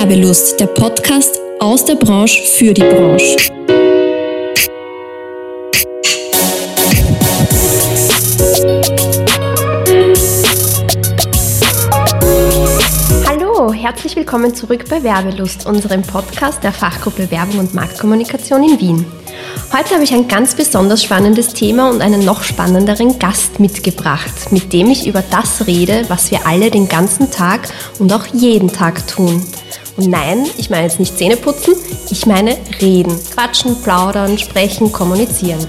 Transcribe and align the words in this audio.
Werbelust, 0.00 0.58
der 0.58 0.66
Podcast 0.66 1.38
aus 1.58 1.84
der 1.84 1.94
Branche 1.94 2.42
für 2.56 2.72
die 2.72 2.80
Branche. 2.80 3.36
Hallo, 13.28 13.74
herzlich 13.74 14.16
willkommen 14.16 14.54
zurück 14.54 14.86
bei 14.88 15.02
Werbelust, 15.02 15.66
unserem 15.66 16.00
Podcast 16.00 16.64
der 16.64 16.72
Fachgruppe 16.72 17.30
Werbung 17.30 17.58
und 17.58 17.74
Marktkommunikation 17.74 18.62
in 18.62 18.80
Wien. 18.80 19.06
Heute 19.70 19.90
habe 19.90 20.04
ich 20.04 20.14
ein 20.14 20.26
ganz 20.26 20.54
besonders 20.54 21.04
spannendes 21.04 21.52
Thema 21.52 21.90
und 21.90 22.00
einen 22.00 22.24
noch 22.24 22.42
spannenderen 22.42 23.18
Gast 23.18 23.60
mitgebracht, 23.60 24.50
mit 24.50 24.72
dem 24.72 24.90
ich 24.90 25.06
über 25.06 25.22
das 25.30 25.66
rede, 25.66 26.06
was 26.08 26.30
wir 26.30 26.46
alle 26.46 26.70
den 26.70 26.88
ganzen 26.88 27.30
Tag 27.30 27.68
und 27.98 28.10
auch 28.14 28.24
jeden 28.32 28.72
Tag 28.72 29.06
tun. 29.06 29.44
Und 29.96 30.08
nein, 30.08 30.46
ich 30.56 30.70
meine 30.70 30.84
jetzt 30.84 30.98
nicht 30.98 31.16
Zähne 31.16 31.36
putzen, 31.36 31.74
ich 32.10 32.26
meine 32.26 32.56
reden, 32.80 33.18
quatschen, 33.34 33.76
plaudern, 33.82 34.38
sprechen, 34.38 34.92
kommunizieren. 34.92 35.66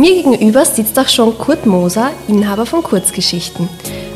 Mir 0.00 0.14
gegenüber 0.14 0.64
sitzt 0.64 0.98
auch 0.98 1.10
schon 1.10 1.36
Kurt 1.36 1.66
Moser, 1.66 2.12
Inhaber 2.26 2.64
von 2.64 2.82
Kurzgeschichten. 2.82 3.68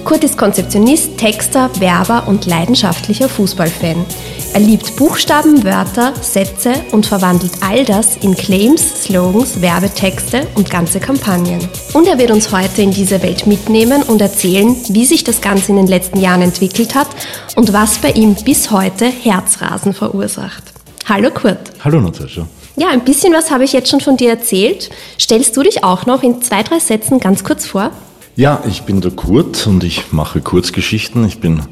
Kurt 0.02 0.24
ist 0.24 0.38
Konzeptionist, 0.38 1.18
Texter, 1.18 1.68
Werber 1.78 2.26
und 2.26 2.46
leidenschaftlicher 2.46 3.28
Fußballfan. 3.28 4.06
Er 4.54 4.60
liebt 4.60 4.96
Buchstaben, 4.96 5.62
Wörter, 5.62 6.14
Sätze 6.22 6.72
und 6.92 7.04
verwandelt 7.04 7.52
all 7.60 7.84
das 7.84 8.16
in 8.16 8.34
Claims, 8.34 9.04
Slogans, 9.04 9.60
Werbetexte 9.60 10.46
und 10.54 10.70
ganze 10.70 11.00
Kampagnen. 11.00 11.60
Und 11.92 12.08
er 12.08 12.16
wird 12.16 12.30
uns 12.30 12.50
heute 12.50 12.80
in 12.80 12.90
diese 12.90 13.22
Welt 13.22 13.46
mitnehmen 13.46 14.02
und 14.04 14.22
erzählen, 14.22 14.74
wie 14.88 15.04
sich 15.04 15.22
das 15.22 15.42
Ganze 15.42 15.72
in 15.72 15.76
den 15.76 15.86
letzten 15.86 16.18
Jahren 16.18 16.40
entwickelt 16.40 16.94
hat 16.94 17.08
und 17.56 17.74
was 17.74 17.98
bei 17.98 18.12
ihm 18.12 18.34
bis 18.36 18.70
heute 18.70 19.04
Herzrasen 19.04 19.92
verursacht. 19.92 20.62
Hallo 21.06 21.30
Kurt. 21.30 21.72
Hallo 21.84 22.00
Natascha. 22.00 22.46
Ja, 22.76 22.88
ein 22.88 23.04
bisschen 23.04 23.32
was 23.32 23.50
habe 23.50 23.64
ich 23.64 23.72
jetzt 23.72 23.90
schon 23.90 24.00
von 24.00 24.16
dir 24.16 24.30
erzählt. 24.30 24.90
Stellst 25.18 25.56
du 25.56 25.62
dich 25.62 25.84
auch 25.84 26.06
noch 26.06 26.22
in 26.22 26.42
zwei, 26.42 26.62
drei 26.62 26.80
Sätzen 26.80 27.20
ganz 27.20 27.44
kurz 27.44 27.66
vor? 27.66 27.90
Ja, 28.34 28.62
ich 28.68 28.82
bin 28.82 29.00
der 29.00 29.12
Kurt 29.12 29.64
und 29.68 29.84
ich 29.84 30.12
mache 30.12 30.40
Kurzgeschichten. 30.40 31.24
Ich 31.24 31.38
bin 31.38 31.62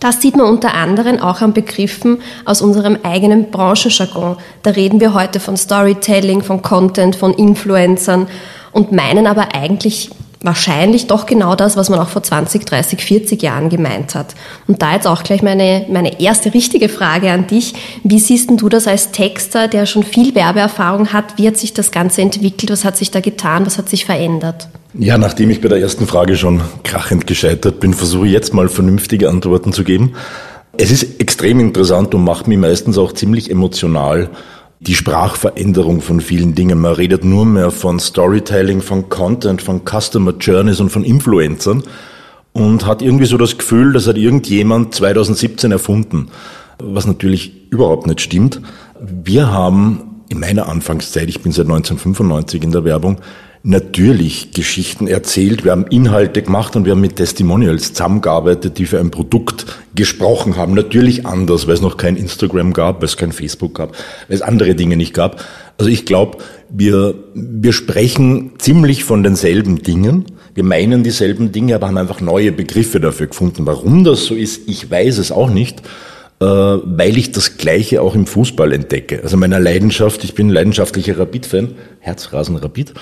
Das 0.00 0.22
sieht 0.22 0.36
man 0.36 0.46
unter 0.46 0.74
anderem 0.74 1.18
auch 1.20 1.40
an 1.40 1.52
Begriffen 1.52 2.20
aus 2.44 2.62
unserem 2.62 2.98
eigenen 3.02 3.50
Branchenjargon. 3.50 4.36
Da 4.62 4.70
reden 4.70 5.00
wir 5.00 5.12
heute 5.14 5.40
von 5.40 5.56
Storytelling, 5.56 6.42
von 6.42 6.62
Content, 6.62 7.16
von 7.16 7.34
Influencern 7.34 8.28
und 8.72 8.92
meinen 8.92 9.26
aber 9.26 9.54
eigentlich 9.54 10.10
wahrscheinlich 10.42 11.06
doch 11.06 11.26
genau 11.26 11.54
das, 11.54 11.76
was 11.76 11.90
man 11.90 11.98
auch 11.98 12.08
vor 12.08 12.22
20, 12.22 12.64
30, 12.64 13.00
40 13.00 13.42
Jahren 13.42 13.68
gemeint 13.68 14.14
hat. 14.14 14.34
Und 14.66 14.82
da 14.82 14.94
jetzt 14.94 15.06
auch 15.06 15.22
gleich 15.22 15.42
meine, 15.42 15.86
meine 15.90 16.20
erste 16.20 16.54
richtige 16.54 16.88
Frage 16.88 17.30
an 17.30 17.46
dich. 17.46 17.74
Wie 18.04 18.18
siehst 18.18 18.50
denn 18.50 18.56
du 18.56 18.68
das 18.68 18.86
als 18.86 19.10
Texter, 19.10 19.68
der 19.68 19.86
schon 19.86 20.04
viel 20.04 20.34
Werbeerfahrung 20.34 21.12
hat? 21.12 21.38
Wie 21.38 21.46
hat 21.46 21.56
sich 21.56 21.74
das 21.74 21.90
Ganze 21.90 22.22
entwickelt? 22.22 22.70
Was 22.70 22.84
hat 22.84 22.96
sich 22.96 23.10
da 23.10 23.20
getan? 23.20 23.66
Was 23.66 23.78
hat 23.78 23.88
sich 23.88 24.04
verändert? 24.04 24.68
Ja, 24.94 25.18
nachdem 25.18 25.50
ich 25.50 25.60
bei 25.60 25.68
der 25.68 25.78
ersten 25.78 26.06
Frage 26.06 26.36
schon 26.36 26.62
krachend 26.82 27.26
gescheitert 27.26 27.80
bin, 27.80 27.92
versuche 27.92 28.26
ich 28.26 28.32
jetzt 28.32 28.54
mal 28.54 28.68
vernünftige 28.68 29.28
Antworten 29.28 29.72
zu 29.72 29.84
geben. 29.84 30.14
Es 30.76 30.90
ist 30.90 31.20
extrem 31.20 31.60
interessant 31.60 32.14
und 32.14 32.22
macht 32.22 32.46
mich 32.46 32.58
meistens 32.58 32.98
auch 32.98 33.12
ziemlich 33.12 33.50
emotional, 33.50 34.30
die 34.80 34.94
Sprachveränderung 34.94 36.00
von 36.00 36.20
vielen 36.20 36.54
Dingen. 36.54 36.80
Man 36.80 36.92
redet 36.92 37.24
nur 37.24 37.44
mehr 37.44 37.70
von 37.70 37.98
Storytelling, 37.98 38.80
von 38.80 39.08
Content, 39.08 39.60
von 39.60 39.82
Customer 39.84 40.32
Journeys 40.38 40.80
und 40.80 40.90
von 40.90 41.04
Influencern 41.04 41.82
und 42.52 42.86
hat 42.86 43.02
irgendwie 43.02 43.26
so 43.26 43.36
das 43.36 43.58
Gefühl, 43.58 43.92
das 43.92 44.06
hat 44.06 44.16
irgendjemand 44.16 44.94
2017 44.94 45.72
erfunden, 45.72 46.28
was 46.78 47.06
natürlich 47.06 47.70
überhaupt 47.70 48.06
nicht 48.06 48.20
stimmt. 48.20 48.60
Wir 49.00 49.50
haben 49.50 50.22
in 50.28 50.40
meiner 50.40 50.68
Anfangszeit, 50.68 51.28
ich 51.28 51.42
bin 51.42 51.52
seit 51.52 51.66
1995 51.66 52.62
in 52.62 52.72
der 52.72 52.84
Werbung, 52.84 53.18
natürlich 53.68 54.52
Geschichten 54.52 55.06
erzählt, 55.06 55.62
wir 55.62 55.72
haben 55.72 55.86
Inhalte 55.88 56.42
gemacht 56.42 56.74
und 56.74 56.86
wir 56.86 56.92
haben 56.92 57.02
mit 57.02 57.16
Testimonials 57.16 57.92
zusammengearbeitet, 57.92 58.78
die 58.78 58.86
für 58.86 58.98
ein 58.98 59.10
Produkt 59.10 59.66
gesprochen 59.94 60.56
haben. 60.56 60.72
Natürlich 60.72 61.26
anders, 61.26 61.66
weil 61.66 61.74
es 61.74 61.82
noch 61.82 61.98
kein 61.98 62.16
Instagram 62.16 62.72
gab, 62.72 63.00
weil 63.00 63.08
es 63.08 63.18
kein 63.18 63.30
Facebook 63.30 63.74
gab, 63.74 63.92
weil 63.92 64.36
es 64.36 64.42
andere 64.42 64.74
Dinge 64.74 64.96
nicht 64.96 65.12
gab. 65.12 65.44
Also 65.76 65.90
ich 65.90 66.06
glaube, 66.06 66.38
wir, 66.70 67.14
wir 67.34 67.74
sprechen 67.74 68.52
ziemlich 68.58 69.04
von 69.04 69.22
denselben 69.22 69.82
Dingen. 69.82 70.24
Wir 70.54 70.64
meinen 70.64 71.04
dieselben 71.04 71.52
Dinge, 71.52 71.74
aber 71.74 71.88
haben 71.88 71.98
einfach 71.98 72.22
neue 72.22 72.52
Begriffe 72.52 73.00
dafür 73.00 73.26
gefunden. 73.26 73.66
Warum 73.66 74.02
das 74.02 74.24
so 74.24 74.34
ist, 74.34 74.62
ich 74.66 74.90
weiß 74.90 75.18
es 75.18 75.30
auch 75.30 75.50
nicht 75.50 75.82
äh, 76.40 76.44
weil 76.44 77.18
ich 77.18 77.32
das 77.32 77.56
Gleiche 77.56 78.00
auch 78.00 78.14
im 78.14 78.26
Fußball 78.26 78.72
entdecke. 78.72 79.22
Also 79.24 79.36
meiner 79.36 79.58
Leidenschaft, 79.58 80.22
ich 80.22 80.34
bin 80.34 80.48
leidenschaftlicher 80.48 81.18
Rapid-Fan, 81.18 81.74
Herzrasen 81.98 82.56
Rapid. 82.56 82.94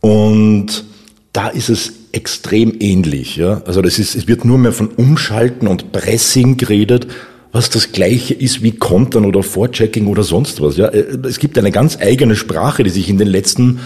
Und 0.00 0.84
da 1.32 1.48
ist 1.48 1.68
es 1.68 1.92
extrem 2.12 2.74
ähnlich. 2.80 3.36
Ja? 3.36 3.62
Also 3.66 3.82
das 3.82 3.98
ist, 3.98 4.14
es 4.14 4.28
wird 4.28 4.44
nur 4.44 4.58
mehr 4.58 4.72
von 4.72 4.88
Umschalten 4.88 5.68
und 5.68 5.92
Pressing 5.92 6.56
geredet, 6.56 7.06
was 7.52 7.70
das 7.70 7.92
Gleiche 7.92 8.34
ist 8.34 8.62
wie 8.62 8.72
Kontern 8.72 9.24
oder 9.24 9.42
Vorchecking 9.42 10.06
oder 10.06 10.22
sonst 10.22 10.60
was. 10.60 10.76
Ja? 10.76 10.88
Es 10.88 11.38
gibt 11.38 11.58
eine 11.58 11.70
ganz 11.70 11.98
eigene 11.98 12.36
Sprache, 12.36 12.82
die 12.82 12.90
sich 12.90 13.08
in 13.08 13.18
den 13.18 13.28
letzten, 13.28 13.80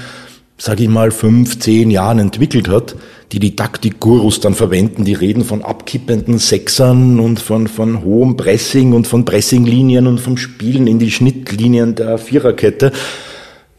sage 0.58 0.84
ich 0.84 0.88
mal, 0.88 1.10
fünf, 1.10 1.58
zehn 1.58 1.90
Jahren 1.90 2.18
entwickelt 2.18 2.68
hat, 2.68 2.96
die 3.32 3.38
die 3.38 3.56
Taktikgurus 3.56 4.40
dann 4.40 4.54
verwenden. 4.54 5.04
Die 5.04 5.14
reden 5.14 5.44
von 5.44 5.62
abkippenden 5.62 6.38
Sechsern 6.38 7.18
und 7.18 7.40
von, 7.40 7.66
von 7.66 8.04
hohem 8.04 8.36
Pressing 8.36 8.92
und 8.92 9.06
von 9.06 9.24
Pressinglinien 9.24 10.06
und 10.06 10.18
vom 10.20 10.36
Spielen 10.36 10.86
in 10.86 10.98
die 10.98 11.10
Schnittlinien 11.10 11.94
der 11.94 12.18
Viererkette. 12.18 12.92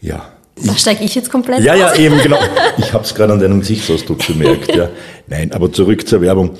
Ja, 0.00 0.33
Da 0.56 0.74
steige 0.76 1.04
ich 1.04 1.14
jetzt 1.14 1.30
komplett 1.30 1.62
ja, 1.62 1.72
aus. 1.72 1.78
ja, 1.78 1.94
eben, 1.96 2.18
genau. 2.22 2.38
Ich 2.78 2.92
habe 2.92 3.04
es 3.04 3.14
gerade 3.14 3.32
an 3.32 3.40
deinem 3.40 3.60
Gesichtsausdruck 3.60 4.26
bemerkt. 4.26 4.74
Ja. 4.74 4.88
Nein, 5.26 5.52
aber 5.52 5.72
zurück 5.72 6.06
zur 6.06 6.20
Werbung. 6.20 6.50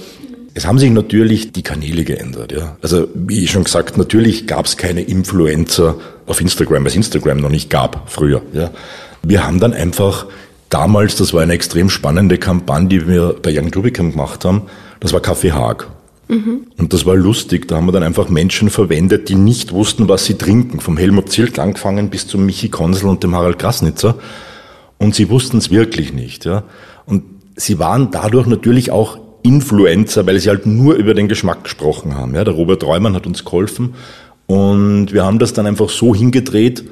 Es 0.55 0.67
haben 0.67 0.79
sich 0.79 0.91
natürlich 0.91 1.53
die 1.53 1.63
Kanäle 1.63 2.05
geändert. 2.05 2.53
Ja. 2.53 2.77
Also 2.81 3.09
wie 3.15 3.47
schon 3.49 3.65
gesagt, 3.65 3.97
natürlich 3.97 4.47
gab 4.47 4.67
es 4.67 4.77
keine 4.77 5.03
Influencer 5.03 5.97
auf 6.27 6.41
Instagram, 6.41 6.83
weil 6.83 6.91
es 6.91 6.97
Instagram 6.97 7.39
noch 7.39 7.51
nicht 7.51 7.71
gab 7.71 8.11
früher. 8.11 8.43
Ja. 8.53 8.71
Wir 9.23 9.45
haben 9.45 9.59
dann 9.59 9.73
einfach 9.73 10.27
damals, 10.71 11.17
das 11.17 11.33
war 11.33 11.43
eine 11.43 11.53
extrem 11.53 11.91
spannende 11.91 12.39
Kampagne, 12.39 12.89
die 12.89 13.09
wir 13.09 13.37
bei 13.41 13.57
Young 13.57 13.73
Rubicam 13.75 14.13
gemacht 14.13 14.45
haben, 14.45 14.63
das 15.01 15.13
war 15.13 15.21
Kaffee 15.21 15.53
Haag. 15.53 15.89
Und 16.29 16.93
das 16.93 17.05
war 17.05 17.17
lustig. 17.17 17.69
Da 17.69 17.77
haben 17.77 17.87
wir 17.87 17.93
dann 17.93 18.03
einfach 18.03 18.29
Menschen 18.29 18.71
verwendet, 18.71 19.29
die 19.29 19.35
nicht 19.35 19.73
wussten, 19.73 20.09
was 20.09 20.25
sie 20.25 20.35
trinken. 20.35 20.81
Vom 20.81 20.97
Helmut 20.97 21.31
Zilk 21.31 21.59
angefangen 21.59 22.11
bis 22.11 22.27
zum 22.27 22.47
Michi 22.47 22.69
Konsel 22.69 23.09
und 23.09 23.23
dem 23.23 23.35
Harald 23.35 23.59
Krasnitzer. 23.59 24.17
Und 24.99 25.15
sie 25.15 25.29
wussten 25.29 25.59
es 25.59 25.71
wirklich 25.71 26.13
nicht. 26.13 26.45
Ja. 26.45 26.65
Und 27.07 27.25
sie 27.57 27.79
waren 27.79 28.11
dadurch 28.11 28.47
natürlich 28.47 28.91
auch 28.91 29.19
Influencer, 29.43 30.27
weil 30.27 30.41
sie 30.41 30.49
halt 30.49 30.65
nur 30.65 30.95
über 30.95 31.13
den 31.13 31.29
Geschmack 31.29 31.65
gesprochen 31.65 32.17
haben. 32.17 32.35
Ja, 32.35 32.45
der 32.45 32.55
Robert 32.55 32.83
Reumann 32.83 33.15
hat 33.15 33.27
uns 33.27 33.45
geholfen 33.45 33.95
und 34.47 35.13
wir 35.13 35.25
haben 35.25 35.39
das 35.39 35.53
dann 35.53 35.67
einfach 35.67 35.91
so 35.91 36.15
hingedreht. 36.15 36.85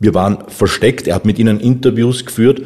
Wir 0.00 0.12
waren 0.12 0.38
versteckt, 0.48 1.06
er 1.06 1.14
hat 1.14 1.24
mit 1.24 1.38
ihnen 1.38 1.60
Interviews 1.60 2.26
geführt 2.26 2.62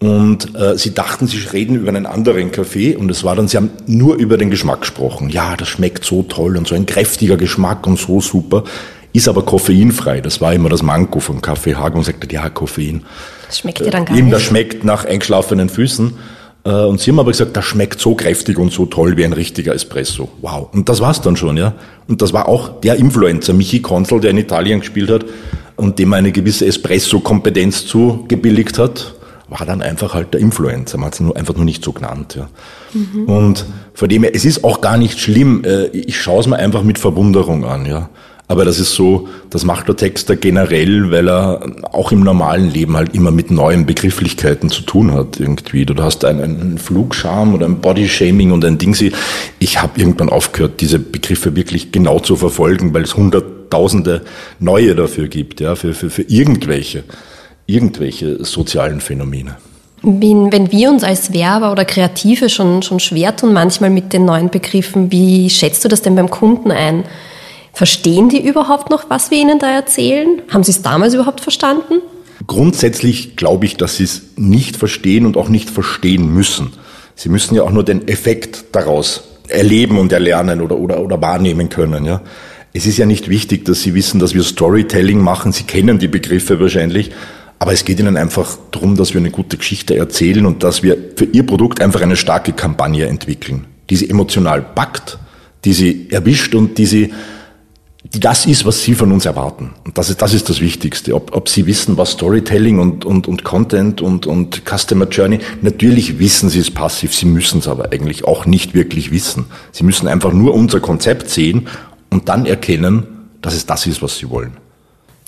und 0.00 0.54
äh, 0.58 0.78
sie 0.78 0.94
dachten, 0.94 1.26
sie 1.26 1.38
reden 1.52 1.76
über 1.76 1.88
einen 1.88 2.06
anderen 2.06 2.50
Kaffee 2.50 2.96
und 2.96 3.10
es 3.10 3.22
war 3.22 3.36
dann, 3.36 3.48
sie 3.48 3.58
haben 3.58 3.70
nur 3.86 4.16
über 4.16 4.38
den 4.38 4.50
Geschmack 4.50 4.80
gesprochen. 4.80 5.28
Ja, 5.28 5.56
das 5.56 5.68
schmeckt 5.68 6.04
so 6.04 6.22
toll 6.22 6.56
und 6.56 6.66
so 6.66 6.74
ein 6.74 6.86
kräftiger 6.86 7.36
Geschmack 7.36 7.86
und 7.86 7.98
so 7.98 8.20
super. 8.20 8.64
Ist 9.12 9.28
aber 9.28 9.42
koffeinfrei. 9.42 10.20
Das 10.20 10.40
war 10.40 10.54
immer 10.54 10.68
das 10.70 10.82
Manko 10.82 11.20
von 11.20 11.42
Kaffee 11.42 11.74
Hagen 11.74 11.98
und 11.98 12.04
sagte, 12.04 12.26
ja, 12.32 12.48
Koffein. 12.48 13.02
Das 13.46 13.58
schmeckt 13.58 13.80
ja 13.80 13.90
dann 13.90 14.04
gar 14.06 14.16
Eben, 14.16 14.26
nicht. 14.28 14.36
das 14.36 14.42
schmeckt 14.42 14.84
nach 14.84 15.04
eingeschlafenen 15.04 15.68
Füßen. 15.68 16.14
Äh, 16.64 16.70
Und 16.70 17.00
sie 17.00 17.10
haben 17.10 17.18
aber 17.18 17.32
gesagt, 17.32 17.56
das 17.56 17.64
schmeckt 17.64 18.00
so 18.00 18.14
kräftig 18.14 18.56
und 18.58 18.72
so 18.72 18.86
toll 18.86 19.16
wie 19.16 19.24
ein 19.24 19.32
richtiger 19.32 19.74
Espresso. 19.74 20.28
Wow. 20.40 20.68
Und 20.72 20.88
das 20.88 21.00
war's 21.00 21.20
dann 21.20 21.36
schon, 21.36 21.56
ja. 21.56 21.74
Und 22.08 22.22
das 22.22 22.32
war 22.32 22.48
auch 22.48 22.80
der 22.80 22.96
Influencer, 22.96 23.52
Michi 23.52 23.80
Konzel, 23.82 24.20
der 24.20 24.30
in 24.30 24.38
Italien 24.38 24.80
gespielt 24.80 25.10
hat 25.10 25.24
und 25.76 25.98
dem 25.98 26.12
eine 26.14 26.30
gewisse 26.32 26.64
Espresso-Kompetenz 26.66 27.86
zugebilligt 27.86 28.78
hat, 28.78 29.14
war 29.50 29.66
dann 29.66 29.82
einfach 29.82 30.14
halt 30.14 30.32
der 30.32 30.40
Influencer. 30.40 30.96
Man 30.96 31.08
hat 31.08 31.20
ihn 31.20 31.26
nur, 31.26 31.36
einfach 31.36 31.54
nur 31.54 31.64
nicht 31.64 31.84
so 31.84 31.92
genannt, 31.92 32.36
ja. 32.36 32.48
Und 33.26 33.66
von 33.92 34.08
dem 34.08 34.22
her, 34.22 34.32
es 34.34 34.44
ist 34.44 34.64
auch 34.64 34.80
gar 34.80 34.96
nicht 34.96 35.18
schlimm. 35.18 35.64
Äh, 35.64 35.88
Ich 35.88 36.20
schaue 36.20 36.40
es 36.40 36.46
mir 36.46 36.56
einfach 36.56 36.82
mit 36.82 36.98
Verwunderung 36.98 37.64
an, 37.64 37.84
ja. 37.84 38.08
Aber 38.50 38.64
das 38.64 38.80
ist 38.80 38.94
so, 38.96 39.28
das 39.50 39.62
macht 39.62 39.86
der 39.86 39.94
Texter 39.94 40.34
generell, 40.34 41.12
weil 41.12 41.28
er 41.28 41.60
auch 41.92 42.10
im 42.10 42.24
normalen 42.24 42.68
Leben 42.68 42.96
halt 42.96 43.14
immer 43.14 43.30
mit 43.30 43.52
neuen 43.52 43.86
Begrifflichkeiten 43.86 44.70
zu 44.70 44.82
tun 44.82 45.12
hat 45.12 45.38
irgendwie. 45.38 45.86
Du 45.86 45.94
hast 46.02 46.24
einen, 46.24 46.76
Flugscham 46.78 47.54
oder 47.54 47.66
ein 47.66 47.80
Bodyshaming 47.80 48.50
und 48.50 48.64
ein 48.64 48.76
Ding. 48.76 48.96
Ich 49.60 49.80
habe 49.80 50.00
irgendwann 50.00 50.30
aufgehört, 50.30 50.80
diese 50.80 50.98
Begriffe 50.98 51.54
wirklich 51.54 51.92
genau 51.92 52.18
zu 52.18 52.34
verfolgen, 52.34 52.92
weil 52.92 53.04
es 53.04 53.16
hunderttausende 53.16 54.22
neue 54.58 54.96
dafür 54.96 55.28
gibt, 55.28 55.60
ja, 55.60 55.76
für, 55.76 55.94
für, 55.94 56.10
für 56.10 56.22
irgendwelche, 56.22 57.04
irgendwelche 57.72 58.44
sozialen 58.44 59.00
Phänomene. 59.00 59.56
Wenn, 60.02 60.50
wenn 60.50 60.72
wir 60.72 60.90
uns 60.90 61.04
als 61.04 61.32
Werber 61.34 61.72
oder 61.72 61.84
Kreative 61.84 62.48
schon, 62.48 62.82
schon 62.82 63.00
schwer 63.00 63.36
tun, 63.36 63.52
manchmal 63.52 63.90
mit 63.90 64.12
den 64.12 64.24
neuen 64.24 64.48
Begriffen, 64.48 65.12
wie 65.12 65.50
schätzt 65.50 65.84
du 65.84 65.88
das 65.88 66.00
denn 66.00 66.16
beim 66.16 66.30
Kunden 66.30 66.70
ein? 66.70 67.04
Verstehen 67.72 68.28
die 68.30 68.46
überhaupt 68.46 68.90
noch, 68.90 69.10
was 69.10 69.30
wir 69.30 69.38
ihnen 69.38 69.58
da 69.58 69.70
erzählen? 69.70 70.42
Haben 70.50 70.64
sie 70.64 70.72
es 70.72 70.82
damals 70.82 71.14
überhaupt 71.14 71.40
verstanden? 71.40 72.00
Grundsätzlich 72.46 73.36
glaube 73.36 73.66
ich, 73.66 73.76
dass 73.76 73.96
sie 73.96 74.04
es 74.04 74.22
nicht 74.36 74.76
verstehen 74.76 75.26
und 75.26 75.36
auch 75.36 75.50
nicht 75.50 75.68
verstehen 75.68 76.32
müssen. 76.32 76.72
Sie 77.14 77.28
müssen 77.28 77.54
ja 77.54 77.62
auch 77.62 77.70
nur 77.70 77.84
den 77.84 78.08
Effekt 78.08 78.64
daraus 78.72 79.24
erleben 79.48 79.98
und 79.98 80.12
erlernen 80.12 80.62
oder, 80.62 80.78
oder, 80.78 81.00
oder 81.00 81.20
wahrnehmen 81.20 81.68
können. 81.68 82.06
Ja. 82.06 82.22
Es 82.72 82.86
ist 82.86 82.96
ja 82.96 83.04
nicht 83.04 83.28
wichtig, 83.28 83.66
dass 83.66 83.82
sie 83.82 83.94
wissen, 83.94 84.20
dass 84.20 84.32
wir 84.32 84.42
Storytelling 84.42 85.18
machen. 85.18 85.52
Sie 85.52 85.64
kennen 85.64 85.98
die 85.98 86.08
Begriffe 86.08 86.58
wahrscheinlich. 86.60 87.10
Aber 87.60 87.72
es 87.74 87.84
geht 87.84 88.00
ihnen 88.00 88.16
einfach 88.16 88.56
darum, 88.70 88.96
dass 88.96 89.12
wir 89.12 89.20
eine 89.20 89.30
gute 89.30 89.58
Geschichte 89.58 89.94
erzählen 89.94 90.46
und 90.46 90.64
dass 90.64 90.82
wir 90.82 90.96
für 91.14 91.26
ihr 91.26 91.44
Produkt 91.46 91.80
einfach 91.80 92.00
eine 92.00 92.16
starke 92.16 92.52
Kampagne 92.54 93.06
entwickeln, 93.06 93.66
die 93.90 93.96
sie 93.96 94.08
emotional 94.08 94.62
packt, 94.62 95.18
die 95.66 95.74
sie 95.74 96.08
erwischt 96.10 96.54
und 96.54 96.78
die 96.78 96.86
sie 96.86 97.12
die 98.02 98.18
das 98.18 98.46
ist, 98.46 98.64
was 98.64 98.82
Sie 98.82 98.94
von 98.94 99.12
uns 99.12 99.26
erwarten. 99.26 99.72
Und 99.84 99.98
das 99.98 100.08
ist 100.08 100.22
das, 100.22 100.32
ist 100.32 100.48
das 100.48 100.60
Wichtigste. 100.60 101.14
Ob, 101.14 101.36
ob 101.36 101.48
Sie 101.48 101.66
wissen, 101.66 101.98
was 101.98 102.12
Storytelling 102.12 102.78
und, 102.78 103.04
und, 103.04 103.28
und 103.28 103.44
Content 103.44 104.00
und, 104.00 104.26
und 104.26 104.62
Customer 104.64 105.06
Journey, 105.06 105.38
natürlich 105.60 106.18
wissen 106.18 106.48
Sie 106.48 106.58
es 106.58 106.70
passiv, 106.70 107.14
Sie 107.14 107.26
müssen 107.26 107.58
es 107.58 107.68
aber 107.68 107.92
eigentlich 107.92 108.24
auch 108.24 108.46
nicht 108.46 108.74
wirklich 108.74 109.10
wissen. 109.10 109.44
Sie 109.70 109.84
müssen 109.84 110.08
einfach 110.08 110.32
nur 110.32 110.54
unser 110.54 110.80
Konzept 110.80 111.28
sehen 111.28 111.68
und 112.08 112.28
dann 112.30 112.46
erkennen, 112.46 113.28
dass 113.42 113.54
es 113.54 113.66
das 113.66 113.86
ist, 113.86 114.00
was 114.00 114.16
Sie 114.16 114.30
wollen. 114.30 114.56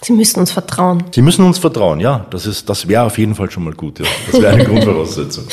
Sie 0.05 0.13
müssen 0.13 0.41
uns 0.41 0.51
vertrauen. 0.51 1.05
Sie 1.15 1.23
müssen 1.23 1.45
uns 1.45 1.59
vertrauen, 1.59 2.01
ja. 2.01 2.27
Das, 2.31 2.45
ist, 2.45 2.69
das 2.69 2.89
wäre 2.89 3.05
auf 3.05 3.19
jeden 3.19 3.37
Fall 3.37 3.51
schon 3.51 3.63
mal 3.63 3.73
gut. 3.73 4.01
Ja. 4.01 4.07
Das 4.31 4.43
wäre 4.43 4.55
eine 4.55 4.65
Grundvoraussetzung. 4.67 5.45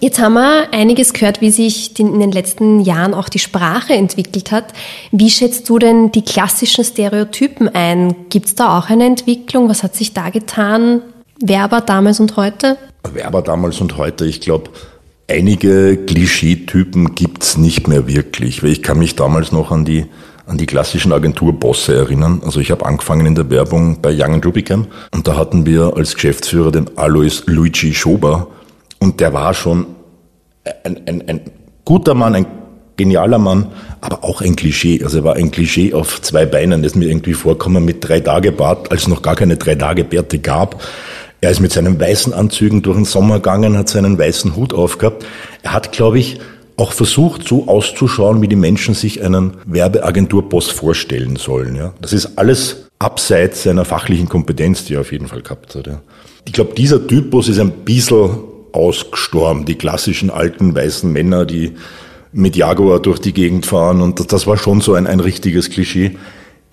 Jetzt 0.00 0.18
haben 0.18 0.32
wir 0.34 0.72
einiges 0.72 1.12
gehört, 1.12 1.42
wie 1.42 1.50
sich 1.50 1.98
in 1.98 2.18
den 2.20 2.32
letzten 2.32 2.80
Jahren 2.80 3.12
auch 3.12 3.28
die 3.28 3.38
Sprache 3.38 3.92
entwickelt 3.92 4.50
hat. 4.50 4.72
Wie 5.12 5.30
schätzt 5.30 5.68
du 5.68 5.78
denn 5.78 6.10
die 6.10 6.22
klassischen 6.22 6.84
Stereotypen 6.84 7.68
ein? 7.68 8.16
Gibt 8.30 8.46
es 8.46 8.54
da 8.54 8.78
auch 8.78 8.88
eine 8.88 9.04
Entwicklung? 9.04 9.68
Was 9.68 9.82
hat 9.82 9.94
sich 9.94 10.14
da 10.14 10.30
getan? 10.30 11.02
Werber 11.42 11.82
damals 11.82 12.18
und 12.18 12.36
heute? 12.36 12.78
Werber 13.12 13.42
damals 13.42 13.80
und 13.82 13.98
heute, 13.98 14.24
ich 14.24 14.40
glaube, 14.40 14.70
einige 15.28 15.98
Klischeetypen 15.98 17.14
gibt's 17.14 17.58
nicht 17.58 17.88
mehr 17.88 18.06
wirklich. 18.06 18.62
Weil 18.62 18.70
ich 18.70 18.82
kann 18.82 18.98
mich 18.98 19.16
damals 19.16 19.52
noch 19.52 19.70
an 19.70 19.84
die 19.84 20.06
an 20.50 20.58
die 20.58 20.66
klassischen 20.66 21.12
Agenturbosse 21.12 21.94
erinnern. 21.94 22.42
Also 22.44 22.58
ich 22.58 22.72
habe 22.72 22.84
angefangen 22.84 23.24
in 23.24 23.36
der 23.36 23.48
Werbung 23.50 24.00
bei 24.02 24.12
Young 24.12 24.42
Rubicam 24.42 24.88
und 25.12 25.28
da 25.28 25.36
hatten 25.36 25.64
wir 25.64 25.96
als 25.96 26.14
Geschäftsführer 26.14 26.72
den 26.72 26.98
Alois 26.98 27.44
Luigi 27.46 27.94
Schober 27.94 28.48
und 28.98 29.20
der 29.20 29.32
war 29.32 29.54
schon 29.54 29.86
ein, 30.84 31.00
ein, 31.06 31.28
ein 31.28 31.40
guter 31.84 32.14
Mann, 32.14 32.34
ein 32.34 32.46
genialer 32.96 33.38
Mann, 33.38 33.68
aber 34.00 34.24
auch 34.24 34.42
ein 34.42 34.56
Klischee. 34.56 35.02
Also 35.04 35.18
er 35.18 35.24
war 35.24 35.36
ein 35.36 35.52
Klischee 35.52 35.94
auf 35.94 36.20
zwei 36.20 36.46
Beinen, 36.46 36.82
das 36.82 36.96
mir 36.96 37.08
irgendwie 37.08 37.34
vorkommen 37.34 37.84
mit 37.84 38.06
drei 38.06 38.18
Tage 38.18 38.50
Bart, 38.50 38.90
als 38.90 39.02
es 39.02 39.08
noch 39.08 39.22
gar 39.22 39.36
keine 39.36 39.56
drei 39.56 39.76
Tage 39.76 40.02
Bärte 40.02 40.40
gab. 40.40 40.82
Er 41.40 41.52
ist 41.52 41.60
mit 41.60 41.72
seinen 41.72 41.98
weißen 41.98 42.34
Anzügen 42.34 42.82
durch 42.82 42.96
den 42.96 43.04
Sommer 43.04 43.36
gegangen, 43.36 43.78
hat 43.78 43.88
seinen 43.88 44.18
weißen 44.18 44.56
Hut 44.56 44.74
aufgehabt. 44.74 45.24
Er 45.62 45.72
hat, 45.72 45.92
glaube 45.92 46.18
ich, 46.18 46.40
auch 46.80 46.92
versucht, 46.92 47.46
so 47.46 47.68
auszuschauen, 47.68 48.42
wie 48.42 48.48
die 48.48 48.56
Menschen 48.56 48.94
sich 48.94 49.22
einen 49.22 49.52
Werbeagenturboss 49.66 50.70
vorstellen 50.70 51.36
sollen. 51.36 51.76
Ja. 51.76 51.92
Das 52.00 52.12
ist 52.12 52.38
alles 52.38 52.86
abseits 52.98 53.62
seiner 53.62 53.84
fachlichen 53.84 54.28
Kompetenz, 54.28 54.84
die 54.84 54.94
er 54.94 55.00
auf 55.00 55.12
jeden 55.12 55.26
Fall 55.26 55.42
gehabt 55.42 55.74
hat. 55.74 55.86
Ja. 55.86 56.00
Ich 56.46 56.52
glaube, 56.52 56.74
dieser 56.74 57.06
Typus 57.06 57.48
ist 57.48 57.58
ein 57.58 57.70
bisschen 57.84 58.30
ausgestorben. 58.72 59.64
Die 59.64 59.76
klassischen 59.76 60.30
alten 60.30 60.74
weißen 60.74 61.10
Männer, 61.10 61.44
die 61.44 61.72
mit 62.32 62.56
Jaguar 62.56 63.00
durch 63.00 63.18
die 63.18 63.32
Gegend 63.32 63.66
fahren. 63.66 64.00
Und 64.00 64.32
das 64.32 64.46
war 64.46 64.56
schon 64.56 64.80
so 64.80 64.94
ein, 64.94 65.06
ein 65.06 65.20
richtiges 65.20 65.70
Klischee. 65.70 66.16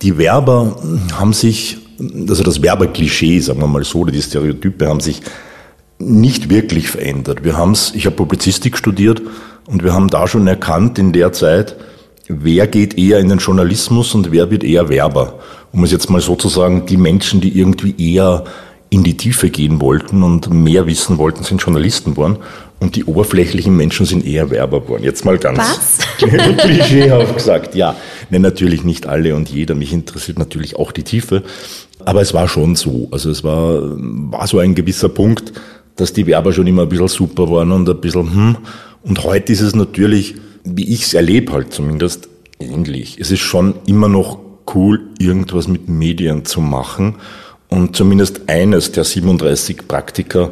Die 0.02 0.16
Werber 0.16 0.80
haben 1.12 1.32
sich, 1.32 1.78
also 2.28 2.42
das 2.42 2.62
Werberklischee, 2.62 3.40
sagen 3.40 3.60
wir 3.60 3.66
mal 3.66 3.84
so, 3.84 4.00
oder 4.00 4.12
die 4.12 4.22
Stereotype 4.22 4.86
haben 4.86 5.00
sich 5.00 5.20
nicht 5.98 6.48
wirklich 6.48 6.88
verändert. 6.88 7.42
Wir 7.42 7.56
haben's, 7.56 7.92
ich 7.96 8.06
habe 8.06 8.14
Publizistik 8.14 8.76
studiert 8.78 9.20
und 9.68 9.84
wir 9.84 9.92
haben 9.92 10.08
da 10.08 10.26
schon 10.26 10.46
erkannt 10.46 10.98
in 10.98 11.12
der 11.12 11.32
Zeit, 11.32 11.76
wer 12.26 12.66
geht 12.66 12.96
eher 12.98 13.18
in 13.18 13.28
den 13.28 13.38
Journalismus 13.38 14.14
und 14.14 14.32
wer 14.32 14.50
wird 14.50 14.64
eher 14.64 14.88
Werber. 14.88 15.38
Um 15.72 15.84
es 15.84 15.92
jetzt 15.92 16.08
mal 16.10 16.20
sozusagen, 16.20 16.86
die 16.86 16.96
Menschen, 16.96 17.40
die 17.40 17.58
irgendwie 17.58 17.94
eher 18.14 18.44
in 18.90 19.04
die 19.04 19.18
Tiefe 19.18 19.50
gehen 19.50 19.80
wollten 19.82 20.22
und 20.22 20.50
mehr 20.50 20.86
wissen 20.86 21.18
wollten, 21.18 21.44
sind 21.44 21.62
Journalisten 21.62 22.12
geworden. 22.12 22.38
Und 22.80 22.96
die 22.96 23.04
oberflächlichen 23.04 23.76
Menschen 23.76 24.06
sind 24.06 24.24
eher 24.24 24.50
Werber 24.50 24.80
geworden. 24.80 25.02
Jetzt 25.02 25.24
mal 25.24 25.36
ganz 25.36 25.58
Was? 25.58 25.98
klischeehaft 26.58 27.36
gesagt. 27.36 27.74
Ja, 27.74 27.96
nee, 28.30 28.38
natürlich 28.38 28.84
nicht 28.84 29.06
alle 29.06 29.34
und 29.34 29.50
jeder. 29.50 29.74
Mich 29.74 29.92
interessiert 29.92 30.38
natürlich 30.38 30.76
auch 30.76 30.92
die 30.92 31.02
Tiefe. 31.02 31.42
Aber 32.04 32.22
es 32.22 32.32
war 32.32 32.48
schon 32.48 32.76
so. 32.76 33.08
Also 33.10 33.30
es 33.30 33.44
war, 33.44 33.80
war 33.82 34.46
so 34.46 34.60
ein 34.60 34.74
gewisser 34.74 35.08
Punkt, 35.08 35.52
dass 35.96 36.12
die 36.12 36.26
Werber 36.26 36.52
schon 36.52 36.66
immer 36.66 36.82
ein 36.82 36.88
bisschen 36.88 37.08
super 37.08 37.50
waren 37.50 37.72
und 37.72 37.88
ein 37.88 38.00
bisschen, 38.00 38.32
hm. 38.32 38.56
Und 39.02 39.24
heute 39.24 39.52
ist 39.52 39.60
es 39.60 39.74
natürlich, 39.74 40.34
wie 40.64 40.92
ich 40.92 41.04
es 41.04 41.14
erlebe 41.14 41.52
halt 41.52 41.72
zumindest, 41.72 42.28
ähnlich. 42.60 43.18
Es 43.20 43.30
ist 43.30 43.40
schon 43.40 43.74
immer 43.86 44.08
noch 44.08 44.38
cool, 44.74 45.00
irgendwas 45.18 45.68
mit 45.68 45.88
Medien 45.88 46.44
zu 46.44 46.60
machen 46.60 47.16
und 47.68 47.96
zumindest 47.96 48.48
eines 48.48 48.92
der 48.92 49.04
37 49.04 49.88
Praktika 49.88 50.50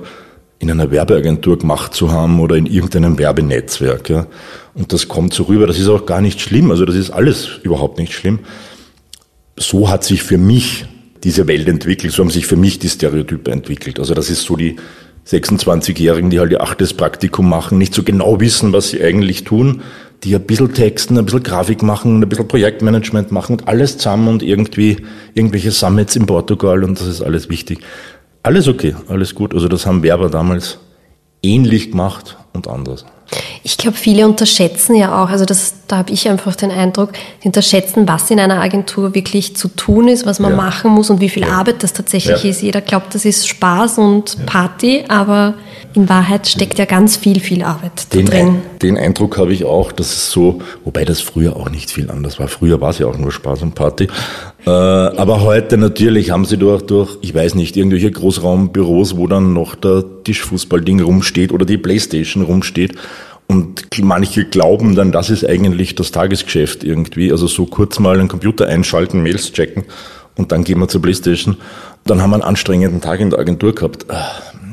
in 0.59 0.71
einer 0.71 0.91
Werbeagentur 0.91 1.59
gemacht 1.59 1.95
zu 1.95 2.12
haben 2.12 2.41
oder 2.41 2.57
in 2.57 2.67
irgendeinem 2.67 3.19
Werbenetzwerk. 3.19 4.09
Ja. 4.09 4.26
Und 4.75 4.93
das 4.93 5.09
kommt 5.09 5.35
so 5.35 5.45
rüber, 5.45 5.67
das 5.67 5.79
ist 5.79 5.88
auch 5.88 6.07
gar 6.07 6.21
nicht 6.21 6.41
schlimm, 6.41 6.71
also 6.71 6.85
das 6.85 6.97
ist 6.97 7.11
alles 7.11 7.49
überhaupt 7.62 7.99
nicht 7.99 8.15
schlimm. 8.15 8.41
So 9.57 9.88
hat 9.88 10.05
sich 10.05 10.23
für 10.23 10.38
mich 10.38 10.87
diese 11.25 11.47
Welt 11.47 11.69
entwickelt, 11.69 12.12
so 12.12 12.23
haben 12.23 12.31
sich 12.31 12.47
für 12.47 12.57
mich 12.57 12.79
die 12.79 12.88
Stereotype 12.88 13.50
entwickelt. 13.50 13.99
Also 13.99 14.15
das 14.15 14.31
ist 14.31 14.43
so 14.43 14.57
die 14.57 14.76
26-Jährigen, 15.26 16.30
die 16.30 16.38
halt 16.38 16.52
ihr 16.52 16.62
achtes 16.62 16.95
Praktikum 16.95 17.49
machen, 17.49 17.78
nicht 17.78 17.95
so 17.95 18.02
genau 18.02 18.40
wissen, 18.40 18.73
was 18.73 18.90
sie 18.90 19.02
eigentlich 19.02 19.45
tun, 19.45 19.83
die 20.23 20.35
ein 20.35 20.42
bisschen 20.42 20.73
texten, 20.73 21.18
ein 21.18 21.25
bisschen 21.25 21.42
Grafik 21.42 21.83
machen, 21.83 22.21
ein 22.21 22.28
bisschen 22.28 22.49
Projektmanagement 22.49 23.33
machen 23.33 23.52
und 23.52 23.68
alles 23.68 23.99
zusammen 23.99 24.28
und 24.28 24.42
irgendwie 24.42 24.99
irgendwelche 25.35 25.73
Summits 25.73 26.16
in 26.16 26.26
Portugal 26.26 26.85
und 26.85 27.00
das 27.00 27.06
ist 27.06 27.23
alles 27.23 27.50
wichtig. 27.50 27.80
Alles 28.42 28.68
okay, 28.68 28.95
alles 29.09 29.35
gut. 29.35 29.54
Also 29.54 29.66
das 29.66 29.87
haben 29.87 30.04
Werber 30.04 30.30
damals 30.30 30.78
ähnlich 31.47 31.91
gemacht 31.93 32.37
und 32.53 32.69
anders. 32.69 33.05
Ich 33.65 33.76
glaube, 33.76 33.97
viele 33.97 34.25
unterschätzen 34.26 34.95
ja 34.95 35.21
auch, 35.23 35.29
also 35.29 35.45
das, 35.45 35.75
da 35.88 35.97
habe 35.99 36.12
ich 36.12 36.29
einfach 36.29 36.55
den 36.55 36.71
Eindruck, 36.71 37.11
die 37.43 37.49
unterschätzen, 37.49 38.07
was 38.07 38.31
in 38.31 38.38
einer 38.38 38.61
Agentur 38.61 39.15
wirklich 39.17 39.57
zu 39.57 39.67
tun 39.69 40.07
ist, 40.07 40.25
was 40.26 40.38
man 40.38 40.53
Ja. 40.53 40.57
machen 40.57 40.93
muss 40.93 41.11
und 41.11 41.21
wie 41.21 41.29
viel 41.29 41.43
Ja. 41.43 41.59
Arbeit 41.59 41.83
das 41.83 41.93
tatsächlich 41.93 42.45
Ja. 42.45 42.50
ist. 42.50 42.62
Jeder 42.62 42.81
glaubt, 42.81 43.15
das 43.17 43.25
ist 43.25 43.49
Spaß 43.49 43.99
und 43.99 44.47
Party, 44.47 45.05
aber 45.09 45.55
In 45.97 46.11
Wahrheit 46.11 46.47
steckt 46.47 46.79
ja 46.79 46.85
ganz 46.85 47.17
viel, 47.17 47.41
viel 47.41 47.62
Arbeit 47.62 48.12
den, 48.12 48.26
drin. 48.26 48.57
Den 48.83 48.99
Eindruck 48.99 49.38
habe 49.38 49.55
ich 49.55 49.65
auch, 49.65 49.93
dass 49.93 50.09
es 50.09 50.31
so, 50.31 50.61
wobei 50.85 51.07
das 51.07 51.23
früher 51.23 51.57
auch 51.57 51.71
nicht 51.71 51.91
viel 51.91 52.11
anders 52.11 52.38
war. 52.38 52.49
Früher 52.49 52.83
war 52.83 52.91
es 52.91 52.99
ja 52.99 53.07
auch 53.07 53.17
nur 53.17 53.33
Spaß 53.33 53.62
und 53.62 53.75
Party. 53.75 54.07
Äh, 54.67 54.71
aber 54.71 55.41
heute 55.41 55.79
natürlich 55.79 56.33
haben 56.33 56.45
sie 56.45 56.59
durch, 56.59 56.83
durch, 56.83 57.17
ich 57.23 57.35
weiß 57.35 57.55
nicht, 57.55 57.79
irgendwelche 57.79 58.11
Großraumbüros, 58.11 59.17
wo 59.17 59.26
dann 59.26 59.55
noch 59.55 59.75
der 59.75 60.05
Tischfußballding 60.23 61.00
rumsteht 61.00 61.50
oder 61.50 61.65
die 61.65 61.79
Playstation 61.79 62.45
rumsteht. 62.45 62.95
Und 63.47 63.87
manche 64.03 64.45
glauben 64.45 64.97
dann, 64.97 65.12
das 65.12 65.31
ist 65.31 65.49
eigentlich 65.49 65.95
das 65.95 66.11
Tagesgeschäft 66.11 66.85
irgendwie. 66.85 67.33
Also 67.33 67.47
so 67.47 67.65
kurz 67.65 67.99
mal 68.00 68.21
einen 68.21 68.29
Computer 68.29 68.67
einschalten, 68.67 69.23
Mails 69.23 69.50
checken 69.50 69.85
und 70.37 70.53
dann 70.53 70.65
gehen 70.65 70.79
wir 70.79 70.88
zur 70.88 71.00
Playstation. 71.00 71.57
Dann 72.05 72.21
haben 72.21 72.31
wir 72.31 72.35
einen 72.35 72.43
anstrengenden 72.45 73.00
Tag 73.00 73.21
in 73.21 73.31
der 73.31 73.38
Agentur 73.38 73.75
gehabt. 73.75 74.07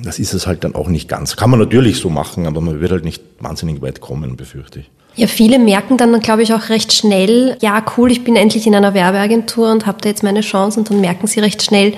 Das 0.04 0.20
ist 0.20 0.34
es 0.34 0.48
halt 0.48 0.64
dann 0.64 0.76
auch 0.76 0.90
nicht 0.90 1.08
ganz. 1.08 1.36
Kann 1.36 1.50
man 1.50 1.60
natürlich 1.60 1.98
so 1.98 2.10
machen, 2.10 2.46
aber 2.46 2.62
man 2.62 2.82
wird 2.82 2.92
halt 2.92 3.06
nicht 3.06 3.22
wahnsinnig 3.40 3.82
weit 3.82 4.02
kommen, 4.02 4.36
befürchte 4.36 4.80
ich. 4.80 4.90
Ja, 5.16 5.28
viele 5.28 5.60
merken 5.60 5.98
dann, 5.98 6.20
glaube 6.22 6.42
ich, 6.42 6.54
auch 6.54 6.70
recht 6.70 6.92
schnell, 6.92 7.56
ja, 7.62 7.84
cool, 7.98 8.12
ich 8.12 8.24
bin 8.24 8.36
endlich 8.36 8.66
in 8.66 8.74
einer 8.74 8.94
Werbeagentur 8.96 9.72
und 9.72 9.86
habe 9.86 10.00
da 10.02 10.10
jetzt 10.10 10.24
meine 10.24 10.42
Chance 10.42 10.80
und 10.80 10.90
dann 10.90 11.02
merken 11.02 11.28
sie 11.28 11.40
recht 11.40 11.62
schnell, 11.62 11.94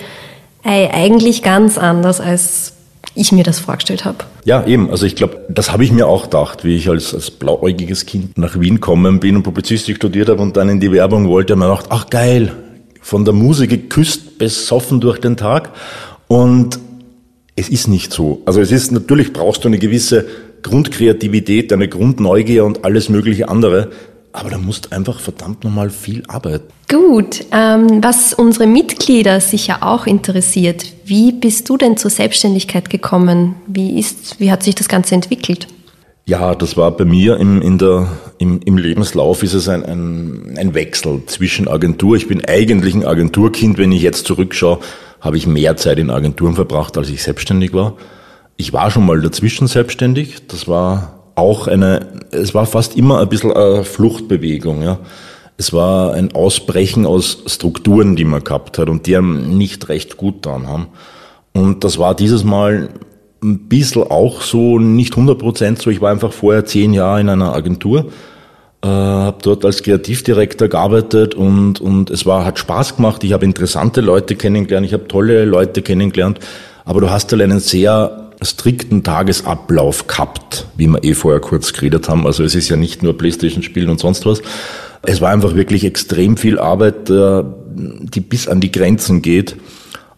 ey, 0.64 0.90
eigentlich 0.92 1.42
ganz 1.42 1.78
anders, 1.78 2.20
als 2.20 2.74
ich 3.16 3.32
mir 3.32 3.44
das 3.44 3.60
vorgestellt 3.60 4.04
habe. 4.04 4.18
Ja, 4.44 4.66
eben. 4.66 4.92
Also 4.92 5.06
ich 5.06 5.16
glaube, 5.16 5.46
das 5.48 5.72
habe 5.72 5.86
ich 5.86 5.92
mir 5.92 6.08
auch 6.08 6.24
gedacht, 6.24 6.66
wie 6.66 6.76
ich 6.76 6.90
als, 6.90 7.14
als 7.14 7.32
blauäugiges 7.32 8.06
Kind 8.06 8.38
nach 8.38 8.60
Wien 8.60 8.76
gekommen 8.76 9.22
bin 9.22 9.38
und 9.38 9.44
Publizistik 9.44 9.96
studiert 9.96 10.28
habe 10.28 10.42
und 10.42 10.58
dann 10.58 10.68
in 10.68 10.80
die 10.82 10.92
Werbung 10.92 11.30
wollte. 11.30 11.54
Und 11.54 11.60
mir 11.60 11.70
gedacht, 11.70 11.86
ach 11.90 12.10
geil, 12.10 12.52
von 13.02 13.24
der 13.24 13.34
Musik 13.34 13.70
geküsst, 13.70 14.38
besoffen 14.38 15.00
durch 15.00 15.20
den 15.20 15.38
Tag. 15.38 15.72
Und 16.28 16.80
es 17.56 17.70
ist 17.70 17.88
nicht 17.88 18.12
so. 18.12 18.42
Also 18.46 18.62
es 18.62 18.72
ist, 18.72 18.92
natürlich 18.92 19.34
brauchst 19.34 19.64
du 19.64 19.70
eine 19.70 19.80
gewisse 19.80 20.26
Grundkreativität, 20.62 21.72
eine 21.72 21.88
Grundneugier 21.88 22.66
und 22.66 22.84
alles 22.84 23.10
mögliche 23.10 23.50
andere. 23.50 23.92
Aber 24.34 24.50
da 24.50 24.58
musst 24.58 24.92
einfach 24.92 25.22
verdammt 25.22 25.64
nochmal 25.64 25.90
viel 25.90 26.24
arbeiten. 26.28 26.66
Gut, 26.90 27.46
ähm, 27.52 28.04
was 28.04 28.34
unsere 28.34 28.68
Mitglieder 28.68 29.40
sicher 29.40 29.78
auch 29.82 30.06
interessiert, 30.06 30.86
wie 31.06 31.32
bist 31.32 31.70
du 31.70 31.78
denn 31.78 31.96
zur 31.96 32.12
Selbstständigkeit 32.12 32.90
gekommen? 32.90 33.56
Wie, 33.66 33.98
ist, 33.98 34.40
wie 34.40 34.52
hat 34.52 34.64
sich 34.64 34.76
das 34.76 34.90
Ganze 34.90 35.16
entwickelt? 35.16 35.68
Ja, 36.26 36.54
das 36.54 36.76
war 36.76 36.92
bei 36.92 37.06
mir 37.06 37.38
im, 37.38 37.62
in 37.62 37.78
der, 37.78 38.10
im, 38.38 38.60
im 38.66 38.78
Lebenslauf 38.78 39.44
ist 39.44 39.54
es 39.54 39.68
ein, 39.70 39.84
ein, 39.84 40.56
ein 40.58 40.74
Wechsel 40.74 41.24
zwischen 41.26 41.68
Agentur. 41.68 42.16
Ich 42.16 42.28
bin 42.28 42.44
eigentlich 42.46 42.94
ein 42.94 43.06
Agenturkind. 43.06 43.78
Wenn 43.78 43.92
ich 43.92 44.02
jetzt 44.02 44.26
zurückschaue, 44.26 44.80
habe 45.22 45.38
ich 45.38 45.48
mehr 45.48 45.78
Zeit 45.78 46.00
in 46.00 46.10
Agenturen 46.10 46.56
verbracht, 46.56 46.98
als 46.98 47.10
ich 47.10 47.24
selbstständig 47.24 47.74
war. 47.74 47.96
Ich 48.58 48.74
war 48.74 48.92
schon 48.92 49.06
mal 49.06 49.22
dazwischen 49.22 49.68
selbstständig. 49.68 50.48
Das 50.48 50.68
war 50.68 51.32
auch 51.36 51.68
eine, 51.68 52.08
es 52.32 52.54
war 52.54 52.66
fast 52.66 52.98
immer 52.98 53.20
ein 53.20 53.30
bisschen 53.30 53.52
eine 53.52 53.84
Fluchtbewegung, 53.84 54.82
ja. 54.82 55.00
Es 55.58 55.72
war 55.72 56.14
ein 56.14 56.36
Ausbrechen 56.36 57.06
aus 57.06 57.44
Strukturen, 57.48 58.18
die 58.18 58.26
man 58.26 58.44
gehabt 58.44 58.78
hat 58.78 58.90
und 58.90 59.08
die 59.08 59.16
einem 59.16 59.58
nicht 59.58 59.88
recht 59.88 60.18
gut 60.18 60.44
getan 60.44 60.68
haben. 60.68 60.88
Und 61.54 61.86
das 61.86 61.98
war 61.98 62.14
dieses 62.14 62.44
Mal 62.44 62.90
ein 63.44 63.68
bisschen 63.68 64.04
auch 64.04 64.42
so, 64.42 64.80
nicht 64.80 65.14
100 65.14 65.38
Prozent 65.38 65.82
so. 65.82 65.90
Ich 65.90 66.02
war 66.02 66.12
einfach 66.12 66.34
vorher 66.34 66.66
zehn 66.66 66.94
Jahre 66.94 67.22
in 67.22 67.30
einer 67.30 67.54
Agentur, 67.54 68.12
äh, 68.82 68.88
habe 68.88 69.38
dort 69.42 69.66
als 69.66 69.84
Kreativdirektor 69.84 70.68
gearbeitet 70.68 71.36
und, 71.36 71.80
und 71.82 72.10
es 72.10 72.26
war, 72.26 72.46
hat 72.46 72.60
Spaß 72.60 72.98
gemacht. 72.98 73.24
Ich 73.24 73.34
habe 73.34 73.46
interessante 73.46 74.02
Leute 74.02 74.36
kennengelernt, 74.36 74.86
ich 74.86 74.94
habe 74.94 75.08
tolle 75.08 75.46
Leute 75.46 75.82
kennengelernt, 75.82 76.40
aber 76.86 77.02
du 77.02 77.10
hast 77.10 77.32
halt 77.32 77.42
einen 77.42 77.60
sehr 77.60 78.32
strikten 78.42 79.04
Tagesablauf 79.04 80.08
gehabt, 80.08 80.68
wie 80.78 80.88
wir 80.88 81.04
eh 81.04 81.14
vorher 81.14 81.40
kurz 81.40 81.74
geredet 81.74 82.10
haben. 82.10 82.26
Also 82.26 82.44
es 82.44 82.56
ist 82.56 82.70
ja 82.70 82.76
nicht 82.76 83.04
nur 83.04 83.18
Playstation 83.18 83.64
spielen 83.64 83.90
und 83.90 84.00
sonst 84.00 84.26
was. 84.26 84.42
Es 85.02 85.22
war 85.22 85.32
einfach 85.32 85.56
wirklich 85.56 85.84
extrem 85.84 86.36
viel 86.38 86.60
Arbeit, 86.60 87.10
äh, 87.10 87.44
die 87.76 88.22
bis 88.22 88.48
an 88.48 88.60
die 88.60 88.72
Grenzen 88.72 89.22
geht. 89.22 89.56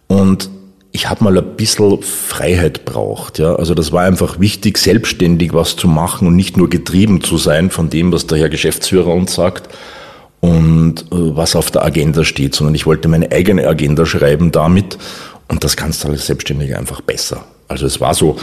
Und 0.08 0.50
ich 0.98 1.08
habe 1.08 1.24
mal 1.24 1.38
ein 1.38 1.56
bisschen 1.56 2.02
Freiheit 2.02 2.84
braucht. 2.84 3.38
Ja? 3.38 3.56
Also 3.56 3.76
das 3.76 3.92
war 3.92 4.02
einfach 4.02 4.40
wichtig, 4.40 4.80
selbstständig 4.80 5.54
was 5.54 5.76
zu 5.76 5.88
machen 5.88 6.28
und 6.28 6.36
nicht 6.36 6.58
nur 6.58 6.72
getrieben 6.72 7.22
zu 7.22 7.38
sein 7.38 7.70
von 7.70 7.92
dem, 7.92 8.12
was 8.12 8.26
der 8.26 8.40
Herr 8.40 8.50
Geschäftsführer 8.50 9.14
uns 9.14 9.36
sagt 9.36 9.70
und 10.40 11.02
äh, 11.12 11.36
was 11.36 11.56
auf 11.56 11.70
der 11.70 11.86
Agenda 11.86 12.24
steht, 12.24 12.56
sondern 12.56 12.74
ich 12.74 12.88
wollte 12.88 13.10
meine 13.10 13.32
eigene 13.32 13.68
Agenda 13.68 14.08
schreiben 14.08 14.52
damit 14.52 14.98
und 15.48 15.64
das 15.64 15.78
kannst 15.78 16.04
du 16.04 16.08
als 16.08 16.26
Selbstständiger 16.26 16.80
einfach 16.80 17.02
besser. 17.02 17.46
Also 17.68 17.86
es 17.86 18.02
war 18.02 18.16
so 18.16 18.36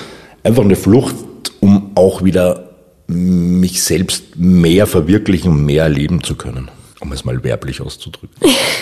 einfach 0.44 0.62
eine 0.62 0.76
Flucht, 0.76 1.16
um 1.58 1.90
auch 1.96 2.23
wieder 2.23 2.70
mich 3.08 3.82
selbst 3.82 4.37
mehr 4.37 4.87
verwirklichen 4.87 5.50
und 5.50 5.66
mehr 5.66 5.82
erleben 5.82 6.23
zu 6.23 6.37
können 6.37 6.70
um 7.04 7.12
es 7.12 7.25
mal 7.25 7.44
werblich 7.44 7.80
auszudrücken. 7.80 8.37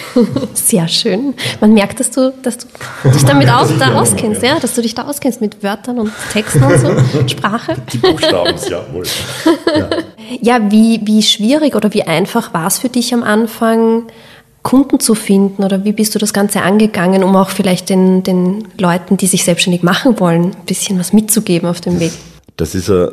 Sehr 0.54 0.86
schön. 0.88 1.34
Man 1.60 1.74
merkt, 1.74 2.00
dass 2.00 2.10
du, 2.10 2.32
dass 2.42 2.56
du 2.58 2.66
dich 3.10 3.24
damit 3.24 3.50
aus, 3.50 3.68
da 3.78 3.94
auskennst, 3.94 4.42
ja, 4.42 4.58
dass 4.60 4.74
du 4.74 4.82
dich 4.82 4.94
da 4.94 5.02
auskennst 5.02 5.40
mit 5.40 5.62
Wörtern 5.62 5.98
und 5.98 6.12
Texten 6.32 6.62
und 6.62 6.78
so, 6.78 6.88
Sprache. 7.28 7.76
Die 7.92 7.98
Buchstaben, 7.98 8.54
ja, 8.70 8.80
wohl. 8.92 9.04
Ja, 9.76 9.90
ja 10.40 10.70
wie, 10.70 11.00
wie 11.04 11.22
schwierig 11.22 11.74
oder 11.74 11.92
wie 11.92 12.04
einfach 12.04 12.54
war 12.54 12.68
es 12.68 12.78
für 12.78 12.88
dich 12.88 13.12
am 13.12 13.24
Anfang, 13.24 14.04
Kunden 14.62 15.00
zu 15.00 15.16
finden 15.16 15.64
oder 15.64 15.84
wie 15.84 15.92
bist 15.92 16.14
du 16.14 16.20
das 16.20 16.32
Ganze 16.32 16.62
angegangen, 16.62 17.24
um 17.24 17.34
auch 17.34 17.50
vielleicht 17.50 17.90
den, 17.90 18.22
den 18.22 18.68
Leuten, 18.78 19.16
die 19.16 19.26
sich 19.26 19.42
selbstständig 19.42 19.82
machen 19.82 20.20
wollen, 20.20 20.44
ein 20.44 20.64
bisschen 20.66 21.00
was 21.00 21.12
mitzugeben 21.12 21.68
auf 21.68 21.80
dem 21.80 21.98
Weg? 21.98 22.12
Das 22.56 22.76
ist 22.76 22.88
ein, 22.88 23.08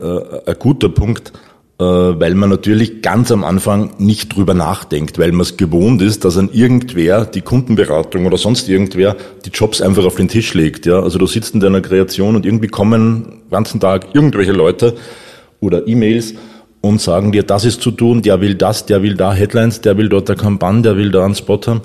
ein 0.46 0.56
guter 0.60 0.89
Punkt. 0.89 1.34
Äh, 1.80 1.84
weil 1.84 2.36
man 2.36 2.50
natürlich 2.50 3.02
ganz 3.02 3.32
am 3.32 3.46
Anfang 3.46 3.92
nicht 4.00 4.36
drüber 4.36 4.54
nachdenkt, 4.54 5.18
weil 5.18 5.32
man 5.32 5.42
es 5.42 5.56
gewohnt 5.56 6.02
ist, 6.02 6.26
dass 6.26 6.38
an 6.38 6.50
irgendwer 6.52 7.26
die 7.26 7.40
Kundenberatung 7.40 8.26
oder 8.26 8.38
sonst 8.38 8.68
irgendwer 8.68 9.16
die 9.46 9.50
Jobs 9.50 9.82
einfach 9.82 10.04
auf 10.04 10.16
den 10.16 10.28
Tisch 10.28 10.54
legt. 10.54 10.86
Ja? 10.86 11.02
Also 11.02 11.18
du 11.18 11.26
sitzt 11.26 11.54
in 11.54 11.62
deiner 11.62 11.80
Kreation 11.80 12.36
und 12.36 12.46
irgendwie 12.46 12.68
kommen 12.68 13.24
den 13.24 13.50
ganzen 13.50 13.80
Tag 13.80 14.08
irgendwelche 14.14 14.52
Leute 14.52 14.98
oder 15.62 15.88
E-Mails 15.88 16.34
und 16.82 17.00
sagen 17.00 17.32
dir, 17.32 17.44
das 17.44 17.64
ist 17.64 17.82
zu 17.82 17.92
tun, 17.92 18.24
der 18.24 18.42
will 18.42 18.56
das, 18.56 18.86
der 18.86 19.02
will 19.02 19.16
da 19.16 19.32
Headlines, 19.32 19.80
der 19.80 19.98
will 19.98 20.10
dort 20.10 20.30
eine 20.30 20.38
Kampagne, 20.38 20.82
der 20.82 20.98
will 20.98 21.12
da 21.12 21.24
einen 21.24 21.36
Spot 21.36 21.62
haben. 21.66 21.82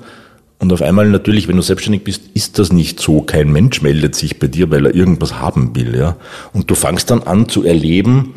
Und 0.59 0.73
auf 0.73 0.81
einmal 0.81 1.07
natürlich, 1.07 1.47
wenn 1.47 1.55
du 1.55 1.61
selbstständig 1.61 2.03
bist, 2.03 2.23
ist 2.33 2.59
das 2.59 2.73
nicht 2.73 2.99
so. 2.99 3.21
Kein 3.21 3.49
Mensch 3.49 3.81
meldet 3.81 4.15
sich 4.15 4.39
bei 4.39 4.47
dir, 4.47 4.71
weil 4.71 4.87
er 4.87 4.95
irgendwas 4.95 5.39
haben 5.39 5.73
will. 5.73 5.95
Ja? 5.97 6.17
Und 6.51 6.69
du 6.69 6.75
fangst 6.75 7.11
dann 7.11 7.23
an 7.23 7.47
zu 7.47 7.63
erleben, 7.63 8.33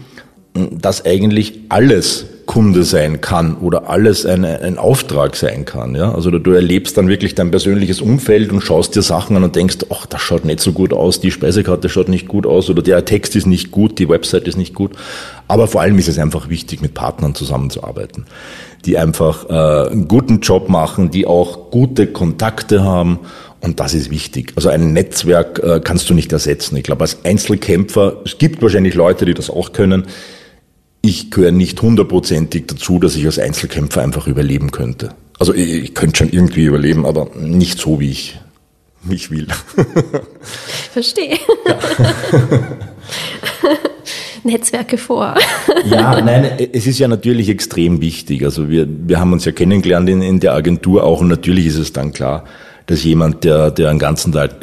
dass 0.80 1.04
eigentlich 1.04 1.60
alles 1.68 2.26
Kunde 2.48 2.82
sein 2.82 3.20
kann 3.20 3.56
oder 3.58 3.90
alles 3.90 4.24
ein, 4.24 4.42
ein 4.42 4.78
Auftrag 4.78 5.36
sein 5.36 5.66
kann. 5.66 5.94
Ja? 5.94 6.14
Also 6.14 6.30
du 6.30 6.50
erlebst 6.52 6.96
dann 6.96 7.06
wirklich 7.06 7.34
dein 7.34 7.50
persönliches 7.50 8.00
Umfeld 8.00 8.50
und 8.50 8.62
schaust 8.62 8.96
dir 8.96 9.02
Sachen 9.02 9.36
an 9.36 9.44
und 9.44 9.54
denkst, 9.54 9.76
ach, 9.90 10.06
das 10.06 10.22
schaut 10.22 10.46
nicht 10.46 10.60
so 10.60 10.72
gut 10.72 10.94
aus, 10.94 11.20
die 11.20 11.30
Speisekarte 11.30 11.90
schaut 11.90 12.08
nicht 12.08 12.26
gut 12.26 12.46
aus 12.46 12.70
oder 12.70 12.80
der 12.80 13.04
Text 13.04 13.36
ist 13.36 13.46
nicht 13.46 13.70
gut, 13.70 13.98
die 13.98 14.08
Website 14.08 14.48
ist 14.48 14.56
nicht 14.56 14.74
gut. 14.74 14.92
Aber 15.46 15.68
vor 15.68 15.82
allem 15.82 15.98
ist 15.98 16.08
es 16.08 16.18
einfach 16.18 16.48
wichtig, 16.48 16.80
mit 16.80 16.94
Partnern 16.94 17.34
zusammenzuarbeiten, 17.34 18.24
die 18.86 18.96
einfach 18.96 19.50
äh, 19.50 19.90
einen 19.90 20.08
guten 20.08 20.40
Job 20.40 20.70
machen, 20.70 21.10
die 21.10 21.26
auch 21.26 21.70
gute 21.70 22.06
Kontakte 22.06 22.82
haben 22.82 23.18
und 23.60 23.78
das 23.78 23.92
ist 23.92 24.10
wichtig. 24.10 24.52
Also 24.56 24.70
ein 24.70 24.94
Netzwerk 24.94 25.58
äh, 25.58 25.80
kannst 25.84 26.08
du 26.08 26.14
nicht 26.14 26.32
ersetzen. 26.32 26.76
Ich 26.76 26.84
glaube, 26.84 27.02
als 27.02 27.24
Einzelkämpfer, 27.24 28.22
es 28.24 28.38
gibt 28.38 28.62
wahrscheinlich 28.62 28.94
Leute, 28.94 29.26
die 29.26 29.34
das 29.34 29.50
auch 29.50 29.72
können, 29.72 30.06
ich 31.02 31.30
gehöre 31.30 31.52
nicht 31.52 31.80
hundertprozentig 31.80 32.66
dazu, 32.66 32.98
dass 32.98 33.16
ich 33.16 33.24
als 33.26 33.38
Einzelkämpfer 33.38 34.02
einfach 34.02 34.26
überleben 34.26 34.70
könnte. 34.70 35.10
Also 35.38 35.54
ich, 35.54 35.70
ich 35.70 35.94
könnte 35.94 36.18
schon 36.18 36.30
irgendwie 36.30 36.64
überleben, 36.64 37.06
aber 37.06 37.30
nicht 37.36 37.78
so, 37.78 38.00
wie 38.00 38.10
ich 38.10 38.38
mich 39.02 39.30
will. 39.30 39.46
Verstehe. 40.92 41.38
Ja. 41.66 41.78
Netzwerke 44.44 44.98
vor. 44.98 45.34
ja, 45.84 46.20
nein, 46.20 46.44
es 46.72 46.86
ist 46.86 46.98
ja 46.98 47.08
natürlich 47.08 47.48
extrem 47.48 48.00
wichtig. 48.00 48.44
Also 48.44 48.68
wir, 48.68 48.86
wir 48.88 49.20
haben 49.20 49.32
uns 49.32 49.44
ja 49.44 49.52
kennengelernt 49.52 50.08
in, 50.08 50.22
in 50.22 50.40
der 50.40 50.54
Agentur 50.54 51.04
auch 51.04 51.20
und 51.20 51.28
natürlich 51.28 51.66
ist 51.66 51.78
es 51.78 51.92
dann 51.92 52.12
klar, 52.12 52.44
dass 52.86 53.04
jemand, 53.04 53.44
der, 53.44 53.70
der 53.70 53.90
einen 53.90 53.98
ganzen 53.98 54.32
Tag 54.32 54.56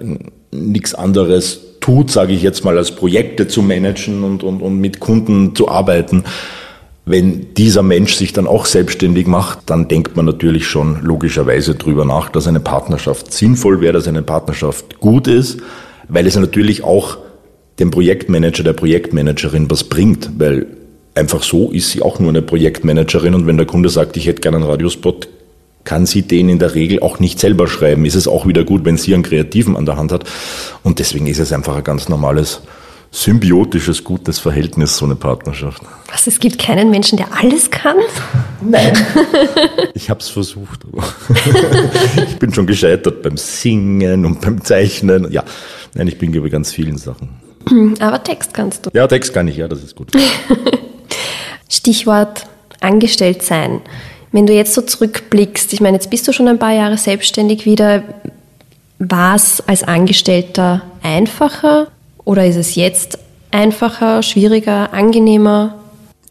nichts 0.52 0.96
anderes 0.96 1.62
tut, 1.86 2.10
sage 2.10 2.34
ich 2.34 2.42
jetzt 2.42 2.66
mal, 2.66 2.80
als 2.80 2.92
Projekte 2.96 3.48
zu 3.48 3.62
managen 3.62 4.24
und, 4.24 4.42
und, 4.42 4.62
und 4.62 4.80
mit 4.80 5.00
Kunden 5.00 5.54
zu 5.54 5.70
arbeiten. 5.70 6.24
Wenn 7.06 7.54
dieser 7.54 7.84
Mensch 7.84 8.16
sich 8.16 8.34
dann 8.34 8.48
auch 8.48 8.66
selbstständig 8.66 9.28
macht, 9.28 9.60
dann 9.68 9.88
denkt 9.88 10.16
man 10.16 10.26
natürlich 10.26 10.66
schon 10.66 11.04
logischerweise 11.04 11.76
drüber 11.76 12.04
nach, 12.04 12.30
dass 12.30 12.48
eine 12.48 12.60
Partnerschaft 12.60 13.32
sinnvoll 13.32 13.82
wäre, 13.82 13.94
dass 13.94 14.08
eine 14.08 14.24
Partnerschaft 14.24 15.00
gut 15.00 15.28
ist, 15.28 15.60
weil 16.08 16.26
es 16.26 16.36
natürlich 16.36 16.84
auch 16.84 17.20
dem 17.78 17.92
Projektmanager, 17.92 18.64
der 18.64 18.74
Projektmanagerin 18.74 19.70
was 19.70 19.84
bringt, 19.84 20.32
weil 20.40 20.66
einfach 21.14 21.44
so 21.44 21.70
ist 21.70 21.92
sie 21.92 22.02
auch 22.02 22.20
nur 22.20 22.30
eine 22.30 22.42
Projektmanagerin 22.42 23.36
und 23.36 23.46
wenn 23.46 23.58
der 23.58 23.68
Kunde 23.68 23.90
sagt, 23.90 24.18
ich 24.18 24.26
hätte 24.26 24.42
gerne 24.42 24.58
einen 24.58 24.66
Radiospot, 24.66 25.28
kann 25.86 26.06
sie 26.06 26.24
den 26.24 26.50
in 26.50 26.60
der 26.60 26.76
Regel 26.76 27.00
auch 27.00 27.20
nicht 27.20 27.40
selber 27.40 27.68
schreiben. 27.68 28.06
Ist 28.06 28.16
es 28.16 28.28
auch 28.28 28.46
wieder 28.46 28.64
gut, 28.64 28.84
wenn 28.84 28.98
sie 28.98 29.14
einen 29.14 29.24
Kreativen 29.24 29.78
an 29.78 29.86
der 29.86 29.98
Hand 29.98 30.12
hat. 30.12 30.26
Und 30.84 31.00
deswegen 31.00 31.28
ist 31.28 31.40
es 31.40 31.54
einfach 31.54 31.78
ein 31.78 31.84
ganz 31.84 32.10
normales 32.10 32.62
symbiotisches, 33.12 34.04
gutes 34.04 34.40
Verhältnis, 34.40 34.98
so 34.98 35.06
eine 35.06 35.16
Partnerschaft. 35.16 35.82
Was, 36.12 36.28
es 36.28 36.40
gibt 36.40 36.60
keinen 36.60 36.90
Menschen, 36.90 37.18
der 37.18 37.28
alles 37.34 37.72
kann? 37.72 37.96
Nein. 38.62 38.94
ich 39.94 40.10
habe 40.10 40.20
es 40.20 40.28
versucht. 40.28 40.82
ich 42.28 42.36
bin 42.38 42.54
schon 42.54 42.68
gescheitert 42.68 43.22
beim 43.22 43.38
Singen 43.38 44.26
und 44.26 44.42
beim 44.42 44.62
Zeichnen. 44.64 45.32
Ja, 45.32 45.44
nein, 45.94 46.08
ich 46.08 46.18
bin 46.18 46.32
bei 46.32 46.50
ganz 46.50 46.74
vielen 46.74 46.98
Sachen. 46.98 47.30
Aber 48.00 48.22
Text 48.22 48.54
kannst 48.54 48.86
du. 48.86 48.90
Ja, 48.94 49.08
Text 49.08 49.34
kann 49.34 49.48
ich, 49.48 49.58
ja, 49.58 49.68
das 49.68 49.84
ist 49.84 49.96
gut. 49.96 50.12
Stichwort 51.70 52.48
angestellt 52.82 53.44
sein. 53.44 53.82
Wenn 54.36 54.48
du 54.48 54.52
jetzt 54.52 54.74
so 54.74 54.82
zurückblickst, 54.82 55.72
ich 55.72 55.80
meine, 55.80 55.96
jetzt 55.96 56.10
bist 56.10 56.28
du 56.28 56.34
schon 56.34 56.50
ein 56.50 56.60
paar 56.60 56.74
Jahre 56.74 56.98
selbstständig 56.98 57.66
wieder, 57.66 58.04
war 59.00 59.34
es 59.34 59.64
als 59.66 59.84
Angestellter 59.84 60.82
einfacher 61.02 61.88
oder 62.26 62.46
ist 62.46 62.58
es 62.58 62.76
jetzt 62.76 63.18
einfacher, 63.52 64.22
schwieriger, 64.24 64.92
angenehmer? 64.92 65.76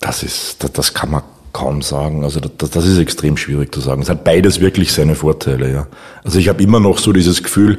Das 0.00 0.22
ist, 0.22 0.62
das, 0.62 0.72
das 0.72 0.92
kann 0.92 1.12
man 1.12 1.22
kaum 1.54 1.80
sagen. 1.80 2.24
Also 2.24 2.40
das, 2.40 2.68
das 2.68 2.84
ist 2.84 2.98
extrem 2.98 3.38
schwierig 3.38 3.74
zu 3.74 3.80
sagen. 3.80 4.02
Es 4.02 4.10
hat 4.10 4.22
beides 4.22 4.60
wirklich 4.60 4.92
seine 4.92 5.14
Vorteile, 5.14 5.72
ja. 5.72 5.86
Also 6.24 6.38
ich 6.38 6.50
habe 6.50 6.62
immer 6.62 6.80
noch 6.80 6.98
so 6.98 7.10
dieses 7.14 7.42
Gefühl, 7.42 7.78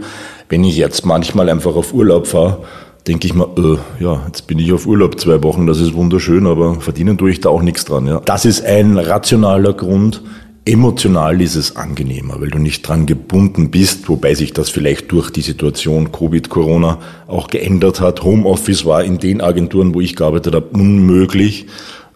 wenn 0.49 0.63
ich 0.63 0.75
jetzt 0.75 1.05
manchmal 1.05 1.49
einfach 1.49 1.75
auf 1.75 1.93
Urlaub 1.93 2.25
fahre, 2.25 2.63
denke 3.07 3.27
ich 3.27 3.33
mir, 3.33 3.47
äh, 3.57 4.03
ja, 4.03 4.23
jetzt 4.25 4.47
bin 4.47 4.59
ich 4.59 4.73
auf 4.73 4.87
Urlaub 4.87 5.19
zwei 5.19 5.43
Wochen, 5.43 5.67
das 5.67 5.79
ist 5.79 5.93
wunderschön, 5.93 6.47
aber 6.47 6.81
verdienen 6.81 7.17
tue 7.17 7.31
ich 7.31 7.39
da 7.39 7.49
auch 7.49 7.61
nichts 7.61 7.85
dran. 7.85 8.07
Ja. 8.07 8.21
Das 8.25 8.45
ist 8.45 8.65
ein 8.65 8.97
rationaler 8.97 9.73
Grund. 9.73 10.21
Emotional 10.67 11.41
ist 11.41 11.55
es 11.55 11.75
angenehmer, 11.75 12.41
weil 12.41 12.49
du 12.49 12.57
nicht 12.57 12.87
dran 12.87 13.05
gebunden 13.05 13.69
bist, 13.69 14.09
wobei 14.09 14.33
sich 14.33 14.51
das 14.51 14.71
vielleicht 14.71 15.11
durch 15.11 15.29
die 15.29 15.41
Situation 15.41 16.11
Covid, 16.11 16.49
Corona 16.49 16.97
auch 17.27 17.49
geändert 17.49 18.01
hat. 18.01 18.23
Homeoffice 18.23 18.83
war 18.83 19.03
in 19.03 19.19
den 19.19 19.41
Agenturen, 19.41 19.93
wo 19.93 20.01
ich 20.01 20.15
gearbeitet 20.15 20.55
habe, 20.55 20.69
unmöglich 20.73 21.67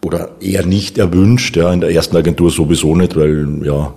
oder 0.04 0.30
eher 0.40 0.66
nicht 0.66 0.98
erwünscht. 0.98 1.56
Ja, 1.56 1.72
in 1.72 1.80
der 1.80 1.92
ersten 1.92 2.16
Agentur 2.16 2.50
sowieso 2.50 2.96
nicht, 2.96 3.14
weil 3.14 3.60
ja 3.62 3.94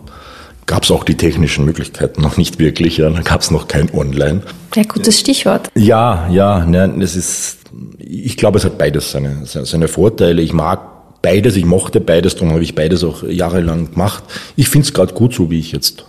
gab 0.65 0.83
es 0.83 0.91
auch 0.91 1.03
die 1.03 1.15
technischen 1.15 1.65
Möglichkeiten 1.65 2.21
noch 2.21 2.37
nicht 2.37 2.59
wirklich. 2.59 2.97
Ja, 2.97 3.09
da 3.09 3.21
gab 3.21 3.41
es 3.41 3.51
noch 3.51 3.67
kein 3.67 3.93
Online. 3.93 4.41
Ja, 4.75 4.83
gutes 4.83 5.19
Stichwort. 5.19 5.69
Ja, 5.75 6.27
ja, 6.29 6.65
ne, 6.65 6.93
es 7.01 7.15
ist. 7.15 7.59
Ich 7.97 8.37
glaube, 8.37 8.59
es 8.59 8.65
hat 8.65 8.77
beides 8.77 9.11
seine, 9.11 9.45
seine 9.45 9.87
Vorteile. 9.87 10.41
Ich 10.41 10.53
mag 10.53 10.93
beides, 11.23 11.55
ich 11.55 11.65
mochte 11.65 11.99
beides, 11.99 12.35
darum 12.35 12.51
habe 12.51 12.61
ich 12.61 12.75
beides 12.75 13.03
auch 13.03 13.23
jahrelang 13.23 13.91
gemacht. 13.91 14.23
Ich 14.55 14.69
finde 14.69 14.85
es 14.85 14.93
gerade 14.93 15.13
gut 15.13 15.33
so, 15.33 15.49
wie 15.49 15.57
ich 15.57 15.71
jetzt, 15.71 16.05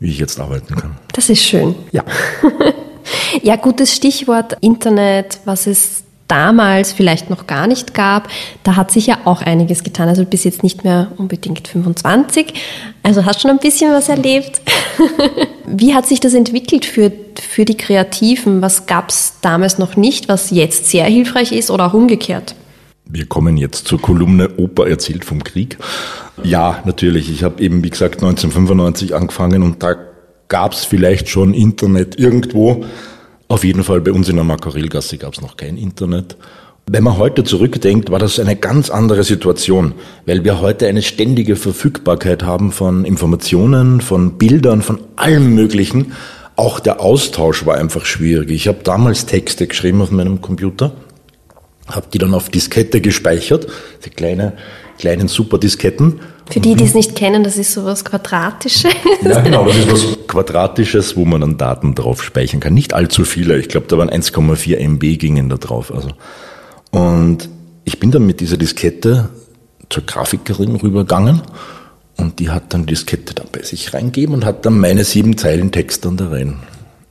wie 0.00 0.10
ich 0.10 0.18
jetzt 0.18 0.40
arbeiten 0.40 0.74
kann. 0.74 0.96
Das 1.12 1.28
ist 1.28 1.44
schön. 1.44 1.76
Ja. 1.92 2.02
ja, 3.42 3.54
gutes 3.56 3.94
Stichwort 3.94 4.56
Internet, 4.60 5.38
was 5.44 5.68
es 5.68 6.02
damals 6.28 6.92
vielleicht 6.92 7.30
noch 7.30 7.46
gar 7.46 7.66
nicht 7.66 7.94
gab. 7.94 8.28
Da 8.62 8.76
hat 8.76 8.90
sich 8.90 9.06
ja 9.06 9.18
auch 9.24 9.42
einiges 9.42 9.82
getan. 9.82 10.08
Also 10.08 10.24
du 10.24 10.36
jetzt 10.36 10.62
nicht 10.62 10.84
mehr 10.84 11.10
unbedingt 11.16 11.66
25, 11.66 12.54
also 13.02 13.24
hast 13.24 13.40
schon 13.40 13.50
ein 13.50 13.58
bisschen 13.58 13.92
was 13.92 14.08
erlebt. 14.08 14.60
Wie 15.66 15.94
hat 15.94 16.06
sich 16.06 16.20
das 16.20 16.34
entwickelt 16.34 16.84
für, 16.84 17.10
für 17.40 17.64
die 17.64 17.76
Kreativen? 17.76 18.62
Was 18.62 18.86
gab 18.86 19.08
es 19.08 19.34
damals 19.40 19.78
noch 19.78 19.96
nicht, 19.96 20.28
was 20.28 20.50
jetzt 20.50 20.86
sehr 20.86 21.04
hilfreich 21.06 21.52
ist 21.52 21.70
oder 21.70 21.86
auch 21.86 21.94
umgekehrt? 21.94 22.54
Wir 23.10 23.26
kommen 23.26 23.56
jetzt 23.56 23.86
zur 23.86 24.00
Kolumne 24.00 24.50
Opa 24.58 24.86
erzählt 24.86 25.24
vom 25.24 25.42
Krieg. 25.42 25.78
Ja, 26.44 26.82
natürlich. 26.84 27.30
Ich 27.30 27.42
habe 27.42 27.62
eben, 27.62 27.82
wie 27.82 27.90
gesagt, 27.90 28.16
1995 28.16 29.14
angefangen 29.14 29.62
und 29.62 29.82
da 29.82 29.96
gab 30.48 30.72
es 30.72 30.84
vielleicht 30.84 31.28
schon 31.28 31.54
Internet 31.54 32.18
irgendwo. 32.18 32.84
Auf 33.48 33.64
jeden 33.64 33.82
Fall 33.82 34.00
bei 34.02 34.12
uns 34.12 34.28
in 34.28 34.36
der 34.36 34.44
Makarelgasse 34.44 35.16
gab 35.16 35.32
es 35.32 35.40
noch 35.40 35.56
kein 35.56 35.78
Internet. 35.78 36.36
Wenn 36.86 37.02
man 37.02 37.18
heute 37.18 37.44
zurückdenkt, 37.44 38.10
war 38.10 38.18
das 38.18 38.38
eine 38.38 38.56
ganz 38.56 38.90
andere 38.90 39.24
Situation, 39.24 39.94
weil 40.26 40.44
wir 40.44 40.60
heute 40.60 40.86
eine 40.86 41.02
ständige 41.02 41.56
Verfügbarkeit 41.56 42.42
haben 42.42 42.72
von 42.72 43.04
Informationen, 43.04 44.00
von 44.00 44.38
Bildern, 44.38 44.82
von 44.82 45.00
allem 45.16 45.54
Möglichen. 45.54 46.12
Auch 46.56 46.80
der 46.80 47.00
Austausch 47.00 47.64
war 47.66 47.76
einfach 47.76 48.04
schwierig. 48.04 48.50
Ich 48.50 48.68
habe 48.68 48.78
damals 48.84 49.26
Texte 49.26 49.66
geschrieben 49.66 50.02
auf 50.02 50.10
meinem 50.10 50.40
Computer 50.40 50.92
habe 51.88 52.06
die 52.12 52.18
dann 52.18 52.34
auf 52.34 52.50
Diskette 52.50 53.00
gespeichert, 53.00 53.66
die 54.04 54.10
kleine, 54.10 54.54
kleinen 54.98 55.28
Superdisketten. 55.28 56.20
Für 56.50 56.60
die, 56.60 56.74
die 56.74 56.84
es 56.84 56.94
nicht 56.94 57.14
kennen, 57.14 57.44
das 57.44 57.58
ist 57.58 57.72
sowas 57.72 58.04
Quadratisches. 58.04 58.92
Ja, 59.22 59.40
genau, 59.40 59.66
das 59.66 59.76
ist 59.76 59.92
was 59.92 60.18
Quadratisches, 60.28 61.16
wo 61.16 61.24
man 61.24 61.40
dann 61.42 61.58
Daten 61.58 61.94
drauf 61.94 62.22
speichern 62.22 62.60
kann. 62.60 62.74
Nicht 62.74 62.94
allzu 62.94 63.24
viele, 63.24 63.58
ich 63.58 63.68
glaube, 63.68 63.86
da 63.86 63.98
waren 63.98 64.08
1,4 64.08 64.76
MB 64.76 65.18
gingen 65.18 65.48
da 65.48 65.56
drauf. 65.56 65.92
Also. 65.94 66.08
Und 66.90 67.48
ich 67.84 68.00
bin 68.00 68.10
dann 68.10 68.26
mit 68.26 68.40
dieser 68.40 68.56
Diskette 68.56 69.28
zur 69.90 70.04
Grafikerin 70.04 70.76
rübergegangen 70.76 71.42
und 72.16 72.38
die 72.38 72.50
hat 72.50 72.72
dann 72.74 72.82
die 72.82 72.94
Diskette 72.94 73.34
dann 73.34 73.46
bei 73.52 73.62
sich 73.62 73.94
reingegeben 73.94 74.34
und 74.34 74.44
hat 74.44 74.66
dann 74.66 74.78
meine 74.78 75.04
sieben 75.04 75.36
Zeilen 75.36 75.70
Text 75.70 76.04
dann 76.04 76.16
da 76.16 76.28
rein 76.28 76.58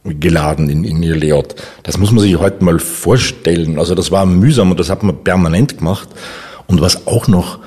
geladen 0.04 0.70
in, 0.70 0.84
in 0.84 1.04
ihr 1.04 1.16
Layout. 1.16 1.56
Das 1.84 1.98
muss 1.98 2.12
man 2.12 2.22
sich 2.22 2.38
heute 2.38 2.64
mal 2.64 2.80
vorstellen. 2.80 3.80
Also 3.80 3.96
das 3.96 4.12
war 4.12 4.26
mühsam 4.26 4.72
und 4.72 4.80
das 4.80 4.90
hat 4.90 5.04
man 5.04 5.24
permanent 5.24 5.78
gemacht. 5.80 6.08
Und 6.68 6.82
was 6.82 7.08
auch 7.08 7.28
noch 7.28 7.60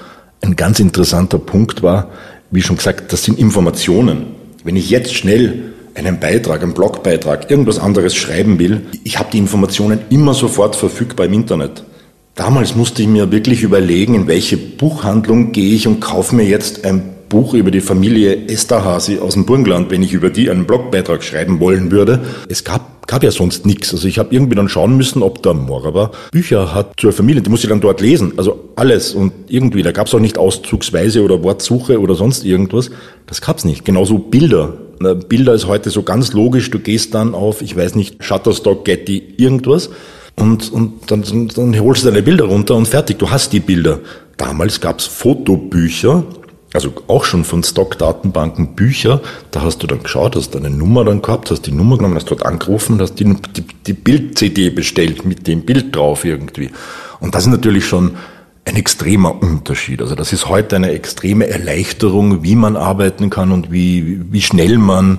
ein 0.42 0.56
ganz 0.56 0.80
interessanter 0.80 1.38
Punkt 1.38 1.82
war, 1.82 2.10
wie 2.50 2.62
schon 2.62 2.76
gesagt, 2.76 3.12
das 3.12 3.24
sind 3.24 3.38
Informationen. 3.38 4.34
Wenn 4.64 4.76
ich 4.76 4.90
jetzt 4.90 5.14
schnell 5.14 5.72
einen 5.94 6.20
Beitrag, 6.20 6.62
einen 6.62 6.74
Blogbeitrag, 6.74 7.50
irgendwas 7.50 7.78
anderes 7.78 8.14
schreiben 8.14 8.58
will, 8.58 8.86
ich 9.04 9.18
habe 9.18 9.30
die 9.32 9.38
Informationen 9.38 10.00
immer 10.10 10.34
sofort 10.34 10.76
verfügbar 10.76 11.26
im 11.26 11.34
Internet. 11.34 11.84
Damals 12.34 12.74
musste 12.74 13.02
ich 13.02 13.08
mir 13.08 13.30
wirklich 13.32 13.62
überlegen, 13.62 14.14
in 14.14 14.26
welche 14.26 14.56
Buchhandlung 14.56 15.52
gehe 15.52 15.74
ich 15.74 15.86
und 15.86 16.00
kaufe 16.00 16.34
mir 16.34 16.44
jetzt 16.44 16.84
ein 16.84 17.14
Buch 17.30 17.54
über 17.54 17.70
die 17.70 17.80
Familie 17.80 18.48
Esterhasi 18.48 19.20
aus 19.20 19.34
dem 19.34 19.46
Burgenland, 19.46 19.90
wenn 19.90 20.02
ich 20.02 20.12
über 20.12 20.30
die 20.30 20.50
einen 20.50 20.66
Blogbeitrag 20.66 21.22
schreiben 21.22 21.60
wollen 21.60 21.90
würde. 21.92 22.20
Es 22.48 22.64
gab, 22.64 23.06
gab 23.06 23.22
ja 23.22 23.30
sonst 23.30 23.64
nichts. 23.64 23.92
Also 23.94 24.08
ich 24.08 24.18
habe 24.18 24.34
irgendwie 24.34 24.56
dann 24.56 24.68
schauen 24.68 24.96
müssen, 24.96 25.22
ob 25.22 25.40
der 25.42 25.54
Morava 25.54 26.10
Bücher 26.32 26.74
hat 26.74 26.94
zur 26.98 27.12
Familie. 27.12 27.40
Die 27.40 27.48
muss 27.48 27.62
ich 27.62 27.70
dann 27.70 27.80
dort 27.80 28.00
lesen. 28.00 28.32
Also 28.36 28.70
alles. 28.74 29.14
Und 29.14 29.32
irgendwie, 29.48 29.82
da 29.82 29.92
gab 29.92 30.08
es 30.08 30.14
auch 30.14 30.18
nicht 30.18 30.38
Auszugsweise 30.38 31.22
oder 31.22 31.42
Wortsuche 31.44 32.00
oder 32.00 32.16
sonst 32.16 32.44
irgendwas. 32.44 32.90
Das 33.26 33.40
gab's 33.40 33.64
nicht. 33.64 33.84
Genauso 33.84 34.18
Bilder. 34.18 34.74
Bilder 35.28 35.54
ist 35.54 35.68
heute 35.68 35.90
so 35.90 36.02
ganz 36.02 36.32
logisch. 36.32 36.68
Du 36.70 36.80
gehst 36.80 37.14
dann 37.14 37.34
auf, 37.34 37.62
ich 37.62 37.76
weiß 37.76 37.94
nicht, 37.94 38.24
Shutterstock, 38.24 38.84
Getty, 38.84 39.34
irgendwas. 39.36 39.90
Und, 40.36 40.72
und 40.72 41.10
dann, 41.12 41.48
dann 41.54 41.78
holst 41.80 42.02
du 42.02 42.08
deine 42.08 42.22
Bilder 42.22 42.46
runter 42.46 42.74
und 42.74 42.88
fertig. 42.88 43.20
Du 43.20 43.30
hast 43.30 43.52
die 43.52 43.60
Bilder. 43.60 44.00
Damals 44.36 44.80
gab's 44.80 45.04
Fotobücher, 45.04 46.24
also 46.72 46.92
auch 47.08 47.24
schon 47.24 47.44
von 47.44 47.62
Stockdatenbanken 47.64 48.74
Bücher, 48.74 49.20
da 49.50 49.62
hast 49.62 49.82
du 49.82 49.86
dann 49.86 50.02
geschaut, 50.02 50.36
hast 50.36 50.54
deine 50.54 50.70
Nummer 50.70 51.04
dann 51.04 51.20
gehabt, 51.20 51.50
hast 51.50 51.66
die 51.66 51.72
Nummer 51.72 51.96
genommen, 51.96 52.14
hast 52.14 52.30
dort 52.30 52.46
angerufen, 52.46 53.00
hast 53.00 53.14
die, 53.14 53.24
die, 53.24 53.64
die 53.86 53.92
Bild-CD 53.92 54.70
bestellt 54.70 55.24
mit 55.24 55.46
dem 55.46 55.62
Bild 55.62 55.94
drauf 55.94 56.24
irgendwie. 56.24 56.70
Und 57.18 57.34
das 57.34 57.42
ist 57.42 57.50
natürlich 57.50 57.86
schon 57.86 58.16
ein 58.64 58.76
extremer 58.76 59.42
Unterschied. 59.42 60.00
Also 60.00 60.14
das 60.14 60.32
ist 60.32 60.48
heute 60.48 60.76
eine 60.76 60.92
extreme 60.92 61.48
Erleichterung, 61.48 62.42
wie 62.42 62.54
man 62.54 62.76
arbeiten 62.76 63.30
kann 63.30 63.50
und 63.50 63.72
wie, 63.72 64.20
wie 64.30 64.42
schnell 64.42 64.78
man 64.78 65.18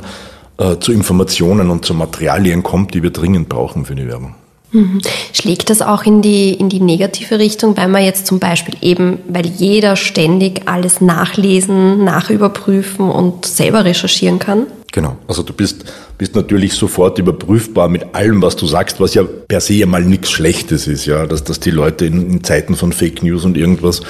äh, 0.58 0.78
zu 0.78 0.94
Informationen 0.94 1.70
und 1.70 1.84
zu 1.86 1.94
Materialien 1.94 2.64
kommt, 2.64 2.94
die 2.94 3.04
wir 3.04 3.12
dringend 3.12 3.50
brauchen 3.50 3.86
für 3.86 3.96
die 3.96 4.08
Werbung. 4.08 4.36
Mhm. 4.72 5.02
Schlägt 5.34 5.70
das 5.70 5.82
auch 5.82 6.04
in 6.04 6.22
die, 6.22 6.54
in 6.54 6.70
die 6.70 6.80
negative 6.80 7.40
Richtung, 7.40 7.76
weil 7.78 7.88
man 7.88 8.04
jetzt 8.04 8.26
zum 8.28 8.40
Beispiel 8.40 8.76
eben, 8.82 9.20
weil 9.28 9.46
jeder 9.46 9.96
ständig 9.96 10.68
alles 10.68 11.02
nachlesen, 11.02 12.04
nachüberprüfen 12.04 13.10
und 13.10 13.46
selber 13.46 13.86
recherchieren 13.86 14.40
kann? 14.40 14.68
Genau, 14.94 15.16
also 15.28 15.42
du 15.42 15.54
bist, 15.54 15.86
bist 16.18 16.36
natürlich 16.36 16.74
sofort 16.74 17.18
überprüfbar 17.18 17.88
mit 17.88 18.14
allem, 18.14 18.42
was 18.42 18.58
du 18.58 18.68
sagst, 18.68 19.00
was 19.00 19.14
ja 19.14 19.24
per 19.24 19.62
se 19.62 19.74
ja 19.74 19.86
mal 19.86 20.04
nichts 20.04 20.32
Schlechtes 20.32 20.88
ist, 20.88 21.06
ja, 21.06 21.26
dass, 21.26 21.44
dass 21.44 21.62
die 21.62 21.72
Leute 21.72 22.06
in, 22.06 22.30
in 22.30 22.44
Zeiten 22.44 22.76
von 22.76 22.92
Fake 22.92 23.24
News 23.24 23.46
und 23.46 23.56
irgendwas 23.58 24.02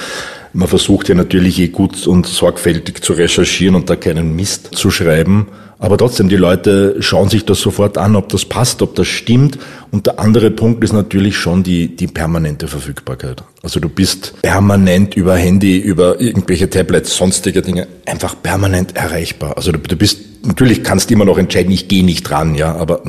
man 0.54 0.68
versucht 0.68 1.10
ja 1.10 1.16
natürlich 1.16 1.60
eh 1.60 1.70
gut 1.70 2.08
und 2.08 2.26
sorgfältig 2.26 3.02
zu 3.04 3.14
recherchieren 3.14 3.76
und 3.76 3.90
da 3.90 3.96
keinen 3.96 4.36
Mist 4.36 4.72
zu 4.76 4.92
schreiben. 4.92 5.48
Aber 5.82 5.98
trotzdem, 5.98 6.30
die 6.30 6.36
Leute 6.36 6.98
schauen 7.00 7.30
sich 7.30 7.44
das 7.44 7.60
sofort 7.60 7.98
an, 7.98 8.16
ob 8.16 8.30
das 8.30 8.46
passt, 8.46 8.84
ob 8.84 8.94
das 8.94 9.08
stimmt. 9.08 9.58
Und 9.90 10.06
der 10.06 10.20
andere 10.20 10.52
Punkt 10.52 10.84
ist 10.84 10.94
natürlich 10.94 11.36
schon 11.36 11.64
die, 11.64 11.96
die 11.96 12.06
permanente 12.06 12.68
Verfügbarkeit. 12.68 13.44
Also 13.64 13.80
du 13.80 13.90
bist 13.90 14.40
permanent 14.44 15.16
über 15.16 15.36
Handy, 15.36 15.80
über 15.80 16.22
irgendwelche 16.22 16.70
Tablets, 16.70 17.18
sonstige 17.18 17.64
Dinge 17.64 17.88
einfach 18.06 18.36
permanent 18.44 18.96
erreichbar. 18.96 19.58
Also 19.58 19.72
du, 19.72 19.80
du 19.80 19.96
bist, 19.96 20.20
natürlich 20.46 20.84
kannst 20.84 21.10
du 21.10 21.16
immer 21.16 21.26
noch 21.26 21.40
entscheiden, 21.40 21.72
ich 21.72 21.88
gehe 21.88 22.06
nicht 22.06 22.30
ran, 22.30 22.54
ja, 22.54 22.76
aber 22.76 23.02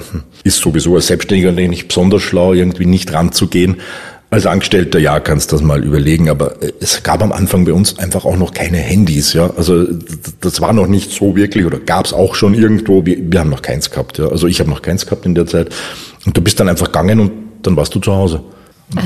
ist 0.43 0.57
sowieso 0.57 0.95
als 0.95 1.09
Selbstständiger 1.09 1.53
nicht 1.53 1.89
besonders 1.89 2.23
schlau, 2.23 2.55
irgendwie 2.55 2.87
nicht 2.87 3.13
ranzugehen. 3.13 3.83
Als 4.33 4.47
Angestellter, 4.47 4.99
ja, 4.99 5.21
kannst 5.21 5.53
das 5.53 5.61
mal 5.61 5.85
überlegen, 5.85 6.31
aber 6.31 6.63
äh, 6.63 6.73
es 6.81 7.03
gab 7.03 7.23
am 7.23 7.33
Anfang 7.33 7.67
bei 7.67 7.75
uns 7.75 7.99
einfach 7.99 8.25
auch 8.25 8.39
noch 8.39 8.55
keine 8.55 8.79
Handys, 8.79 9.35
ja. 9.35 9.51
Also 9.59 9.87
das 10.41 10.63
war 10.63 10.73
noch 10.73 10.87
nicht 10.87 11.13
so 11.13 11.37
wirklich 11.37 11.67
oder 11.67 11.79
gab 11.79 12.07
es 12.07 12.15
auch 12.15 12.35
schon 12.35 12.55
irgendwo. 12.55 13.05
Wir, 13.05 13.19
wir 13.21 13.41
haben 13.41 13.51
noch 13.51 13.61
keins 13.61 13.91
gehabt, 13.91 14.17
ja. 14.17 14.29
Also 14.29 14.47
ich 14.47 14.59
habe 14.59 14.71
noch 14.71 14.81
keins 14.81 15.05
gehabt 15.05 15.27
in 15.27 15.35
der 15.35 15.47
Zeit. 15.47 15.69
Und 16.25 16.35
du 16.35 16.41
bist 16.41 16.59
dann 16.59 16.71
einfach 16.71 16.87
gegangen 16.87 17.21
und 17.21 17.33
dann 17.61 17.77
warst 17.77 17.95
du 17.95 18.01
zu 18.01 18.15
Hause. 18.15 18.43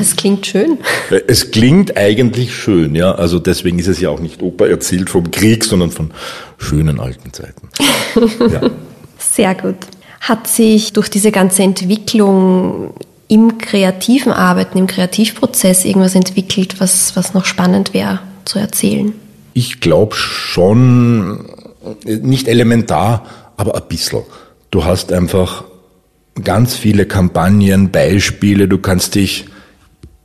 Es 0.00 0.14
klingt 0.14 0.46
schön. 0.46 0.78
Es 1.26 1.50
klingt 1.50 1.96
eigentlich 1.96 2.54
schön, 2.54 2.94
ja. 2.94 3.12
Also 3.12 3.40
deswegen 3.40 3.80
ist 3.80 3.88
es 3.88 3.98
ja 4.00 4.10
auch 4.10 4.20
nicht 4.20 4.42
Oper 4.42 4.68
erzählt 4.68 5.10
vom 5.10 5.32
Krieg, 5.32 5.64
sondern 5.64 5.90
von 5.90 6.12
schönen 6.56 7.00
alten 7.00 7.32
Zeiten. 7.32 7.68
Ja. 8.48 8.70
Sehr 9.18 9.56
gut. 9.56 9.76
Hat 10.20 10.46
sich 10.46 10.92
durch 10.92 11.08
diese 11.08 11.32
ganze 11.32 11.64
Entwicklung 11.64 12.94
im 13.28 13.58
kreativen 13.58 14.32
Arbeiten, 14.32 14.78
im 14.78 14.86
Kreativprozess 14.86 15.84
irgendwas 15.84 16.14
entwickelt, 16.14 16.80
was, 16.80 17.16
was 17.16 17.34
noch 17.34 17.44
spannend 17.44 17.94
wäre 17.94 18.20
zu 18.44 18.58
erzählen? 18.58 19.12
Ich 19.52 19.80
glaube 19.80 20.14
schon, 20.14 21.46
nicht 22.04 22.48
elementar, 22.48 23.26
aber 23.56 23.74
ein 23.74 23.88
bisschen. 23.88 24.22
Du 24.70 24.84
hast 24.84 25.12
einfach 25.12 25.64
ganz 26.42 26.74
viele 26.74 27.06
Kampagnen, 27.06 27.90
Beispiele, 27.90 28.68
du 28.68 28.78
kannst 28.78 29.14
dich, 29.14 29.46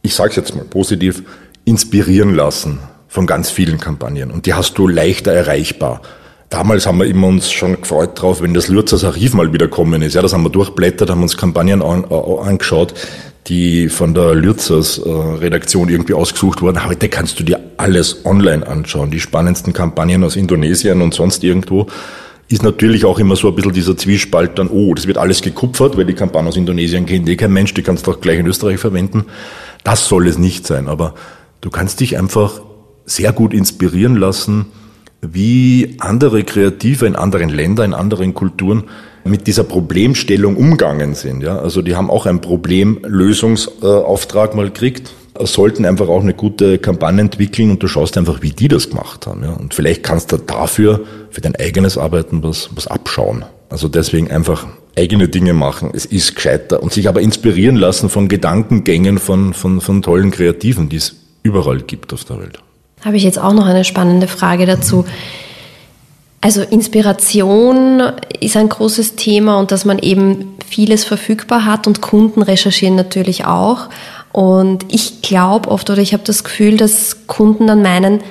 ich 0.02 0.14
sage 0.14 0.32
es 0.32 0.36
jetzt 0.36 0.56
mal 0.56 0.66
positiv, 0.66 1.24
inspirieren 1.66 2.36
lassen 2.36 2.80
von 3.08 3.28
ganz 3.28 3.50
vielen 3.50 3.80
Kampagnen 3.80 4.32
und 4.32 4.46
die 4.46 4.54
hast 4.54 4.78
du 4.78 4.88
leichter 4.88 5.32
erreichbar. 5.32 6.02
Damals 6.52 6.86
haben 6.86 6.98
wir 6.98 7.06
immer 7.06 7.28
uns 7.28 7.50
schon 7.50 7.80
gefreut 7.80 8.22
drauf, 8.22 8.42
wenn 8.42 8.54
das 8.54 8.68
Lürzers 8.68 9.06
Archiv 9.06 9.34
mal 9.34 9.54
wieder 9.54 9.70
kommen 9.70 10.02
ist. 10.02 10.16
Ja, 10.16 10.22
das 10.22 10.34
haben 10.34 10.44
wir 10.44 10.50
durchblättert, 10.50 11.10
haben 11.10 11.22
uns 11.24 11.38
Kampagnen 11.38 11.82
an, 11.82 12.04
äh, 12.12 12.14
angeschaut, 12.14 12.94
die 13.48 13.88
von 13.88 14.14
der 14.14 14.36
Lürzers 14.36 14.98
äh, 14.98 15.10
Redaktion 15.10 15.88
irgendwie 15.88 16.14
ausgesucht 16.14 16.62
wurden. 16.62 16.86
Heute 16.86 17.08
kannst 17.08 17.40
du 17.40 17.46
dir 17.46 17.58
alles 17.78 18.26
online 18.26 18.68
anschauen. 18.68 19.12
Die 19.12 19.22
spannendsten 19.22 19.72
Kampagnen 19.72 20.26
aus 20.26 20.36
Indonesien 20.36 21.02
und 21.02 21.14
sonst 21.14 21.42
irgendwo 21.46 21.88
ist 22.50 22.64
natürlich 22.64 23.06
auch 23.06 23.18
immer 23.18 23.38
so 23.38 23.48
ein 23.48 23.56
bisschen 23.56 23.72
dieser 23.72 23.96
Zwiespalt 23.96 24.60
dann, 24.60 24.68
oh, 24.68 24.94
das 24.94 25.08
wird 25.08 25.18
alles 25.18 25.42
gekupfert, 25.42 25.96
weil 25.96 26.04
die 26.04 26.16
Kampagne 26.16 26.50
aus 26.50 26.58
Indonesien 26.58 27.06
kennt 27.06 27.30
eh 27.30 27.38
kein 27.38 27.54
Mensch, 27.54 27.74
die 27.74 27.82
kannst 27.82 28.08
du 28.08 28.12
auch 28.12 28.20
gleich 28.20 28.40
in 28.40 28.46
Österreich 28.46 28.78
verwenden. 28.78 29.24
Das 29.86 30.10
soll 30.10 30.28
es 30.28 30.38
nicht 30.38 30.68
sein, 30.68 30.90
aber 30.90 31.16
du 31.62 31.70
kannst 31.70 32.02
dich 32.02 32.18
einfach 32.18 32.60
sehr 33.06 33.32
gut 33.32 33.54
inspirieren 33.54 34.18
lassen, 34.18 34.66
wie 35.22 35.96
andere 36.00 36.44
Kreative 36.44 37.06
in 37.06 37.16
anderen 37.16 37.48
Ländern, 37.50 37.92
in 37.92 37.94
anderen 37.94 38.34
Kulturen 38.34 38.86
mit 39.24 39.48
dieser 39.48 39.64
Problemstellung 39.64 40.58
umgangen 40.58 41.14
sind. 41.14 41.44
Ja? 41.44 41.60
Also 41.60 41.82
die 41.82 41.96
haben 41.96 42.10
auch 42.10 42.26
einen 42.26 42.42
Problemlösungsauftrag 42.42 44.56
mal 44.56 44.66
gekriegt 44.66 45.14
sollten 45.40 45.86
einfach 45.86 46.08
auch 46.08 46.22
eine 46.22 46.34
gute 46.34 46.78
Kampagne 46.78 47.22
entwickeln 47.22 47.72
und 47.72 47.82
du 47.82 47.88
schaust 47.88 48.18
einfach, 48.18 48.42
wie 48.42 48.52
die 48.52 48.68
das 48.68 48.90
gemacht 48.90 49.28
haben. 49.28 49.44
Ja? 49.44 49.52
Und 49.52 49.74
vielleicht 49.74 50.04
kannst 50.04 50.32
du 50.32 50.38
dafür 50.38 51.02
für 51.30 51.42
dein 51.42 51.56
eigenes 51.56 51.98
Arbeiten 51.98 52.44
was, 52.44 52.70
was 52.76 52.88
abschauen. 52.88 53.46
Also 53.70 53.88
deswegen 53.88 54.30
einfach 54.30 54.68
eigene 54.98 55.30
Dinge 55.30 55.54
machen. 55.54 55.92
Es 55.94 56.06
ist 56.06 56.36
gescheiter 56.36 56.84
und 56.84 56.92
sich 56.92 57.08
aber 57.08 57.22
inspirieren 57.22 57.78
lassen 57.78 58.10
von 58.10 58.28
Gedankengängen 58.28 59.20
von, 59.20 59.54
von, 59.54 59.80
von 59.80 60.02
tollen 60.02 60.32
Kreativen, 60.32 60.90
die 60.90 60.98
es 60.98 61.16
überall 61.44 61.82
gibt 61.82 62.14
auf 62.14 62.26
der 62.26 62.40
Welt. 62.40 62.60
Habe 63.04 63.18
ich 63.18 63.24
jetzt 63.24 63.40
auch 63.40 63.54
noch 63.54 63.66
eine 63.66 63.84
spannende 63.84 64.28
Frage 64.28 64.66
dazu. 64.66 65.06
Also 66.40 66.62
Inspiration 66.62 68.02
ist 68.40 68.58
ein 68.58 68.70
großes 68.70 69.16
Thema 69.16 69.60
und 69.60 69.72
dass 69.72 69.86
man 69.86 70.00
eben 70.00 70.56
vieles 70.68 71.04
verfügbar 71.04 71.66
hat 71.66 71.86
und 71.86 72.02
Kunden 72.02 72.42
recherchieren 72.42 72.96
natürlich 72.96 73.46
auch. 73.46 73.90
Und 74.32 74.86
ich 74.90 75.22
glaube 75.22 75.70
oft 75.70 75.90
oder 75.90 76.02
ich 76.02 76.14
habe 76.14 76.24
das 76.26 76.44
Gefühl, 76.44 76.78
dass 76.78 77.28
Kunden 77.28 77.68
dann 77.68 77.84
meinen, 77.84 78.22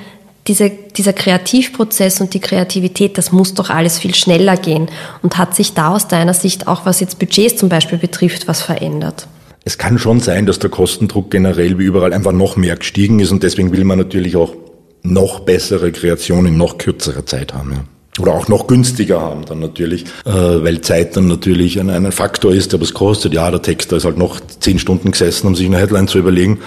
diese, 0.47 0.69
dieser 0.69 1.13
Kreativprozess 1.13 2.19
und 2.19 2.33
die 2.33 2.39
Kreativität, 2.39 3.17
das 3.17 3.31
muss 3.31 3.53
doch 3.53 3.69
alles 3.69 3.99
viel 3.99 4.15
schneller 4.15 4.57
gehen. 4.57 4.89
Und 5.21 5.37
hat 5.37 5.55
sich 5.55 5.73
da 5.73 5.93
aus 5.93 6.07
deiner 6.07 6.33
Sicht 6.33 6.67
auch, 6.67 6.85
was 6.85 6.99
jetzt 6.99 7.19
Budgets 7.19 7.57
zum 7.57 7.69
Beispiel 7.69 7.97
betrifft, 7.97 8.47
was 8.47 8.61
verändert? 8.61 9.27
Es 9.63 9.77
kann 9.77 9.99
schon 9.99 10.19
sein, 10.19 10.45
dass 10.45 10.59
der 10.59 10.69
Kostendruck 10.69 11.29
generell 11.29 11.77
wie 11.77 11.83
überall 11.83 12.13
einfach 12.13 12.31
noch 12.31 12.57
mehr 12.57 12.75
gestiegen 12.75 13.19
ist 13.19 13.31
und 13.31 13.43
deswegen 13.43 13.71
will 13.71 13.83
man 13.83 13.99
natürlich 13.99 14.35
auch 14.35 14.55
noch 15.03 15.41
bessere 15.41 15.91
Kreationen 15.91 16.53
in 16.53 16.57
noch 16.57 16.77
kürzerer 16.77 17.25
Zeit 17.25 17.53
haben. 17.53 17.71
Ja 17.73 17.83
oder 18.19 18.33
auch 18.33 18.47
noch 18.47 18.67
günstiger 18.67 19.21
haben 19.21 19.45
dann 19.45 19.59
natürlich, 19.59 20.03
äh, 20.25 20.31
weil 20.31 20.81
Zeit 20.81 21.15
dann 21.15 21.27
natürlich 21.27 21.79
ein, 21.79 21.89
ein 21.89 22.11
Faktor 22.11 22.53
ist, 22.53 22.73
der 22.73 22.81
was 22.81 22.93
kostet. 22.93 23.33
Ja, 23.33 23.49
der 23.49 23.61
Texter 23.61 23.97
ist 23.97 24.05
halt 24.05 24.17
noch 24.17 24.39
zehn 24.59 24.79
Stunden 24.79 25.11
gesessen, 25.11 25.47
um 25.47 25.55
sich 25.55 25.65
eine 25.65 25.77
Headline 25.77 26.07
zu 26.07 26.19
überlegen. 26.19 26.59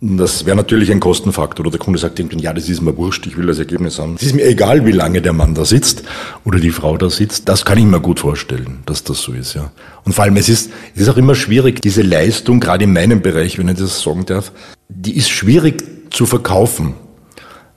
Das 0.00 0.44
wäre 0.44 0.56
natürlich 0.56 0.90
ein 0.90 1.00
Kostenfaktor. 1.00 1.64
Oder 1.64 1.70
der 1.72 1.80
Kunde 1.80 1.98
sagt 1.98 2.18
irgendwann, 2.18 2.40
ja, 2.40 2.52
das 2.52 2.68
ist 2.68 2.82
mir 2.82 2.96
wurscht, 2.96 3.26
ich 3.26 3.36
will 3.36 3.46
das 3.46 3.58
Ergebnis 3.58 3.98
haben. 3.98 4.16
Es 4.16 4.22
ist 4.22 4.34
mir 4.34 4.44
egal, 4.44 4.84
wie 4.84 4.92
lange 4.92 5.22
der 5.22 5.32
Mann 5.32 5.54
da 5.54 5.64
sitzt 5.64 6.02
oder 6.44 6.58
die 6.58 6.70
Frau 6.70 6.96
da 6.96 7.08
sitzt. 7.08 7.48
Das 7.48 7.64
kann 7.64 7.78
ich 7.78 7.84
mir 7.84 8.00
gut 8.00 8.20
vorstellen, 8.20 8.80
dass 8.84 9.04
das 9.04 9.22
so 9.22 9.32
ist, 9.32 9.54
ja. 9.54 9.72
Und 10.04 10.12
vor 10.12 10.24
allem, 10.24 10.36
es 10.36 10.48
ist, 10.48 10.70
es 10.94 11.02
ist 11.02 11.08
auch 11.08 11.16
immer 11.16 11.34
schwierig, 11.34 11.80
diese 11.80 12.02
Leistung, 12.02 12.60
gerade 12.60 12.84
in 12.84 12.92
meinem 12.92 13.22
Bereich, 13.22 13.58
wenn 13.58 13.68
ich 13.68 13.78
das 13.78 14.02
sagen 14.02 14.26
darf, 14.26 14.52
die 14.88 15.16
ist 15.16 15.30
schwierig 15.30 15.82
zu 16.10 16.26
verkaufen 16.26 16.94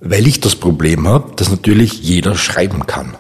weil 0.02 0.28
ich 0.28 0.40
das 0.40 0.56
Problem 0.56 1.08
habe, 1.08 1.34
dass 1.36 1.50
natürlich 1.50 2.02
jeder 2.02 2.36
schreiben 2.36 2.86
kann. 2.88 3.16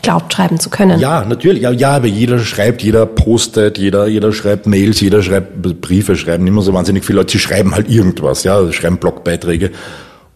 Glaubt 0.00 0.32
schreiben 0.32 0.60
zu 0.60 0.70
können. 0.70 1.00
Ja, 1.00 1.24
natürlich. 1.24 1.62
Ja, 1.62 1.72
ja, 1.72 1.96
aber 1.96 2.06
jeder 2.06 2.38
schreibt, 2.38 2.82
jeder 2.82 3.04
postet, 3.04 3.78
jeder, 3.78 4.06
jeder 4.06 4.32
schreibt 4.32 4.66
Mails, 4.66 5.00
jeder 5.00 5.22
schreibt 5.22 5.60
Briefe, 5.80 6.16
schreiben 6.16 6.46
immer 6.46 6.62
so 6.62 6.72
wahnsinnig 6.72 7.04
viele 7.04 7.18
Leute. 7.18 7.32
Sie 7.32 7.40
schreiben 7.40 7.74
halt 7.74 7.90
irgendwas, 7.90 8.44
ja, 8.44 8.72
schreiben 8.72 8.98
Blogbeiträge 8.98 9.72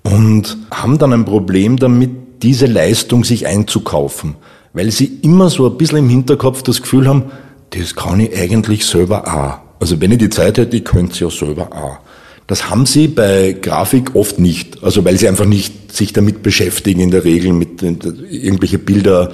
und 0.03 0.57
haben 0.73 0.99
dann 0.99 1.13
ein 1.13 1.25
Problem 1.25 1.79
damit, 1.79 2.11
diese 2.43 2.67
Leistung 2.67 3.23
sich 3.23 3.47
einzukaufen, 3.47 4.35
weil 4.73 4.91
sie 4.91 5.07
immer 5.23 5.49
so 5.49 5.71
ein 5.71 5.79
bisschen 5.79 5.99
im 5.99 6.09
Hinterkopf 6.09 6.63
das 6.63 6.83
Gefühl 6.83 7.07
haben, 7.07 7.31
das 7.71 7.95
kann 7.95 8.19
ich 8.19 8.37
eigentlich 8.37 8.85
selber 8.85 9.29
auch. 9.29 9.59
Also 9.81 10.01
wenn 10.01 10.11
ich 10.11 10.19
die 10.19 10.31
Zeit 10.31 10.59
hätte, 10.59 10.77
ich 10.77 10.85
könnte 10.85 11.13
es 11.13 11.21
ja 11.21 11.31
selber 11.31 11.69
auch. 11.73 11.99
Das 12.47 12.71
haben 12.71 12.87
sie 12.87 13.09
bei 13.09 13.57
Grafik 13.61 14.15
oft 14.15 14.39
nicht, 14.39 14.83
also 14.83 15.05
weil 15.05 15.17
sie 15.17 15.29
einfach 15.29 15.47
nicht 15.47 15.93
sich 15.93 16.13
damit 16.13 16.43
beschäftigen, 16.43 17.01
in 17.01 17.11
der 17.11 17.25
Regel 17.25 17.53
mit 17.53 17.83
irgendwelche 17.83 18.79
Bilder 18.79 19.31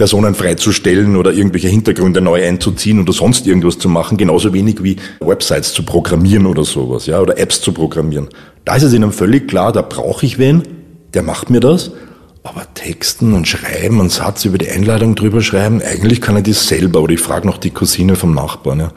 Personen 0.00 0.34
freizustellen 0.34 1.14
oder 1.14 1.30
irgendwelche 1.30 1.68
Hintergründe 1.68 2.22
neu 2.22 2.42
einzuziehen 2.42 3.00
oder 3.00 3.12
sonst 3.12 3.46
irgendwas 3.46 3.78
zu 3.78 3.90
machen, 3.90 4.16
genauso 4.16 4.54
wenig 4.54 4.82
wie 4.82 4.96
Websites 5.20 5.74
zu 5.74 5.82
programmieren 5.82 6.46
oder 6.46 6.64
sowas, 6.64 7.04
ja, 7.04 7.20
oder 7.20 7.36
Apps 7.36 7.60
zu 7.60 7.72
programmieren. 7.72 8.28
Da 8.64 8.76
ist 8.76 8.84
es 8.84 8.94
ihnen 8.94 9.12
völlig 9.12 9.46
klar, 9.46 9.72
da 9.72 9.82
brauche 9.82 10.24
ich 10.24 10.38
wen, 10.38 10.62
der 11.12 11.22
macht 11.22 11.50
mir 11.50 11.60
das, 11.60 11.90
aber 12.42 12.66
Texten 12.72 13.34
und 13.34 13.46
Schreiben 13.46 14.00
und 14.00 14.10
Satz 14.10 14.46
über 14.46 14.56
die 14.56 14.70
Einladung 14.70 15.16
drüber 15.16 15.42
schreiben, 15.42 15.82
eigentlich 15.82 16.22
kann 16.22 16.38
ich 16.38 16.44
das 16.44 16.66
selber 16.66 17.02
oder 17.02 17.12
ich 17.12 17.20
frage 17.20 17.46
noch 17.46 17.58
die 17.58 17.68
Cousine 17.68 18.16
vom 18.16 18.34
Nachbarn, 18.34 18.80
ja. 18.80 18.92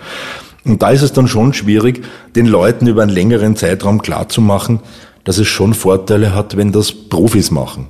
Und 0.65 0.82
da 0.82 0.91
ist 0.91 1.02
es 1.02 1.13
dann 1.13 1.28
schon 1.28 1.54
schwierig, 1.54 2.04
den 2.36 2.45
Leuten 2.45 2.88
über 2.88 3.04
einen 3.04 3.12
längeren 3.12 3.56
Zeitraum 3.56 4.02
klarzumachen, 4.02 4.80
dass 5.23 5.38
es 5.38 5.47
schon 5.47 5.73
Vorteile 5.73 6.34
hat, 6.34 6.58
wenn 6.58 6.71
das 6.71 6.91
Profis 6.91 7.52
machen. 7.52 7.88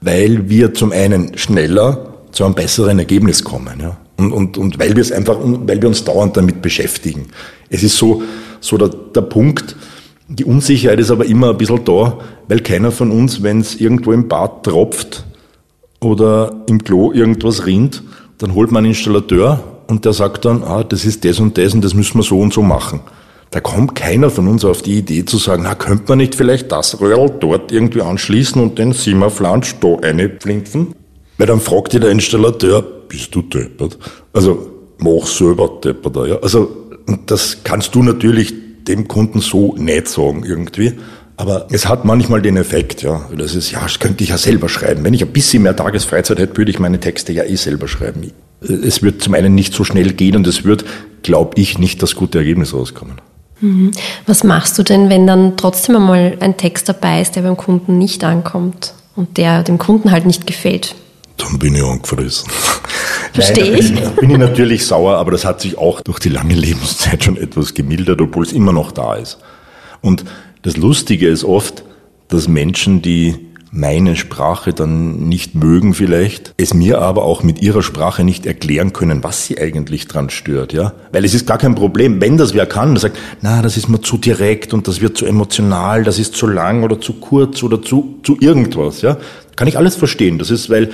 Weil 0.00 0.48
wir 0.48 0.74
zum 0.74 0.92
einen 0.92 1.36
schneller 1.36 2.14
zu 2.32 2.44
einem 2.44 2.54
besseren 2.54 2.98
Ergebnis 2.98 3.44
kommen. 3.44 3.80
Ja? 3.80 3.96
Und, 4.16 4.32
und, 4.32 4.58
und 4.58 4.78
weil 4.78 4.94
wir 4.94 5.02
es 5.02 5.12
einfach, 5.12 5.36
weil 5.40 5.80
wir 5.80 5.88
uns 5.88 6.04
dauernd 6.04 6.36
damit 6.36 6.62
beschäftigen. 6.62 7.28
Es 7.68 7.82
ist 7.82 7.96
so, 7.96 8.22
so 8.60 8.76
der, 8.76 8.88
der 8.88 9.22
Punkt, 9.22 9.76
die 10.28 10.44
Unsicherheit 10.44 11.00
ist 11.00 11.10
aber 11.10 11.26
immer 11.26 11.50
ein 11.50 11.58
bisschen 11.58 11.84
da, 11.84 12.18
weil 12.48 12.60
keiner 12.60 12.90
von 12.90 13.10
uns, 13.10 13.42
wenn 13.42 13.60
es 13.60 13.76
irgendwo 13.76 14.12
im 14.12 14.28
Bad 14.28 14.64
tropft 14.64 15.24
oder 16.00 16.64
im 16.66 16.82
Klo 16.82 17.12
irgendwas 17.12 17.66
rinnt, 17.66 18.02
dann 18.38 18.54
holt 18.54 18.70
man 18.70 18.84
einen 18.84 18.94
Installateur 18.94 19.73
und 19.88 20.04
der 20.04 20.12
sagt 20.12 20.44
dann, 20.44 20.62
ah, 20.62 20.84
das 20.84 21.04
ist 21.04 21.24
das 21.24 21.40
und 21.40 21.58
das 21.58 21.74
und 21.74 21.84
das 21.84 21.94
müssen 21.94 22.18
wir 22.18 22.22
so 22.22 22.40
und 22.40 22.52
so 22.52 22.62
machen. 22.62 23.00
Da 23.50 23.60
kommt 23.60 23.94
keiner 23.94 24.30
von 24.30 24.48
uns 24.48 24.64
auf 24.64 24.82
die 24.82 24.98
Idee 24.98 25.24
zu 25.24 25.38
sagen, 25.38 25.62
na, 25.64 25.74
könnte 25.74 26.04
man 26.08 26.18
nicht 26.18 26.34
vielleicht 26.34 26.72
das 26.72 27.00
Röhrl 27.00 27.30
dort 27.38 27.70
irgendwie 27.70 28.02
anschließen 28.02 28.60
und 28.60 28.78
den 28.78 28.92
Simmerflansch 28.92 29.76
da 29.80 29.94
reinpflinzen? 30.02 30.94
Weil 31.38 31.46
dann 31.46 31.60
fragt 31.60 31.92
dir 31.92 32.00
der 32.00 32.10
Installateur, 32.10 32.82
bist 32.82 33.34
du 33.34 33.42
deppert? 33.42 33.98
Also, 34.32 34.70
mach 34.98 35.26
selber 35.26 35.70
depperter, 35.84 36.26
ja. 36.26 36.38
Also, 36.40 36.68
das 37.26 37.58
kannst 37.62 37.94
du 37.94 38.02
natürlich 38.02 38.54
dem 38.88 39.06
Kunden 39.08 39.40
so 39.40 39.74
nicht 39.76 40.08
sagen 40.08 40.44
irgendwie. 40.44 40.94
Aber 41.36 41.66
es 41.70 41.86
hat 41.88 42.04
manchmal 42.04 42.42
den 42.42 42.56
Effekt, 42.56 43.02
ja. 43.02 43.28
Das 43.36 43.54
ist, 43.54 43.70
ja, 43.70 43.82
das 43.82 43.98
könnte 43.98 44.22
ich 44.24 44.30
ja 44.30 44.38
selber 44.38 44.68
schreiben. 44.68 45.04
Wenn 45.04 45.14
ich 45.14 45.22
ein 45.22 45.32
bisschen 45.32 45.62
mehr 45.62 45.76
Tagesfreizeit 45.76 46.38
hätte, 46.38 46.56
würde 46.56 46.70
ich 46.70 46.78
meine 46.78 47.00
Texte 47.00 47.32
ja 47.32 47.44
eh 47.44 47.56
selber 47.56 47.88
schreiben 47.88 48.20
es 48.68 49.02
wird 49.02 49.22
zum 49.22 49.34
einen 49.34 49.54
nicht 49.54 49.74
so 49.74 49.84
schnell 49.84 50.12
gehen 50.12 50.36
und 50.36 50.46
es 50.46 50.64
wird, 50.64 50.84
glaube 51.22 51.60
ich, 51.60 51.78
nicht 51.78 52.02
das 52.02 52.14
gute 52.14 52.38
Ergebnis 52.38 52.74
rauskommen. 52.74 53.20
Mhm. 53.60 53.92
Was 54.26 54.44
machst 54.44 54.78
du 54.78 54.82
denn, 54.82 55.08
wenn 55.10 55.26
dann 55.26 55.56
trotzdem 55.56 55.96
einmal 55.96 56.36
ein 56.40 56.56
Text 56.56 56.88
dabei 56.88 57.20
ist, 57.20 57.36
der 57.36 57.42
beim 57.42 57.56
Kunden 57.56 57.98
nicht 57.98 58.24
ankommt 58.24 58.94
und 59.16 59.36
der 59.36 59.62
dem 59.62 59.78
Kunden 59.78 60.10
halt 60.10 60.26
nicht 60.26 60.46
gefällt? 60.46 60.94
Dann 61.36 61.58
bin 61.58 61.74
ich 61.74 61.82
angefressen. 61.82 62.48
Verstehe 63.32 63.76
ich. 63.76 63.94
Da 63.94 64.10
bin 64.10 64.30
ich 64.30 64.38
natürlich 64.38 64.86
sauer, 64.86 65.16
aber 65.16 65.32
das 65.32 65.44
hat 65.44 65.60
sich 65.60 65.76
auch 65.78 66.00
durch 66.00 66.18
die 66.18 66.28
lange 66.28 66.54
Lebenszeit 66.54 67.24
schon 67.24 67.36
etwas 67.36 67.74
gemildert, 67.74 68.20
obwohl 68.20 68.44
es 68.44 68.52
immer 68.52 68.72
noch 68.72 68.92
da 68.92 69.14
ist. 69.14 69.38
Und 70.00 70.24
das 70.62 70.76
Lustige 70.76 71.28
ist 71.28 71.44
oft, 71.44 71.82
dass 72.28 72.48
Menschen, 72.48 73.02
die 73.02 73.36
meine 73.74 74.14
Sprache 74.14 74.72
dann 74.72 75.28
nicht 75.28 75.56
mögen 75.56 75.94
vielleicht, 75.94 76.54
es 76.56 76.72
mir 76.74 77.00
aber 77.00 77.24
auch 77.24 77.42
mit 77.42 77.60
ihrer 77.60 77.82
Sprache 77.82 78.22
nicht 78.22 78.46
erklären 78.46 78.92
können, 78.92 79.24
was 79.24 79.46
sie 79.46 79.58
eigentlich 79.58 80.06
dran 80.06 80.30
stört, 80.30 80.72
ja. 80.72 80.92
Weil 81.10 81.24
es 81.24 81.34
ist 81.34 81.46
gar 81.46 81.58
kein 81.58 81.74
Problem, 81.74 82.20
wenn 82.20 82.36
das 82.36 82.54
wer 82.54 82.66
kann, 82.66 82.94
der 82.94 83.00
sagt, 83.00 83.18
na, 83.42 83.62
das 83.62 83.76
ist 83.76 83.88
mir 83.88 84.00
zu 84.00 84.16
direkt 84.16 84.72
und 84.72 84.86
das 84.86 85.00
wird 85.00 85.18
zu 85.18 85.26
emotional, 85.26 86.04
das 86.04 86.20
ist 86.20 86.36
zu 86.36 86.46
lang 86.46 86.84
oder 86.84 87.00
zu 87.00 87.14
kurz 87.14 87.64
oder 87.64 87.82
zu, 87.82 88.20
zu 88.22 88.36
irgendwas, 88.38 89.02
ja. 89.02 89.16
Kann 89.56 89.66
ich 89.68 89.76
alles 89.76 89.96
verstehen. 89.96 90.38
Das 90.38 90.50
ist, 90.50 90.70
weil 90.70 90.90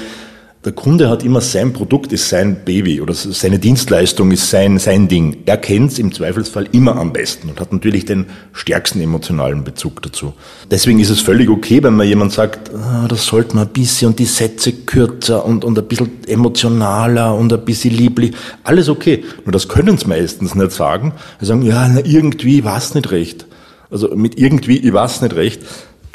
der 0.65 0.73
Kunde 0.73 1.09
hat 1.09 1.25
immer 1.25 1.41
sein 1.41 1.73
Produkt 1.73 2.13
ist 2.13 2.29
sein 2.29 2.65
Baby 2.67 3.01
oder 3.01 3.15
seine 3.15 3.59
Dienstleistung 3.59 4.31
ist 4.31 4.51
sein, 4.51 4.79
sein 4.79 5.09
Ding. 5.09 5.39
Er 5.47 5.57
kennt 5.57 5.93
es 5.93 5.99
im 5.99 6.13
Zweifelsfall 6.13 6.69
immer 6.73 6.97
am 6.97 7.15
besten 7.15 7.49
und 7.49 7.59
hat 7.61 7.73
natürlich 7.73 8.05
den 8.05 8.27
stärksten 8.53 9.01
emotionalen 9.01 9.65
Bezug 9.65 10.03
dazu. 10.03 10.35
Deswegen 10.71 11.01
ist 11.01 11.09
es 11.09 11.23
völlig 11.23 11.49
okay, 11.49 11.83
wenn 11.83 11.95
man 11.95 12.07
jemand 12.07 12.33
sagt, 12.33 12.75
ah, 12.75 13.07
das 13.09 13.25
sollte 13.25 13.55
man 13.57 13.69
ein 13.69 13.73
bisschen 13.73 14.09
und 14.09 14.19
die 14.19 14.27
Sätze 14.27 14.73
kürzer 14.73 15.47
und, 15.47 15.65
und 15.65 15.79
ein 15.79 15.89
bisschen 15.89 16.11
emotionaler 16.27 17.35
und 17.35 17.51
ein 17.55 17.65
bisschen 17.65 17.97
lieblich. 17.97 18.35
Alles 18.63 18.91
okay. 18.91 19.25
Nur 19.47 19.53
das 19.53 19.67
können 19.67 19.97
sie 19.97 20.09
meistens 20.09 20.55
nicht 20.55 20.73
sagen. 20.73 21.15
Sie 21.41 21.47
sagen, 21.47 21.63
ja, 21.63 21.89
na, 21.89 22.05
irgendwie 22.05 22.65
war 22.65 22.77
es 22.77 22.95
nicht 22.95 23.11
recht. 23.13 23.47
Also 23.91 24.15
mit 24.15 24.39
irgendwie, 24.39 24.77
ich 24.77 24.93
weiß 24.93 25.23
nicht 25.23 25.35
recht 25.35 25.63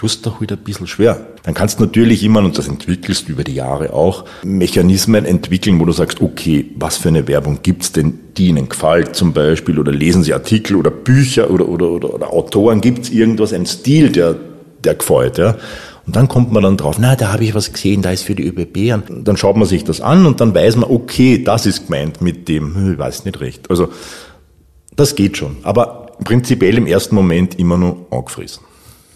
tust 0.05 0.23
doch 0.23 0.39
wieder 0.39 0.55
ein 0.55 0.63
bisschen 0.63 0.85
schwer. 0.85 1.25
Dann 1.41 1.55
kannst 1.55 1.79
du 1.79 1.85
natürlich 1.85 2.23
immer, 2.23 2.39
und 2.41 2.55
das 2.59 2.67
entwickelst 2.67 3.27
du 3.27 3.31
über 3.31 3.43
die 3.43 3.55
Jahre 3.55 3.91
auch, 3.91 4.25
Mechanismen 4.43 5.25
entwickeln, 5.25 5.79
wo 5.79 5.85
du 5.85 5.93
sagst, 5.93 6.21
okay, 6.21 6.69
was 6.75 6.97
für 6.97 7.07
eine 7.07 7.27
Werbung 7.27 7.63
gibt's 7.63 7.91
denn, 7.91 8.19
die 8.37 8.49
ihnen 8.49 8.69
gefällt 8.69 9.15
zum 9.15 9.33
Beispiel, 9.33 9.79
oder 9.79 9.91
lesen 9.91 10.21
sie 10.21 10.35
Artikel 10.35 10.75
oder 10.75 10.91
Bücher 10.91 11.49
oder, 11.49 11.67
oder, 11.67 11.89
oder, 11.89 12.13
oder 12.13 12.31
Autoren, 12.31 12.81
gibt's 12.81 13.09
irgendwas, 13.09 13.51
einen 13.51 13.65
Stil, 13.65 14.11
der, 14.11 14.35
der 14.83 14.93
gefällt, 14.93 15.39
ja. 15.39 15.55
Und 16.05 16.15
dann 16.15 16.27
kommt 16.27 16.51
man 16.51 16.61
dann 16.61 16.77
drauf, 16.77 16.97
na, 16.99 17.15
da 17.15 17.33
habe 17.33 17.43
ich 17.43 17.55
was 17.55 17.73
gesehen, 17.73 18.03
da 18.03 18.11
ist 18.11 18.21
für 18.21 18.35
die 18.35 18.45
ÖBB. 18.45 18.93
Und 19.09 19.27
dann 19.27 19.37
schaut 19.37 19.57
man 19.57 19.67
sich 19.67 19.85
das 19.85 20.01
an 20.01 20.27
und 20.27 20.39
dann 20.39 20.53
weiß 20.53 20.75
man, 20.75 20.87
okay, 20.87 21.43
das 21.43 21.65
ist 21.65 21.87
gemeint 21.87 22.21
mit 22.21 22.47
dem, 22.47 22.75
hm, 22.75 22.93
ich 22.93 22.99
weiß 22.99 23.25
nicht 23.25 23.39
recht. 23.39 23.71
Also, 23.71 23.89
das 24.95 25.15
geht 25.15 25.35
schon. 25.35 25.57
Aber 25.63 26.11
prinzipiell 26.23 26.77
im 26.77 26.85
ersten 26.85 27.15
Moment 27.15 27.57
immer 27.57 27.79
nur 27.79 28.05
angefressen. 28.11 28.61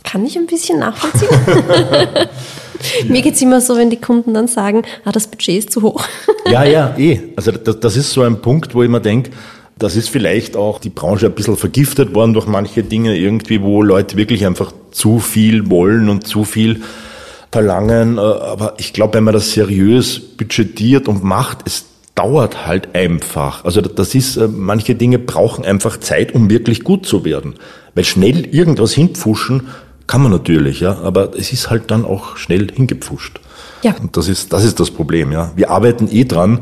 Kann 0.03 0.25
ich 0.25 0.37
ein 0.37 0.47
bisschen 0.47 0.79
nachvollziehen. 0.79 1.29
Mir 3.07 3.21
geht 3.21 3.35
es 3.35 3.41
immer 3.41 3.61
so, 3.61 3.77
wenn 3.77 3.89
die 3.89 3.99
Kunden 3.99 4.33
dann 4.33 4.47
sagen, 4.47 4.83
ah, 5.03 5.11
das 5.11 5.27
Budget 5.27 5.57
ist 5.57 5.71
zu 5.71 5.81
hoch. 5.81 6.03
ja, 6.51 6.63
ja, 6.63 6.95
eh. 6.97 7.19
Also 7.35 7.51
das, 7.51 7.79
das 7.79 7.97
ist 7.97 8.11
so 8.11 8.21
ein 8.21 8.41
Punkt, 8.41 8.73
wo 8.73 8.83
ich 8.83 8.89
mir 8.89 9.01
denke, 9.01 9.31
das 9.77 9.95
ist 9.95 10.09
vielleicht 10.09 10.57
auch 10.57 10.79
die 10.79 10.89
Branche 10.89 11.27
ein 11.27 11.33
bisschen 11.33 11.57
vergiftet 11.57 12.13
worden 12.13 12.33
durch 12.33 12.47
manche 12.47 12.83
Dinge 12.83 13.17
irgendwie, 13.17 13.61
wo 13.61 13.81
Leute 13.81 14.17
wirklich 14.17 14.45
einfach 14.45 14.73
zu 14.91 15.19
viel 15.19 15.69
wollen 15.69 16.09
und 16.09 16.27
zu 16.27 16.43
viel 16.43 16.81
verlangen. 17.51 18.17
Äh, 18.17 18.21
aber 18.21 18.75
ich 18.77 18.93
glaube, 18.93 19.15
wenn 19.15 19.23
man 19.23 19.33
das 19.33 19.51
seriös 19.51 20.19
budgetiert 20.19 21.07
und 21.07 21.23
macht, 21.23 21.59
es 21.65 21.85
dauert 22.15 22.67
halt 22.67 22.93
einfach. 22.95 23.63
Also 23.63 23.79
das 23.81 24.15
ist, 24.15 24.35
äh, 24.35 24.47
manche 24.47 24.95
Dinge 24.95 25.19
brauchen 25.19 25.63
einfach 25.63 25.97
Zeit, 25.97 26.35
um 26.35 26.49
wirklich 26.49 26.83
gut 26.83 27.05
zu 27.05 27.23
werden. 27.23 27.55
Weil 27.95 28.03
schnell 28.03 28.45
irgendwas 28.53 28.93
hinpfuschen, 28.93 29.67
kann 30.09 30.23
man 30.23 30.31
natürlich, 30.31 30.79
ja, 30.79 30.97
aber 31.03 31.37
es 31.37 31.53
ist 31.53 31.69
halt 31.69 31.91
dann 31.91 32.03
auch 32.03 32.35
schnell 32.35 32.67
hingepfuscht. 32.73 33.39
Ja. 33.83 33.95
Und 34.01 34.17
das 34.17 34.27
ist, 34.27 34.51
das 34.51 34.65
ist 34.65 34.79
das 34.79 34.89
Problem, 34.89 35.31
ja. 35.31 35.51
Wir 35.55 35.69
arbeiten 35.69 36.09
eh 36.11 36.25
dran, 36.25 36.61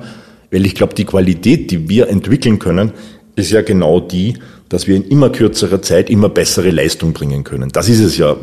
weil 0.52 0.66
ich 0.66 0.76
glaube, 0.76 0.96
die 0.96 1.06
Qualität, 1.06 1.72
die 1.72 1.88
wir 1.88 2.10
entwickeln 2.10 2.60
können, 2.60 2.92
ist 3.38 3.50
ja 3.50 3.62
genau 3.62 4.02
die, 4.02 4.34
dass 4.68 4.86
wir 4.86 4.98
in 4.98 5.06
immer 5.08 5.30
kürzerer 5.30 5.82
Zeit 5.82 6.10
immer 6.10 6.28
bessere 6.28 6.72
Leistung 6.72 7.14
bringen 7.14 7.46
können. 7.46 7.70
Das 7.72 7.88
ist 7.88 8.02
es 8.02 8.18
ja, 8.18 8.36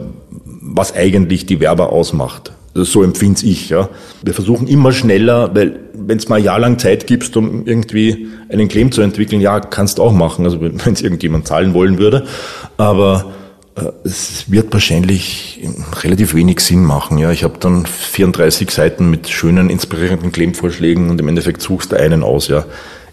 was 0.63 0.95
eigentlich 0.95 1.45
die 1.45 1.61
Werber 1.61 1.93
ausmacht. 1.93 2.53
So 2.73 3.03
empfinde 3.03 3.45
ich, 3.45 3.69
ja. 3.69 3.91
Wir 4.23 4.33
versuchen 4.33 4.67
immer 4.69 4.91
schneller, 4.91 5.55
weil 5.55 5.81
wenn 5.93 6.17
es 6.17 6.31
mal 6.31 6.37
ein 6.37 6.45
Jahr 6.45 6.59
lang 6.59 6.79
Zeit 6.79 7.07
gibst, 7.07 7.37
um 7.37 7.67
irgendwie 7.67 8.29
einen 8.49 8.69
Claim 8.69 8.91
zu 8.91 9.03
entwickeln, 9.03 9.43
ja, 9.43 9.61
kannst 9.61 9.99
du 9.99 10.03
auch 10.03 10.13
machen, 10.13 10.47
also 10.47 10.63
wenn 10.63 10.79
es 10.95 11.03
irgendjemand 11.03 11.47
zahlen 11.47 11.75
wollen 11.75 11.99
würde. 11.99 12.25
Aber 12.79 13.35
es 14.05 14.51
wird 14.51 14.73
wahrscheinlich 14.73 15.61
relativ 16.03 16.35
wenig 16.35 16.61
Sinn 16.61 16.85
machen. 16.85 17.19
Ja, 17.19 17.33
ich 17.33 17.43
habe 17.43 17.59
dann 17.59 17.87
34 17.87 18.71
Seiten 18.71 19.11
mit 19.11 19.29
schönen, 19.29 19.69
inspirierenden 19.69 20.31
Claim-Vorschlägen 20.31 21.11
und 21.11 21.21
im 21.21 21.29
Endeffekt 21.29 21.61
suchst 21.61 21.93
du 21.93 21.97
einen 21.99 22.23
aus. 22.23 22.49
Ja, 22.49 22.65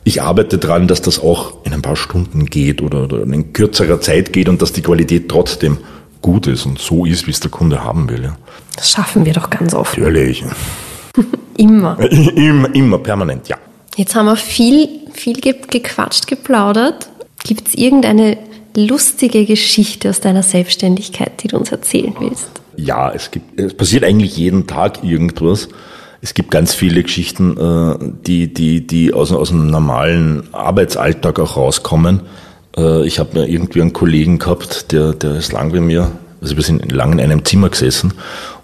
ich 0.03 0.21
arbeite 0.21 0.59
dran, 0.59 0.87
dass 0.87 1.01
das 1.01 1.19
auch 1.19 1.65
in 1.65 1.73
ein 1.73 1.81
paar 1.81 1.95
Stunden 1.95 2.45
geht 2.45 2.81
oder, 2.81 3.03
oder 3.03 3.23
in 3.23 3.53
kürzerer 3.53 4.01
Zeit 4.01 4.33
geht 4.33 4.49
und 4.49 4.61
dass 4.61 4.71
die 4.71 4.81
Qualität 4.81 5.29
trotzdem 5.29 5.79
gut 6.21 6.45
ist 6.45 6.67
und 6.67 6.77
so 6.77 7.05
ist, 7.05 7.25
wie 7.25 7.31
es 7.31 7.39
der 7.39 7.49
Kunde 7.49 7.83
haben 7.83 8.07
will. 8.09 8.23
Ja. 8.23 8.37
Das 8.75 8.91
schaffen 8.91 9.25
wir 9.25 9.33
doch 9.33 9.49
ganz 9.49 9.73
oft. 9.73 9.97
Natürlich. 9.97 10.43
immer. 11.57 11.99
immer. 12.35 12.73
Immer, 12.75 12.99
permanent, 12.99 13.47
ja. 13.47 13.57
Jetzt 13.95 14.15
haben 14.15 14.27
wir 14.27 14.35
viel, 14.35 14.87
viel 15.11 15.41
gequatscht, 15.41 16.27
geplaudert. 16.27 17.09
Gibt 17.43 17.69
es 17.69 17.73
irgendeine 17.73 18.37
lustige 18.75 19.45
Geschichte 19.45 20.09
aus 20.09 20.19
deiner 20.19 20.43
Selbstständigkeit, 20.43 21.43
die 21.43 21.47
du 21.47 21.57
uns 21.57 21.71
erzählen 21.71 22.13
willst? 22.19 22.49
Ja, 22.77 23.11
es 23.11 23.31
gibt, 23.31 23.59
es 23.59 23.73
passiert 23.73 24.03
eigentlich 24.03 24.37
jeden 24.37 24.67
Tag 24.67 25.03
irgendwas. 25.03 25.69
Es 26.21 26.33
gibt 26.33 26.51
ganz 26.51 26.73
viele 26.73 27.01
Geschichten, 27.03 27.57
äh, 27.57 27.95
die, 28.25 28.53
die, 28.53 28.85
die 28.85 29.13
aus, 29.13 29.31
aus 29.31 29.49
dem 29.49 29.67
normalen 29.67 30.43
Arbeitsalltag 30.53 31.39
auch 31.39 31.57
rauskommen. 31.57 32.21
Äh, 32.77 33.05
ich 33.05 33.19
habe 33.19 33.45
irgendwie 33.45 33.81
einen 33.81 33.93
Kollegen 33.93 34.39
gehabt, 34.39 34.91
der, 34.91 35.13
der 35.13 35.35
ist 35.35 35.51
lang 35.51 35.73
wie 35.73 35.79
mir, 35.79 36.11
also 36.41 36.55
wir 36.55 36.63
sind 36.63 36.91
lang 36.91 37.13
in 37.13 37.19
einem 37.19 37.43
Zimmer 37.43 37.69
gesessen 37.69 38.13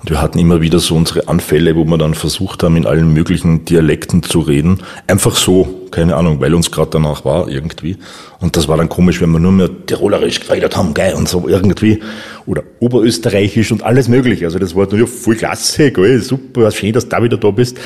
und 0.02 0.10
wir 0.10 0.22
hatten 0.22 0.40
immer 0.40 0.62
wieder 0.62 0.80
so 0.80 0.96
unsere 0.96 1.28
Anfälle, 1.28 1.76
wo 1.76 1.84
wir 1.86 1.98
dann 1.98 2.14
versucht 2.14 2.64
haben, 2.64 2.76
in 2.76 2.86
allen 2.86 3.12
möglichen 3.12 3.66
Dialekten 3.66 4.24
zu 4.24 4.40
reden. 4.40 4.82
Einfach 5.08 5.36
so, 5.36 5.77
keine 5.92 6.16
Ahnung, 6.16 6.40
weil 6.40 6.54
uns 6.54 6.72
gerade 6.72 6.90
danach 6.92 7.26
war 7.26 7.48
irgendwie. 7.48 7.98
Und 8.40 8.56
das 8.56 8.68
war 8.68 8.78
dann 8.78 8.90
komisch, 8.90 9.22
wenn 9.22 9.32
wir 9.32 9.40
nur 9.40 9.52
mehr 9.52 9.70
Tirolerisch 9.86 10.40
geredet 10.40 10.76
haben, 10.76 10.94
geil, 10.94 11.16
und 11.16 11.28
so 11.28 11.48
irgendwie. 11.48 12.00
Oder 12.46 12.64
Oberösterreichisch 12.80 13.72
und 13.72 13.84
alles 13.84 14.08
mögliche. 14.08 14.46
Also 14.46 14.60
das 14.60 14.76
war 14.76 14.92
ja 14.94 15.06
voll 15.06 15.36
klasse, 15.36 15.92
geil, 15.92 16.22
super, 16.22 16.72
schön, 16.72 16.94
dass 16.94 17.10
du 17.10 17.24
wieder 17.24 17.38
da 17.38 17.52
bist. 17.52 17.78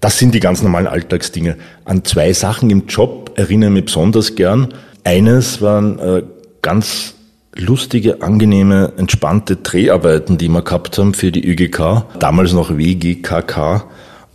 Das 0.00 0.18
sind 0.18 0.34
die 0.34 0.40
ganz 0.40 0.62
normalen 0.62 0.86
Alltagsdinge. 0.86 1.56
An 1.84 2.04
zwei 2.04 2.32
Sachen 2.32 2.70
im 2.70 2.86
Job 2.86 3.32
erinnere 3.36 3.70
ich 3.70 3.74
mich 3.74 3.84
besonders 3.86 4.34
gern. 4.34 4.74
Eines 5.04 5.62
waren 5.62 5.98
äh, 5.98 6.22
ganz 6.62 7.14
lustige, 7.54 8.22
angenehme, 8.22 8.92
entspannte 8.96 9.56
Dreharbeiten, 9.56 10.38
die 10.38 10.48
wir 10.48 10.62
gehabt 10.62 10.98
haben 10.98 11.14
für 11.14 11.32
die 11.32 11.46
ÖGK, 11.46 12.04
damals 12.18 12.52
noch 12.52 12.76
WGKK. 12.76 13.84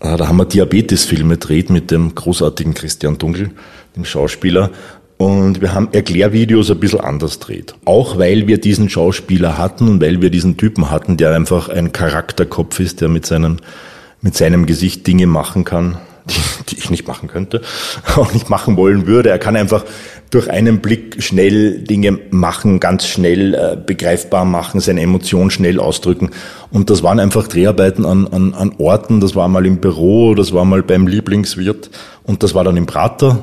Äh, 0.02 0.18
da 0.18 0.28
haben 0.28 0.38
wir 0.38 0.46
Diabetesfilme 0.46 1.36
gedreht 1.36 1.70
mit 1.70 1.92
dem 1.92 2.14
großartigen 2.16 2.74
Christian 2.74 3.18
Dunkel, 3.18 3.52
dem 3.96 4.06
Schauspieler. 4.06 4.72
Und 5.18 5.62
wir 5.62 5.76
haben 5.76 5.90
Erklärvideos 5.92 6.72
ein 6.72 6.80
bisschen 6.80 7.02
anders 7.02 7.38
dreht. 7.38 7.76
Auch 7.86 8.18
weil 8.18 8.48
wir 8.48 8.60
diesen 8.60 8.90
Schauspieler 8.90 9.60
hatten 9.60 9.88
und 9.88 10.02
weil 10.02 10.20
wir 10.22 10.32
diesen 10.32 10.58
Typen 10.58 10.90
hatten, 10.90 11.16
der 11.16 11.36
einfach 11.36 11.70
ein 11.70 11.92
Charakterkopf 11.92 12.80
ist, 12.80 13.02
der 13.02 13.10
mit 13.10 13.28
seinem, 13.28 13.58
mit 14.22 14.36
seinem 14.36 14.66
Gesicht 14.66 15.06
Dinge 15.06 15.28
machen 15.28 15.64
kann, 15.64 16.00
die, 16.28 16.42
die 16.70 16.80
ich 16.80 16.90
nicht 16.90 17.08
machen 17.08 17.30
könnte, 17.30 17.62
auch 18.16 18.34
nicht 18.34 18.50
machen 18.50 18.78
wollen 18.78 19.06
würde. 19.06 19.30
Er 19.30 19.38
kann 19.38 19.56
einfach 19.56 19.86
durch 20.32 20.50
einen 20.50 20.80
Blick 20.80 21.22
schnell 21.22 21.80
Dinge 21.80 22.18
machen, 22.32 22.80
ganz 22.80 23.06
schnell 23.06 23.54
äh, 23.54 23.78
begreifbar 23.78 24.46
machen, 24.46 24.80
seine 24.80 25.02
Emotionen 25.02 25.52
schnell 25.52 25.80
ausdrücken. 25.80 26.32
Und 26.72 26.90
das 26.90 27.04
waren 27.04 27.20
einfach 27.20 27.48
Dreharbeiten 27.48 28.06
an, 28.06 28.28
an, 28.28 28.54
an 28.54 28.74
Orten. 28.78 29.20
Das 29.20 29.36
war 29.36 29.50
mal 29.50 29.66
im 29.66 29.78
Büro, 29.78 30.34
das 30.34 30.54
war 30.54 30.64
mal 30.64 30.84
beim 30.84 31.06
Lieblingswirt 31.06 31.92
und 32.24 32.44
das 32.44 32.56
war 32.56 32.64
dann 32.64 32.78
im 32.78 32.86
Prater. 32.86 33.40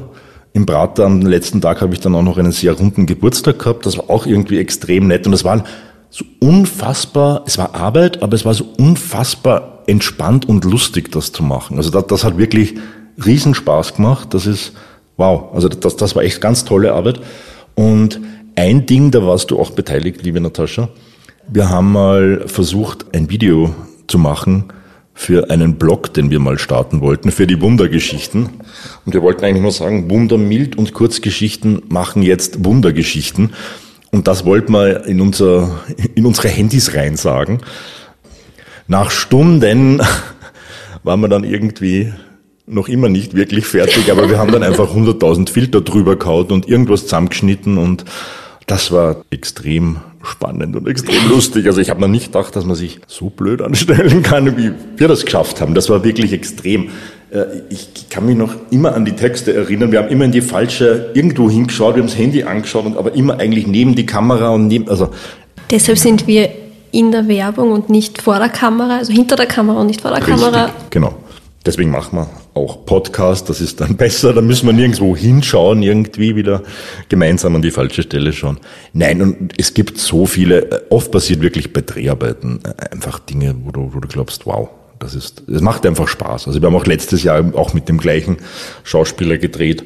Im 0.55 0.64
Prater 0.64 1.05
am 1.05 1.20
letzten 1.20 1.61
Tag 1.61 1.83
habe 1.83 1.92
ich 1.92 2.01
dann 2.01 2.14
auch 2.14 2.22
noch 2.22 2.38
einen 2.38 2.53
sehr 2.53 2.72
runden 2.72 3.05
Geburtstag 3.05 3.59
gehabt. 3.59 3.85
Das 3.85 3.98
war 3.98 4.09
auch 4.09 4.24
irgendwie 4.24 4.59
extrem 4.59 5.09
nett 5.09 5.27
und 5.27 5.33
das 5.33 5.44
war 5.44 5.64
so 6.11 6.24
unfassbar, 6.40 7.44
es 7.46 7.59
war 7.59 7.74
Arbeit, 7.74 8.22
aber 8.22 8.35
es 8.35 8.46
war 8.46 8.55
so 8.55 8.64
unfassbar 8.79 9.83
entspannt 9.87 10.48
und 10.48 10.64
lustig, 10.64 11.12
das 11.12 11.33
zu 11.33 11.42
machen. 11.42 11.77
Also 11.77 11.90
das, 11.90 12.07
das 12.07 12.24
hat 12.24 12.38
wirklich 12.38 12.77
Riesenspaß 13.24 13.96
gemacht. 13.96 14.33
Das 14.33 14.46
ist, 14.46 14.72
wow, 15.18 15.52
also 15.52 15.68
das, 15.68 15.96
das 15.96 16.16
war 16.16 16.22
echt 16.22 16.40
ganz 16.40 16.64
tolle 16.64 16.94
Arbeit. 16.94 17.20
Und 17.74 18.20
ein 18.57 18.87
Ding, 18.87 19.11
da 19.11 19.24
warst 19.24 19.50
du 19.50 19.61
auch 19.61 19.72
beteiligt, 19.72 20.22
liebe 20.22 20.40
Natascha. 20.40 20.88
Wir 21.46 21.68
haben 21.68 21.92
mal 21.92 22.44
versucht, 22.46 23.14
ein 23.14 23.28
Video 23.28 23.74
zu 24.07 24.18
machen 24.18 24.72
für 25.14 25.50
einen 25.50 25.76
Blog, 25.76 26.14
den 26.14 26.31
wir 26.31 26.38
mal 26.38 26.59
starten 26.59 27.00
wollten, 27.00 27.31
für 27.31 27.46
die 27.46 27.61
Wundergeschichten. 27.61 28.48
Und 29.04 29.14
wir 29.14 29.22
wollten 29.22 29.44
eigentlich 29.44 29.62
nur 29.62 29.72
sagen, 29.72 30.11
Wundermild 30.11 30.76
und 30.76 30.94
Kurzgeschichten 30.94 31.83
machen 31.88 32.22
jetzt 32.22 32.64
Wundergeschichten. 32.64 33.52
Und 34.11 34.28
das 34.28 34.44
wollten 34.44 34.72
wir 34.72 35.07
in, 35.07 35.20
unser, 35.20 35.81
in 36.14 36.24
unsere 36.24 36.48
Handys 36.48 36.94
rein 36.94 37.16
sagen. 37.16 37.61
Nach 38.87 39.11
Stunden 39.11 40.00
waren 41.02 41.20
wir 41.20 41.28
dann 41.28 41.44
irgendwie 41.44 42.12
noch 42.68 42.88
immer 42.88 43.09
nicht 43.09 43.35
wirklich 43.35 43.66
fertig, 43.66 44.11
aber 44.11 44.28
wir 44.28 44.38
haben 44.38 44.52
dann 44.52 44.62
einfach 44.62 44.94
100.000 44.94 45.50
Filter 45.50 45.81
drüber 45.81 46.16
kaut 46.16 46.52
und 46.52 46.68
irgendwas 46.68 47.02
zusammengeschnitten 47.02 47.78
und 47.78 48.04
Das 48.68 48.92
war 48.92 49.24
extrem 49.31 49.96
spannend 50.22 50.76
und 50.76 50.87
extrem 50.87 51.26
lustig. 51.31 51.66
Also 51.66 51.81
ich 51.81 51.88
habe 51.88 52.02
noch 52.02 52.09
nicht 52.09 52.26
gedacht, 52.26 52.54
dass 52.54 52.66
man 52.66 52.76
sich 52.76 53.00
so 53.07 53.31
blöd 53.31 53.62
anstellen 53.62 54.22
kann, 54.22 54.59
wie 54.59 54.72
wir 54.96 55.09
das 55.09 55.24
geschafft 55.24 55.62
haben. 55.62 55.74
Das 55.74 55.88
war 55.88 56.04
wirklich 56.04 56.35
extrem. 56.35 56.90
Äh, 57.31 57.44
ich 57.70 58.11
kann 58.11 58.26
mich 58.26 58.37
noch 58.37 58.54
immer 58.70 58.94
an 58.94 59.07
die 59.07 59.12
Texte 59.12 59.54
erinnern. 59.54 59.90
Wir 59.90 60.00
haben 60.00 60.09
immer 60.09 60.26
in 60.26 60.33
die 60.33 60.42
falsche 60.42 61.11
irgendwo 61.14 61.48
hingeschaut, 61.48 61.94
wir 61.94 62.02
haben 62.02 62.09
das 62.09 62.18
Handy 62.18 62.42
angeschaut, 62.42 62.85
aber 62.96 63.14
immer 63.14 63.38
eigentlich 63.38 63.66
neben 63.66 63.94
die 63.94 64.04
Kamera 64.04 64.50
und 64.50 64.66
neben, 64.66 64.88
also. 64.88 65.09
Deshalb 65.70 65.96
sind 65.96 66.26
wir 66.26 66.50
in 66.92 67.11
der 67.11 67.26
Werbung 67.26 67.72
und 67.72 67.88
nicht 67.88 68.20
vor 68.20 68.38
der 68.38 68.48
Kamera, 68.50 68.98
also 68.98 69.12
hinter 69.12 69.37
der 69.37 69.46
Kamera 69.46 69.81
und 69.81 69.87
nicht 69.87 70.02
vor 70.02 70.11
der 70.11 70.20
Richtig, 70.20 70.37
Kamera. 70.37 70.70
Genau. 70.90 71.14
Deswegen 71.66 71.90
machen 71.90 72.18
wir 72.18 72.31
auch 72.55 72.87
Podcast, 72.87 73.49
das 73.51 73.61
ist 73.61 73.81
dann 73.81 73.97
besser, 73.99 74.33
da 74.33 74.40
müssen 74.40 74.66
wir 74.66 74.73
nirgendwo 74.73 75.16
hinschauen, 75.16 75.83
irgendwie 75.83 76.37
wieder 76.37 76.62
gemeinsam 77.09 77.57
an 77.57 77.62
die 77.62 77.71
falsche 77.71 78.03
Stelle 78.03 78.33
schauen. 78.33 78.59
Nein, 78.92 79.21
und 79.21 79.53
es 79.59 79.75
gibt 79.75 79.99
so 79.99 80.27
viele, 80.27 80.71
äh, 80.71 80.81
oft 80.90 81.11
passiert 81.11 81.40
wirklich 81.40 81.73
bei 81.73 81.81
Dreharbeiten 81.81 82.61
äh, 82.64 82.94
einfach 82.94 83.18
Dinge, 83.18 83.55
wo 83.64 83.71
du, 83.71 83.92
wo 83.92 84.01
du 84.01 84.09
glaubst, 84.09 84.47
wow, 84.47 84.68
das 84.99 85.14
ist, 85.14 85.42
es 85.49 85.61
macht 85.61 85.85
einfach 85.87 86.09
Spaß. 86.09 86.49
Also 86.49 86.61
wir 86.61 86.66
haben 86.66 86.77
auch 86.77 86.87
letztes 86.87 87.23
Jahr 87.23 87.55
auch 87.55 87.75
mit 87.75 87.88
dem 87.88 87.99
gleichen 87.99 88.38
Schauspieler 88.85 89.38
gedreht 89.38 89.85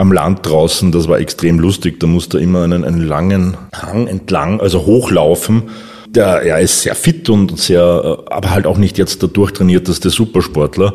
am 0.00 0.12
Land 0.12 0.46
draußen, 0.46 0.92
das 0.92 1.08
war 1.08 1.18
extrem 1.18 1.58
lustig, 1.58 2.00
da 2.00 2.06
musste 2.06 2.38
er 2.38 2.42
immer 2.42 2.64
einen, 2.64 2.84
einen 2.84 3.06
langen 3.06 3.58
Hang 3.74 4.06
entlang, 4.06 4.58
also 4.58 4.86
hochlaufen. 4.86 5.64
Der, 6.12 6.42
er 6.42 6.60
ist 6.60 6.82
sehr 6.82 6.94
fit 6.94 7.28
und 7.30 7.58
sehr, 7.58 7.80
äh, 7.80 8.32
aber 8.32 8.50
halt 8.50 8.66
auch 8.66 8.78
nicht 8.78 8.98
jetzt 8.98 9.22
der 9.22 9.28
durchtrainierteste 9.28 10.10
Supersportler. 10.10 10.94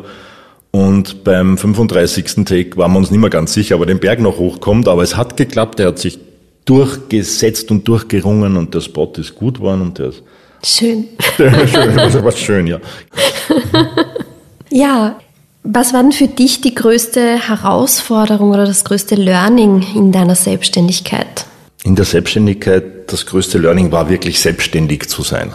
Und 0.70 1.24
beim 1.24 1.56
35. 1.56 2.44
Take 2.44 2.76
waren 2.76 2.92
wir 2.92 2.98
uns 2.98 3.10
nicht 3.10 3.20
mehr 3.20 3.30
ganz 3.30 3.54
sicher, 3.54 3.76
ob 3.76 3.82
er 3.82 3.86
den 3.86 3.98
Berg 3.98 4.20
noch 4.20 4.36
hochkommt, 4.38 4.88
aber 4.88 5.02
es 5.02 5.16
hat 5.16 5.36
geklappt, 5.36 5.80
er 5.80 5.88
hat 5.88 5.98
sich 5.98 6.18
durchgesetzt 6.66 7.70
und 7.70 7.88
durchgerungen 7.88 8.56
und 8.56 8.74
der 8.74 8.80
Spot 8.80 9.10
ist 9.16 9.34
gut 9.34 9.54
geworden 9.58 9.82
und 9.82 9.98
der 9.98 10.08
ist 10.08 10.22
Schön. 10.64 11.08
schön, 11.36 11.96
das 11.96 12.22
war 12.22 12.32
schön, 12.32 12.66
ja. 12.66 12.78
Ja, 14.70 15.16
was 15.62 15.92
war 15.94 16.02
denn 16.02 16.12
für 16.12 16.28
dich 16.28 16.60
die 16.60 16.74
größte 16.74 17.48
Herausforderung 17.48 18.50
oder 18.50 18.66
das 18.66 18.84
größte 18.84 19.14
Learning 19.14 19.84
in 19.94 20.12
deiner 20.12 20.34
Selbstständigkeit? 20.34 21.46
In 21.86 21.94
der 21.94 22.04
Selbstständigkeit, 22.04 23.12
das 23.12 23.26
größte 23.26 23.58
Learning 23.58 23.92
war 23.92 24.08
wirklich 24.08 24.40
selbstständig 24.40 25.08
zu 25.08 25.22
sein. 25.22 25.54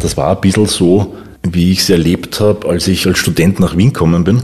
Das 0.00 0.16
war 0.16 0.34
ein 0.34 0.40
bisschen 0.40 0.66
so, 0.66 1.14
wie 1.44 1.70
ich 1.70 1.78
es 1.78 1.90
erlebt 1.90 2.40
habe, 2.40 2.68
als 2.68 2.88
ich 2.88 3.06
als 3.06 3.18
Student 3.20 3.60
nach 3.60 3.76
Wien 3.76 3.92
gekommen 3.92 4.24
bin. 4.24 4.42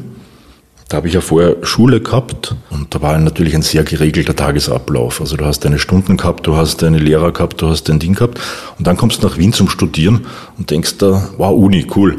Da 0.89 0.99
habe 0.99 1.09
ich 1.09 1.15
ja 1.15 1.21
vorher 1.21 1.57
Schule 1.63 2.01
gehabt 2.01 2.55
und 2.71 2.95
da 2.95 3.03
war 3.03 3.19
natürlich 3.19 3.57
ein 3.57 3.63
sehr 3.63 3.83
geregelter 3.83 4.37
Tagesablauf. 4.37 5.21
Also 5.21 5.37
du 5.37 5.45
hast 5.45 5.65
deine 5.65 5.81
Stunden 5.81 6.17
gehabt, 6.17 6.47
du 6.47 6.55
hast 6.55 6.83
deine 6.83 7.01
Lehrer 7.01 7.33
gehabt, 7.33 7.61
du 7.61 7.67
hast 7.67 7.89
dein 7.89 7.99
Ding 7.99 8.15
gehabt 8.15 8.39
und 8.79 8.87
dann 8.87 8.97
kommst 8.97 9.21
du 9.21 9.27
nach 9.27 9.37
Wien 9.37 9.53
zum 9.53 9.69
Studieren 9.69 10.27
und 10.59 10.71
denkst 10.71 10.99
da, 10.99 11.31
wow, 11.39 11.53
Uni, 11.53 11.89
cool. 11.97 12.19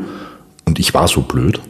Und 0.66 0.80
ich 0.80 0.94
war 0.94 1.08
so 1.08 1.22
blöd. 1.22 1.62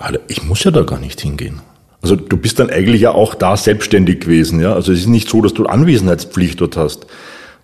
Also, 0.00 0.18
ich 0.26 0.42
muss 0.42 0.64
ja 0.64 0.72
da 0.72 0.82
gar 0.82 0.98
nicht 0.98 1.20
hingehen. 1.20 1.60
Also 2.02 2.16
du 2.16 2.36
bist 2.36 2.58
dann 2.58 2.70
eigentlich 2.70 3.02
ja 3.02 3.12
auch 3.12 3.34
da 3.34 3.56
selbstständig 3.56 4.20
gewesen, 4.20 4.60
ja. 4.60 4.74
Also 4.74 4.92
es 4.92 5.00
ist 5.00 5.06
nicht 5.06 5.28
so, 5.28 5.42
dass 5.42 5.54
du 5.54 5.66
Anwesenheitspflicht 5.66 6.60
dort 6.60 6.76
hast 6.76 7.06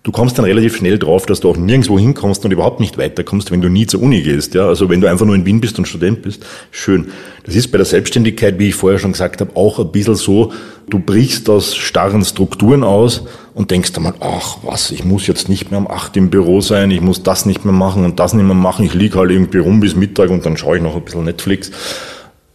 du 0.07 0.13
kommst 0.13 0.37
dann 0.37 0.45
relativ 0.45 0.77
schnell 0.77 0.97
drauf, 0.97 1.25
dass 1.25 1.41
du 1.41 1.49
auch 1.49 1.57
nirgendwo 1.57 1.99
hinkommst 1.99 2.45
und 2.45 2.51
überhaupt 2.51 2.79
nicht 2.79 2.97
weiterkommst, 2.97 3.51
wenn 3.51 3.59
du 3.59 3.67
nie 3.67 3.87
zur 3.87 4.01
Uni 4.01 4.21
gehst. 4.21 4.53
Ja? 4.53 4.65
Also 4.65 4.89
wenn 4.89 5.01
du 5.01 5.07
einfach 5.09 5.25
nur 5.25 5.35
in 5.35 5.45
Wien 5.45 5.59
bist 5.59 5.77
und 5.79 5.85
Student 5.85 6.21
bist, 6.21 6.45
schön. 6.71 7.09
Das 7.45 7.55
ist 7.55 7.73
bei 7.73 7.77
der 7.77 7.85
Selbstständigkeit, 7.85 8.57
wie 8.57 8.69
ich 8.69 8.75
vorher 8.75 8.99
schon 8.99 9.11
gesagt 9.11 9.41
habe, 9.41 9.57
auch 9.57 9.79
ein 9.79 9.91
bisschen 9.91 10.15
so, 10.15 10.53
du 10.89 10.99
brichst 10.99 11.49
aus 11.49 11.75
starren 11.75 12.23
Strukturen 12.23 12.85
aus 12.85 13.23
und 13.53 13.69
denkst 13.69 13.91
einmal, 13.97 14.13
ach 14.21 14.59
was, 14.63 14.91
ich 14.91 15.03
muss 15.03 15.27
jetzt 15.27 15.49
nicht 15.49 15.71
mehr 15.71 15.79
um 15.79 15.91
acht 15.91 16.15
im 16.15 16.29
Büro 16.29 16.61
sein, 16.61 16.89
ich 16.89 17.01
muss 17.01 17.23
das 17.23 17.45
nicht 17.45 17.65
mehr 17.65 17.73
machen 17.73 18.05
und 18.05 18.17
das 18.17 18.33
nicht 18.33 18.45
mehr 18.45 18.55
machen, 18.55 18.85
ich 18.85 18.93
liege 18.93 19.19
halt 19.19 19.31
irgendwie 19.31 19.57
rum 19.57 19.81
bis 19.81 19.97
Mittag 19.97 20.29
und 20.29 20.45
dann 20.45 20.55
schaue 20.55 20.77
ich 20.77 20.83
noch 20.83 20.95
ein 20.95 21.03
bisschen 21.03 21.25
Netflix. 21.25 21.69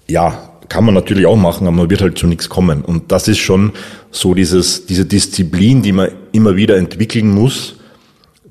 Ja, 0.09 0.52
kann 0.73 0.87
man 0.87 0.95
natürlich 0.95 1.27
auch 1.27 1.37
machen, 1.37 1.67
aber 1.67 1.77
man 1.77 1.91
wird 1.91 2.01
halt 2.01 2.17
zu 2.17 2.27
nichts 2.27 2.49
kommen. 2.49 2.81
Und 2.83 3.13
das 3.13 3.29
ist 3.29 3.41
schon 3.41 3.73
so 4.11 4.33
dieses, 4.33 4.87
diese 4.87 5.05
Disziplin, 5.05 5.83
die 5.83 5.93
man 5.93 6.09
immer 6.33 6.57
wieder 6.57 6.79
entwickeln 6.79 7.29
muss, 7.29 7.75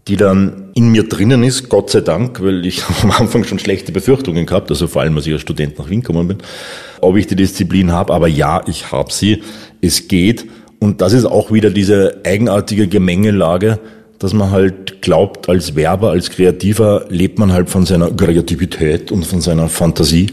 die 0.07 0.17
dann 0.17 0.69
in 0.75 0.91
mir 0.91 1.09
drinnen 1.09 1.41
ist, 1.41 1.67
Gott 1.69 1.89
sei 1.89 2.01
Dank, 2.01 2.39
weil 2.43 2.63
ich 2.67 2.83
am 3.01 3.09
Anfang 3.09 3.43
schon 3.43 3.57
schlechte 3.57 3.91
Befürchtungen 3.91 4.45
gehabt, 4.45 4.69
also 4.69 4.85
vor 4.85 5.01
allem 5.01 5.15
als 5.17 5.25
ich 5.25 5.33
als 5.33 5.41
Student 5.41 5.79
nach 5.79 5.89
Wien 5.89 6.01
gekommen 6.01 6.27
bin, 6.27 6.37
ob 7.01 7.17
ich 7.17 7.25
die 7.25 7.35
Disziplin 7.35 7.91
habe, 7.91 8.13
aber 8.13 8.27
ja, 8.27 8.61
ich 8.67 8.91
habe 8.91 9.11
sie, 9.11 9.41
es 9.81 10.07
geht. 10.07 10.45
Und 10.77 11.01
das 11.01 11.13
ist 11.13 11.25
auch 11.25 11.51
wieder 11.51 11.71
diese 11.71 12.21
eigenartige 12.23 12.87
Gemengelage, 12.87 13.79
dass 14.19 14.33
man 14.33 14.51
halt 14.51 15.01
glaubt, 15.01 15.49
als 15.49 15.75
Werber, 15.75 16.11
als 16.11 16.29
Kreativer 16.29 17.05
lebt 17.09 17.39
man 17.39 17.51
halt 17.51 17.71
von 17.71 17.87
seiner 17.87 18.11
Kreativität 18.11 19.11
und 19.11 19.25
von 19.25 19.41
seiner 19.41 19.69
Fantasie 19.69 20.27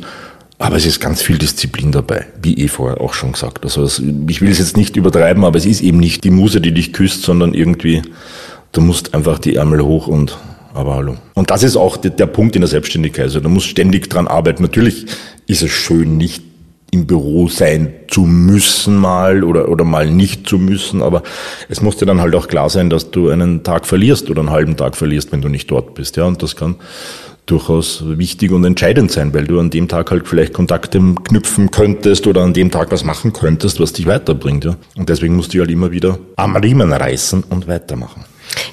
aber 0.58 0.76
es 0.76 0.86
ist 0.86 1.00
ganz 1.00 1.22
viel 1.22 1.38
Disziplin 1.38 1.92
dabei, 1.92 2.26
wie 2.42 2.58
eh 2.58 2.68
vorher 2.68 3.00
auch 3.00 3.14
schon 3.14 3.32
gesagt. 3.32 3.64
Also 3.64 3.84
ich 4.28 4.40
will 4.40 4.50
es 4.50 4.58
jetzt 4.58 4.76
nicht 4.76 4.96
übertreiben, 4.96 5.44
aber 5.44 5.56
es 5.56 5.66
ist 5.66 5.80
eben 5.80 5.98
nicht 5.98 6.24
die 6.24 6.30
Muse, 6.30 6.60
die 6.60 6.72
dich 6.72 6.92
küsst, 6.92 7.22
sondern 7.22 7.54
irgendwie, 7.54 8.02
du 8.72 8.80
musst 8.80 9.14
einfach 9.14 9.38
die 9.38 9.54
Ärmel 9.54 9.82
hoch 9.82 10.08
und 10.08 10.36
aber 10.74 10.94
hallo. 10.94 11.16
Und 11.34 11.50
das 11.50 11.62
ist 11.62 11.76
auch 11.76 11.96
der, 11.96 12.10
der 12.12 12.26
Punkt 12.26 12.54
in 12.54 12.60
der 12.60 12.68
Selbstständigkeit. 12.68 13.24
Also 13.24 13.40
du 13.40 13.48
musst 13.48 13.66
ständig 13.66 14.10
dran 14.10 14.28
arbeiten. 14.28 14.62
Natürlich 14.62 15.06
ist 15.46 15.62
es 15.62 15.70
schön, 15.70 16.16
nicht 16.16 16.42
im 16.90 17.06
Büro 17.06 17.48
sein 17.48 17.92
zu 18.08 18.22
müssen 18.22 18.96
mal 18.96 19.44
oder, 19.44 19.68
oder 19.68 19.84
mal 19.84 20.10
nicht 20.10 20.48
zu 20.48 20.58
müssen, 20.58 21.02
aber 21.02 21.22
es 21.68 21.82
muss 21.82 21.96
dir 21.96 22.06
dann 22.06 22.20
halt 22.20 22.34
auch 22.34 22.48
klar 22.48 22.70
sein, 22.70 22.88
dass 22.88 23.10
du 23.10 23.28
einen 23.28 23.62
Tag 23.62 23.86
verlierst 23.86 24.30
oder 24.30 24.40
einen 24.40 24.50
halben 24.50 24.76
Tag 24.76 24.96
verlierst, 24.96 25.30
wenn 25.32 25.42
du 25.42 25.48
nicht 25.48 25.70
dort 25.70 25.94
bist. 25.94 26.16
Ja, 26.16 26.24
und 26.24 26.42
das 26.42 26.56
kann 26.56 26.76
durchaus 27.50 28.02
wichtig 28.06 28.52
und 28.52 28.64
entscheidend 28.64 29.10
sein, 29.10 29.32
weil 29.34 29.46
du 29.46 29.58
an 29.58 29.70
dem 29.70 29.88
Tag 29.88 30.10
halt 30.10 30.28
vielleicht 30.28 30.52
Kontakte 30.52 31.00
knüpfen 31.24 31.70
könntest 31.70 32.26
oder 32.26 32.42
an 32.42 32.52
dem 32.52 32.70
Tag 32.70 32.92
was 32.92 33.04
machen 33.04 33.32
könntest, 33.32 33.80
was 33.80 33.92
dich 33.92 34.06
weiterbringt. 34.06 34.64
Ja? 34.64 34.76
Und 34.96 35.08
deswegen 35.08 35.36
musst 35.36 35.54
du 35.54 35.60
halt 35.60 35.70
immer 35.70 35.90
wieder 35.90 36.18
am 36.36 36.56
Riemen 36.56 36.92
reißen 36.92 37.44
und 37.48 37.66
weitermachen. 37.68 38.24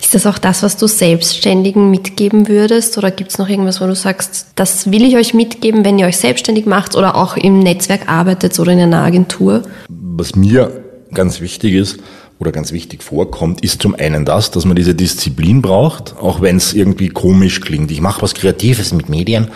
Ist 0.02 0.14
das 0.14 0.26
auch 0.26 0.38
das, 0.38 0.64
was 0.64 0.78
du 0.78 0.88
Selbstständigen 0.88 1.90
mitgeben 1.90 2.48
würdest? 2.48 2.98
Oder 2.98 3.12
gibt 3.12 3.32
es 3.32 3.38
noch 3.38 3.50
irgendwas, 3.50 3.82
wo 3.82 3.86
du 3.86 3.96
sagst, 3.96 4.48
das 4.56 4.92
will 4.92 5.04
ich 5.04 5.18
euch 5.18 5.34
mitgeben, 5.34 5.84
wenn 5.84 6.00
ihr 6.00 6.06
euch 6.06 6.18
selbstständig 6.18 6.66
macht 6.66 6.96
oder 6.96 7.16
auch 7.16 7.36
im 7.36 7.60
Netzwerk 7.60 8.08
arbeitet 8.08 8.58
oder 8.60 8.72
in 8.72 8.80
einer 8.80 9.04
Agentur? 9.04 9.64
Was 9.90 10.36
mir 10.36 10.84
ganz 11.14 11.42
wichtig 11.42 11.74
ist, 11.74 12.00
oder 12.40 12.52
ganz 12.52 12.72
wichtig 12.72 13.04
vorkommt, 13.04 13.64
ist 13.64 13.82
zum 13.82 13.96
einen 13.96 14.26
das, 14.26 14.52
dass 14.52 14.66
man 14.66 14.76
diese 14.76 14.96
Disziplin 14.96 15.62
braucht, 15.62 16.16
auch 16.18 16.42
wenn 16.42 16.58
es 16.58 16.74
irgendwie 16.74 17.10
komisch 17.10 17.62
klingt. 17.62 17.92
Ich 17.92 18.02
mache 18.02 18.22
was 18.22 18.34
Kreatives 18.34 18.94
mit 18.94 19.10
Medien, 19.10 19.50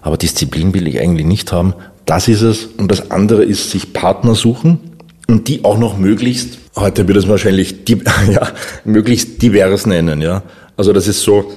aber 0.00 0.16
Disziplin 0.16 0.72
will 0.74 0.88
ich 0.88 1.00
eigentlich 1.00 1.26
nicht 1.26 1.52
haben. 1.52 1.74
Das 2.06 2.28
ist 2.28 2.42
es. 2.42 2.66
Und 2.66 2.90
das 2.90 3.10
andere 3.10 3.44
ist 3.44 3.70
sich 3.70 3.92
Partner 3.92 4.34
suchen 4.34 4.78
und 5.28 5.48
die 5.48 5.64
auch 5.64 5.78
noch 5.78 5.98
möglichst, 5.98 6.58
heute 6.76 7.06
wird 7.06 7.18
es 7.18 7.28
wahrscheinlich 7.28 7.76
ja, 8.30 8.48
möglichst 8.84 9.40
divers 9.42 9.86
nennen. 9.86 10.20
Ja. 10.20 10.42
Also 10.76 10.92
das 10.92 11.06
ist 11.06 11.22
so, 11.22 11.52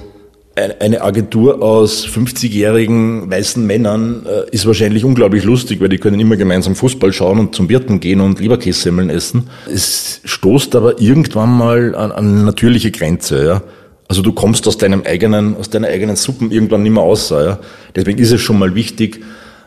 eine 0.56 1.02
Agentur 1.02 1.62
aus 1.62 2.06
50-jährigen 2.06 3.30
weißen 3.30 3.64
Männern 3.64 4.24
äh, 4.26 4.50
ist 4.50 4.66
wahrscheinlich 4.66 5.04
unglaublich 5.04 5.44
lustig, 5.44 5.80
weil 5.80 5.90
die 5.90 5.98
können 5.98 6.18
immer 6.18 6.36
gemeinsam 6.36 6.74
Fußball 6.74 7.12
schauen 7.12 7.38
und 7.38 7.54
zum 7.54 7.68
Wirten 7.68 8.00
gehen 8.00 8.22
und 8.22 8.40
Leberkässemmeln 8.40 9.10
essen. 9.10 9.50
Es 9.70 10.22
stoßt 10.24 10.74
aber 10.74 11.00
irgendwann 11.00 11.50
mal 11.50 11.94
an, 11.94 12.10
an 12.10 12.44
natürliche 12.44 12.90
Grenze, 12.90 13.46
ja. 13.46 13.62
Also 14.08 14.22
du 14.22 14.32
kommst 14.32 14.66
aus 14.68 14.78
deinem 14.78 15.02
eigenen, 15.04 15.56
aus 15.56 15.68
deiner 15.68 15.88
eigenen 15.88 16.16
Suppen 16.16 16.50
irgendwann 16.50 16.82
nicht 16.82 16.92
mehr 16.92 17.02
raus, 17.02 17.28
ja. 17.30 17.58
Deswegen 17.94 18.18
ist 18.18 18.32
es 18.32 18.40
schon 18.40 18.58
mal 18.58 18.74
wichtig, 18.74 19.20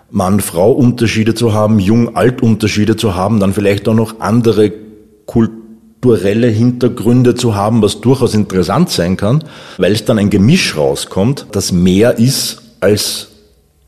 Mann-Frau-Unterschiede 0.09 1.35
zu 1.35 1.53
haben, 1.53 1.77
Jung-Alt-Unterschiede 1.77 2.95
zu 2.95 3.13
haben, 3.13 3.39
dann 3.39 3.53
vielleicht 3.53 3.87
auch 3.87 3.93
noch 3.93 4.19
andere 4.21 4.71
Kulturen 5.27 5.58
strukturelle 5.99 6.47
Hintergründe 6.47 7.35
zu 7.35 7.55
haben, 7.55 7.81
was 7.81 7.99
durchaus 7.99 8.33
interessant 8.33 8.89
sein 8.89 9.17
kann, 9.17 9.43
weil 9.77 9.91
es 9.91 10.05
dann 10.05 10.17
ein 10.17 10.29
Gemisch 10.29 10.77
rauskommt, 10.77 11.47
das 11.51 11.73
mehr 11.73 12.17
ist 12.17 12.61
als 12.79 13.27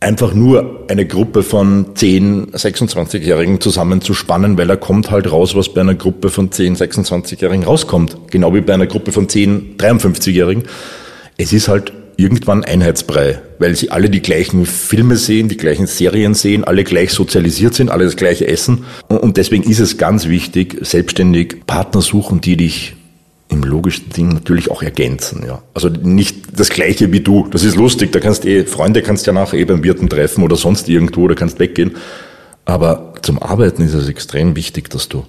einfach 0.01 0.33
nur 0.33 0.85
eine 0.89 1.05
Gruppe 1.05 1.41
von 1.41 1.95
10, 1.95 2.51
26-Jährigen 2.51 3.61
zusammenzuspannen, 3.61 4.57
weil 4.57 4.69
er 4.69 4.75
kommt 4.75 5.09
halt 5.09 5.31
raus, 5.31 5.55
was 5.55 5.73
bei 5.73 5.79
einer 5.79 5.95
Gruppe 5.95 6.29
von 6.29 6.51
10, 6.51 6.75
26-Jährigen 6.75 7.63
rauskommt. 7.63 8.17
Genau 8.29 8.53
wie 8.53 8.61
bei 8.61 8.73
einer 8.73 8.87
Gruppe 8.87 9.13
von 9.13 9.29
10, 9.29 9.77
53-Jährigen. 9.77 10.63
Es 11.37 11.53
ist 11.53 11.69
halt 11.69 11.93
irgendwann 12.21 12.63
Einheitsbrei, 12.63 13.41
weil 13.59 13.75
sie 13.75 13.89
alle 13.91 14.09
die 14.09 14.21
gleichen 14.21 14.65
Filme 14.65 15.15
sehen, 15.15 15.49
die 15.49 15.57
gleichen 15.57 15.87
Serien 15.87 16.33
sehen, 16.33 16.63
alle 16.63 16.83
gleich 16.83 17.11
sozialisiert 17.11 17.73
sind, 17.73 17.89
alle 17.89 18.05
das 18.05 18.15
gleiche 18.15 18.47
essen. 18.47 18.85
Und 19.07 19.37
deswegen 19.37 19.63
ist 19.63 19.79
es 19.79 19.97
ganz 19.97 20.27
wichtig, 20.27 20.77
selbstständig 20.81 21.65
Partner 21.65 22.01
suchen, 22.01 22.41
die 22.41 22.57
dich 22.57 22.95
im 23.49 23.63
logischen 23.63 24.09
Ding 24.09 24.29
natürlich 24.29 24.71
auch 24.71 24.81
ergänzen, 24.81 25.43
ja. 25.45 25.61
Also 25.73 25.89
nicht 25.89 26.57
das 26.57 26.69
Gleiche 26.69 27.11
wie 27.11 27.19
du. 27.19 27.47
Das 27.51 27.65
ist 27.65 27.75
lustig. 27.75 28.13
Da 28.13 28.21
kannst 28.21 28.45
eh, 28.45 28.65
Freunde 28.65 29.01
kannst 29.01 29.27
ja 29.27 29.33
nachher 29.33 29.59
eh 29.59 29.65
beim 29.65 29.83
Wirten 29.83 30.07
treffen 30.07 30.43
oder 30.43 30.55
sonst 30.55 30.87
irgendwo, 30.87 31.27
da 31.27 31.35
kannst 31.35 31.59
weggehen. 31.59 31.97
Aber 32.63 33.13
zum 33.21 33.41
Arbeiten 33.41 33.81
ist 33.81 33.93
es 33.93 34.07
extrem 34.07 34.55
wichtig, 34.55 34.89
dass 34.89 35.09
du 35.09 35.25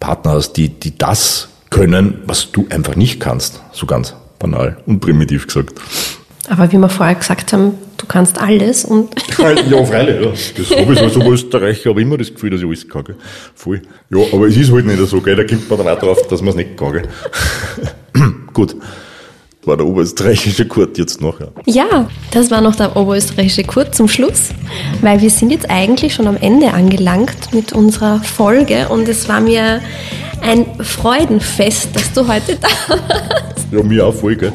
Partner 0.00 0.32
hast, 0.32 0.54
die, 0.54 0.68
die 0.68 0.98
das 0.98 1.48
können, 1.70 2.22
was 2.26 2.50
du 2.50 2.66
einfach 2.70 2.96
nicht 2.96 3.20
kannst. 3.20 3.60
So 3.72 3.86
ganz 3.86 4.14
banal 4.40 4.78
und 4.86 4.98
primitiv 4.98 5.46
gesagt. 5.46 5.74
Aber 6.48 6.72
wie 6.72 6.78
wir 6.78 6.88
vorher 6.88 7.14
gesagt 7.14 7.52
haben, 7.52 7.74
du 7.96 8.06
kannst 8.06 8.40
alles 8.40 8.84
und. 8.84 9.14
ja, 9.38 9.84
freilich, 9.84 10.20
ja. 10.20 10.30
Das 10.56 10.70
habe 10.78 10.92
ich 10.92 10.98
so 10.98 11.04
als 11.04 11.16
Österreicher, 11.16 11.90
aber 11.90 12.00
immer 12.00 12.16
das 12.16 12.32
Gefühl, 12.32 12.50
dass 12.50 12.60
ich 12.60 12.66
alles 12.66 12.88
kann. 12.88 13.04
Gell. 13.04 13.16
Voll. 13.54 13.82
Ja, 14.10 14.18
aber 14.32 14.46
es 14.46 14.56
ist 14.56 14.72
halt 14.72 14.86
nicht 14.86 14.98
so, 15.06 15.20
gell. 15.20 15.36
Da 15.36 15.44
kommt 15.44 15.68
man 15.68 15.78
dann 15.78 15.88
auch 15.96 16.00
drauf, 16.00 16.18
dass 16.28 16.40
man 16.40 16.50
es 16.50 16.56
nicht 16.56 16.76
kann. 16.76 16.92
Gell. 16.92 17.08
Gut. 18.52 18.76
Das 19.60 19.66
war 19.66 19.76
der 19.76 19.86
oberösterreichische 19.86 20.66
Kurt 20.66 20.96
jetzt 20.96 21.20
noch. 21.20 21.38
Ja. 21.38 21.48
ja, 21.66 22.10
das 22.30 22.50
war 22.50 22.62
noch 22.62 22.76
der 22.76 22.96
oberösterreichische 22.96 23.64
Kurt 23.64 23.94
zum 23.94 24.08
Schluss, 24.08 24.48
weil 25.02 25.20
wir 25.20 25.28
sind 25.28 25.50
jetzt 25.50 25.68
eigentlich 25.68 26.14
schon 26.14 26.26
am 26.26 26.38
Ende 26.38 26.72
angelangt 26.72 27.52
mit 27.52 27.74
unserer 27.74 28.20
Folge 28.20 28.88
und 28.88 29.06
es 29.06 29.28
war 29.28 29.42
mir 29.42 29.82
ein 30.40 30.64
Freudenfest, 30.82 31.94
dass 31.94 32.10
du 32.14 32.26
heute 32.26 32.56
da 32.56 32.68
warst. 32.88 33.66
Ja, 33.70 33.82
mir 33.82 34.06
auch 34.06 34.14
voll, 34.14 34.34
gell? 34.36 34.52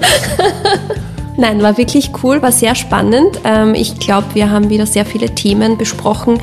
Nein, 1.38 1.62
war 1.62 1.78
wirklich 1.78 2.12
cool, 2.24 2.42
war 2.42 2.52
sehr 2.52 2.76
spannend. 2.76 3.42
Ähm, 3.44 3.76
ich 3.76 4.00
glaube, 4.00 4.28
wir 4.34 4.50
haben 4.50 4.70
wieder 4.70 4.86
sehr 4.86 5.06
viele 5.06 5.34
Themen 5.36 5.78
besprochen, 5.78 6.40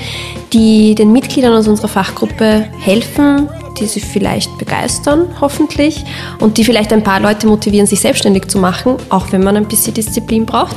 die 0.53 0.95
den 0.95 1.12
Mitgliedern 1.12 1.55
aus 1.55 1.66
unserer 1.66 1.88
Fachgruppe 1.88 2.68
helfen, 2.78 3.49
die 3.78 3.86
sie 3.86 4.01
vielleicht 4.01 4.59
begeistern, 4.59 5.28
hoffentlich, 5.40 6.05
und 6.40 6.59
die 6.59 6.64
vielleicht 6.64 6.93
ein 6.93 7.03
paar 7.03 7.20
Leute 7.20 7.47
motivieren, 7.47 7.86
sich 7.86 8.01
selbstständig 8.01 8.49
zu 8.49 8.59
machen, 8.59 8.97
auch 9.09 9.32
wenn 9.32 9.43
man 9.43 9.57
ein 9.57 9.66
bisschen 9.66 9.95
Disziplin 9.95 10.45
braucht. 10.45 10.76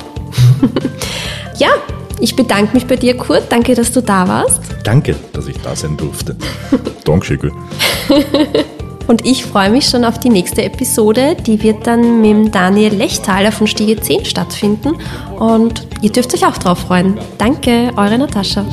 ja, 1.58 1.70
ich 2.20 2.36
bedanke 2.36 2.74
mich 2.74 2.88
bei 2.88 2.96
dir, 2.96 3.18
Kurt. 3.18 3.44
Danke, 3.50 3.76
dass 3.76 3.92
du 3.92 4.02
da 4.02 4.28
warst. 4.28 4.62
Danke, 4.84 5.16
dass 5.34 5.48
ich 5.48 5.58
da 5.62 5.76
sein 5.76 5.98
durfte. 5.98 6.36
Dankeschön. 7.04 7.52
Und 9.08 9.26
ich 9.26 9.46
freue 9.46 9.70
mich 9.70 9.88
schon 9.88 10.04
auf 10.04 10.20
die 10.20 10.30
nächste 10.30 10.64
Episode. 10.64 11.36
Die 11.46 11.62
wird 11.62 11.86
dann 11.86 12.22
mit 12.22 12.54
Daniel 12.54 12.94
Lechtaler 12.94 13.52
von 13.52 13.68
Stiege 13.68 14.00
10 14.00 14.26
stattfinden. 14.26 14.96
Und 15.38 15.86
ihr 16.02 16.12
dürft 16.12 16.34
euch 16.34 16.46
auch 16.46 16.58
drauf 16.58 16.80
freuen. 16.80 17.20
Danke, 17.38 17.92
eure 17.96 18.18
Natascha. 18.18 18.66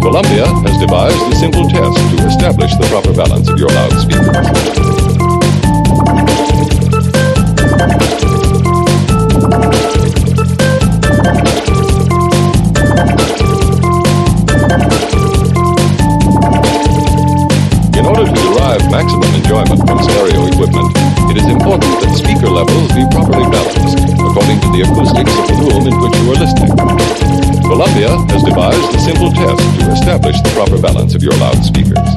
Columbia 0.00 0.46
has 0.62 0.78
devised 0.78 1.20
a 1.32 1.34
simple 1.34 1.66
test 1.66 1.98
to 2.16 2.26
establish 2.26 2.70
the 2.76 2.86
proper 2.88 3.12
balance 3.12 3.48
of 3.48 3.58
your 3.58 3.70
loudspeakers. 3.70 5.05
the 24.76 24.82
acoustics 24.82 25.32
of 25.38 25.46
the 25.48 25.54
room 25.54 25.86
in 25.88 25.96
which 26.00 26.14
you 26.20 26.32
are 26.32 26.36
listening. 26.36 27.62
Columbia 27.62 28.12
has 28.28 28.42
devised 28.42 28.94
a 28.94 29.00
simple 29.00 29.30
test 29.32 29.80
to 29.80 29.90
establish 29.90 30.36
the 30.42 30.50
proper 30.50 30.80
balance 30.80 31.14
of 31.14 31.22
your 31.22 31.32
loudspeakers. 31.38 32.15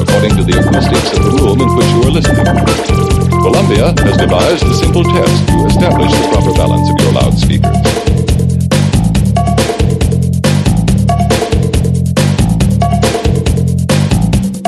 According 0.00 0.36
to 0.36 0.42
the 0.42 0.58
acoustics 0.58 1.16
of 1.16 1.24
the 1.24 1.30
room 1.42 1.60
in 1.60 1.70
which 1.76 1.86
you 1.94 2.02
are 2.02 2.10
listening. 2.10 2.44
Columbia 3.40 3.94
has 4.02 4.16
devised 4.16 4.64
a 4.64 4.74
simple 4.74 5.04
test 5.04 5.48
to 5.48 5.66
establish 5.66 6.10
the 6.10 6.28
proper 6.32 6.52
balance 6.54 6.90
of 6.90 6.98
your 6.98 7.12
loudspeakers. 7.12 7.76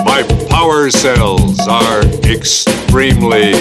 My 0.05 0.23
power 0.49 0.91
cells 0.91 1.59
are 1.67 2.03
extremely. 2.25 3.53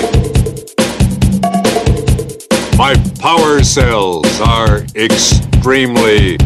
My 2.78 2.96
power 3.20 3.64
cells 3.64 4.40
are 4.42 4.86
extremely 5.60 6.38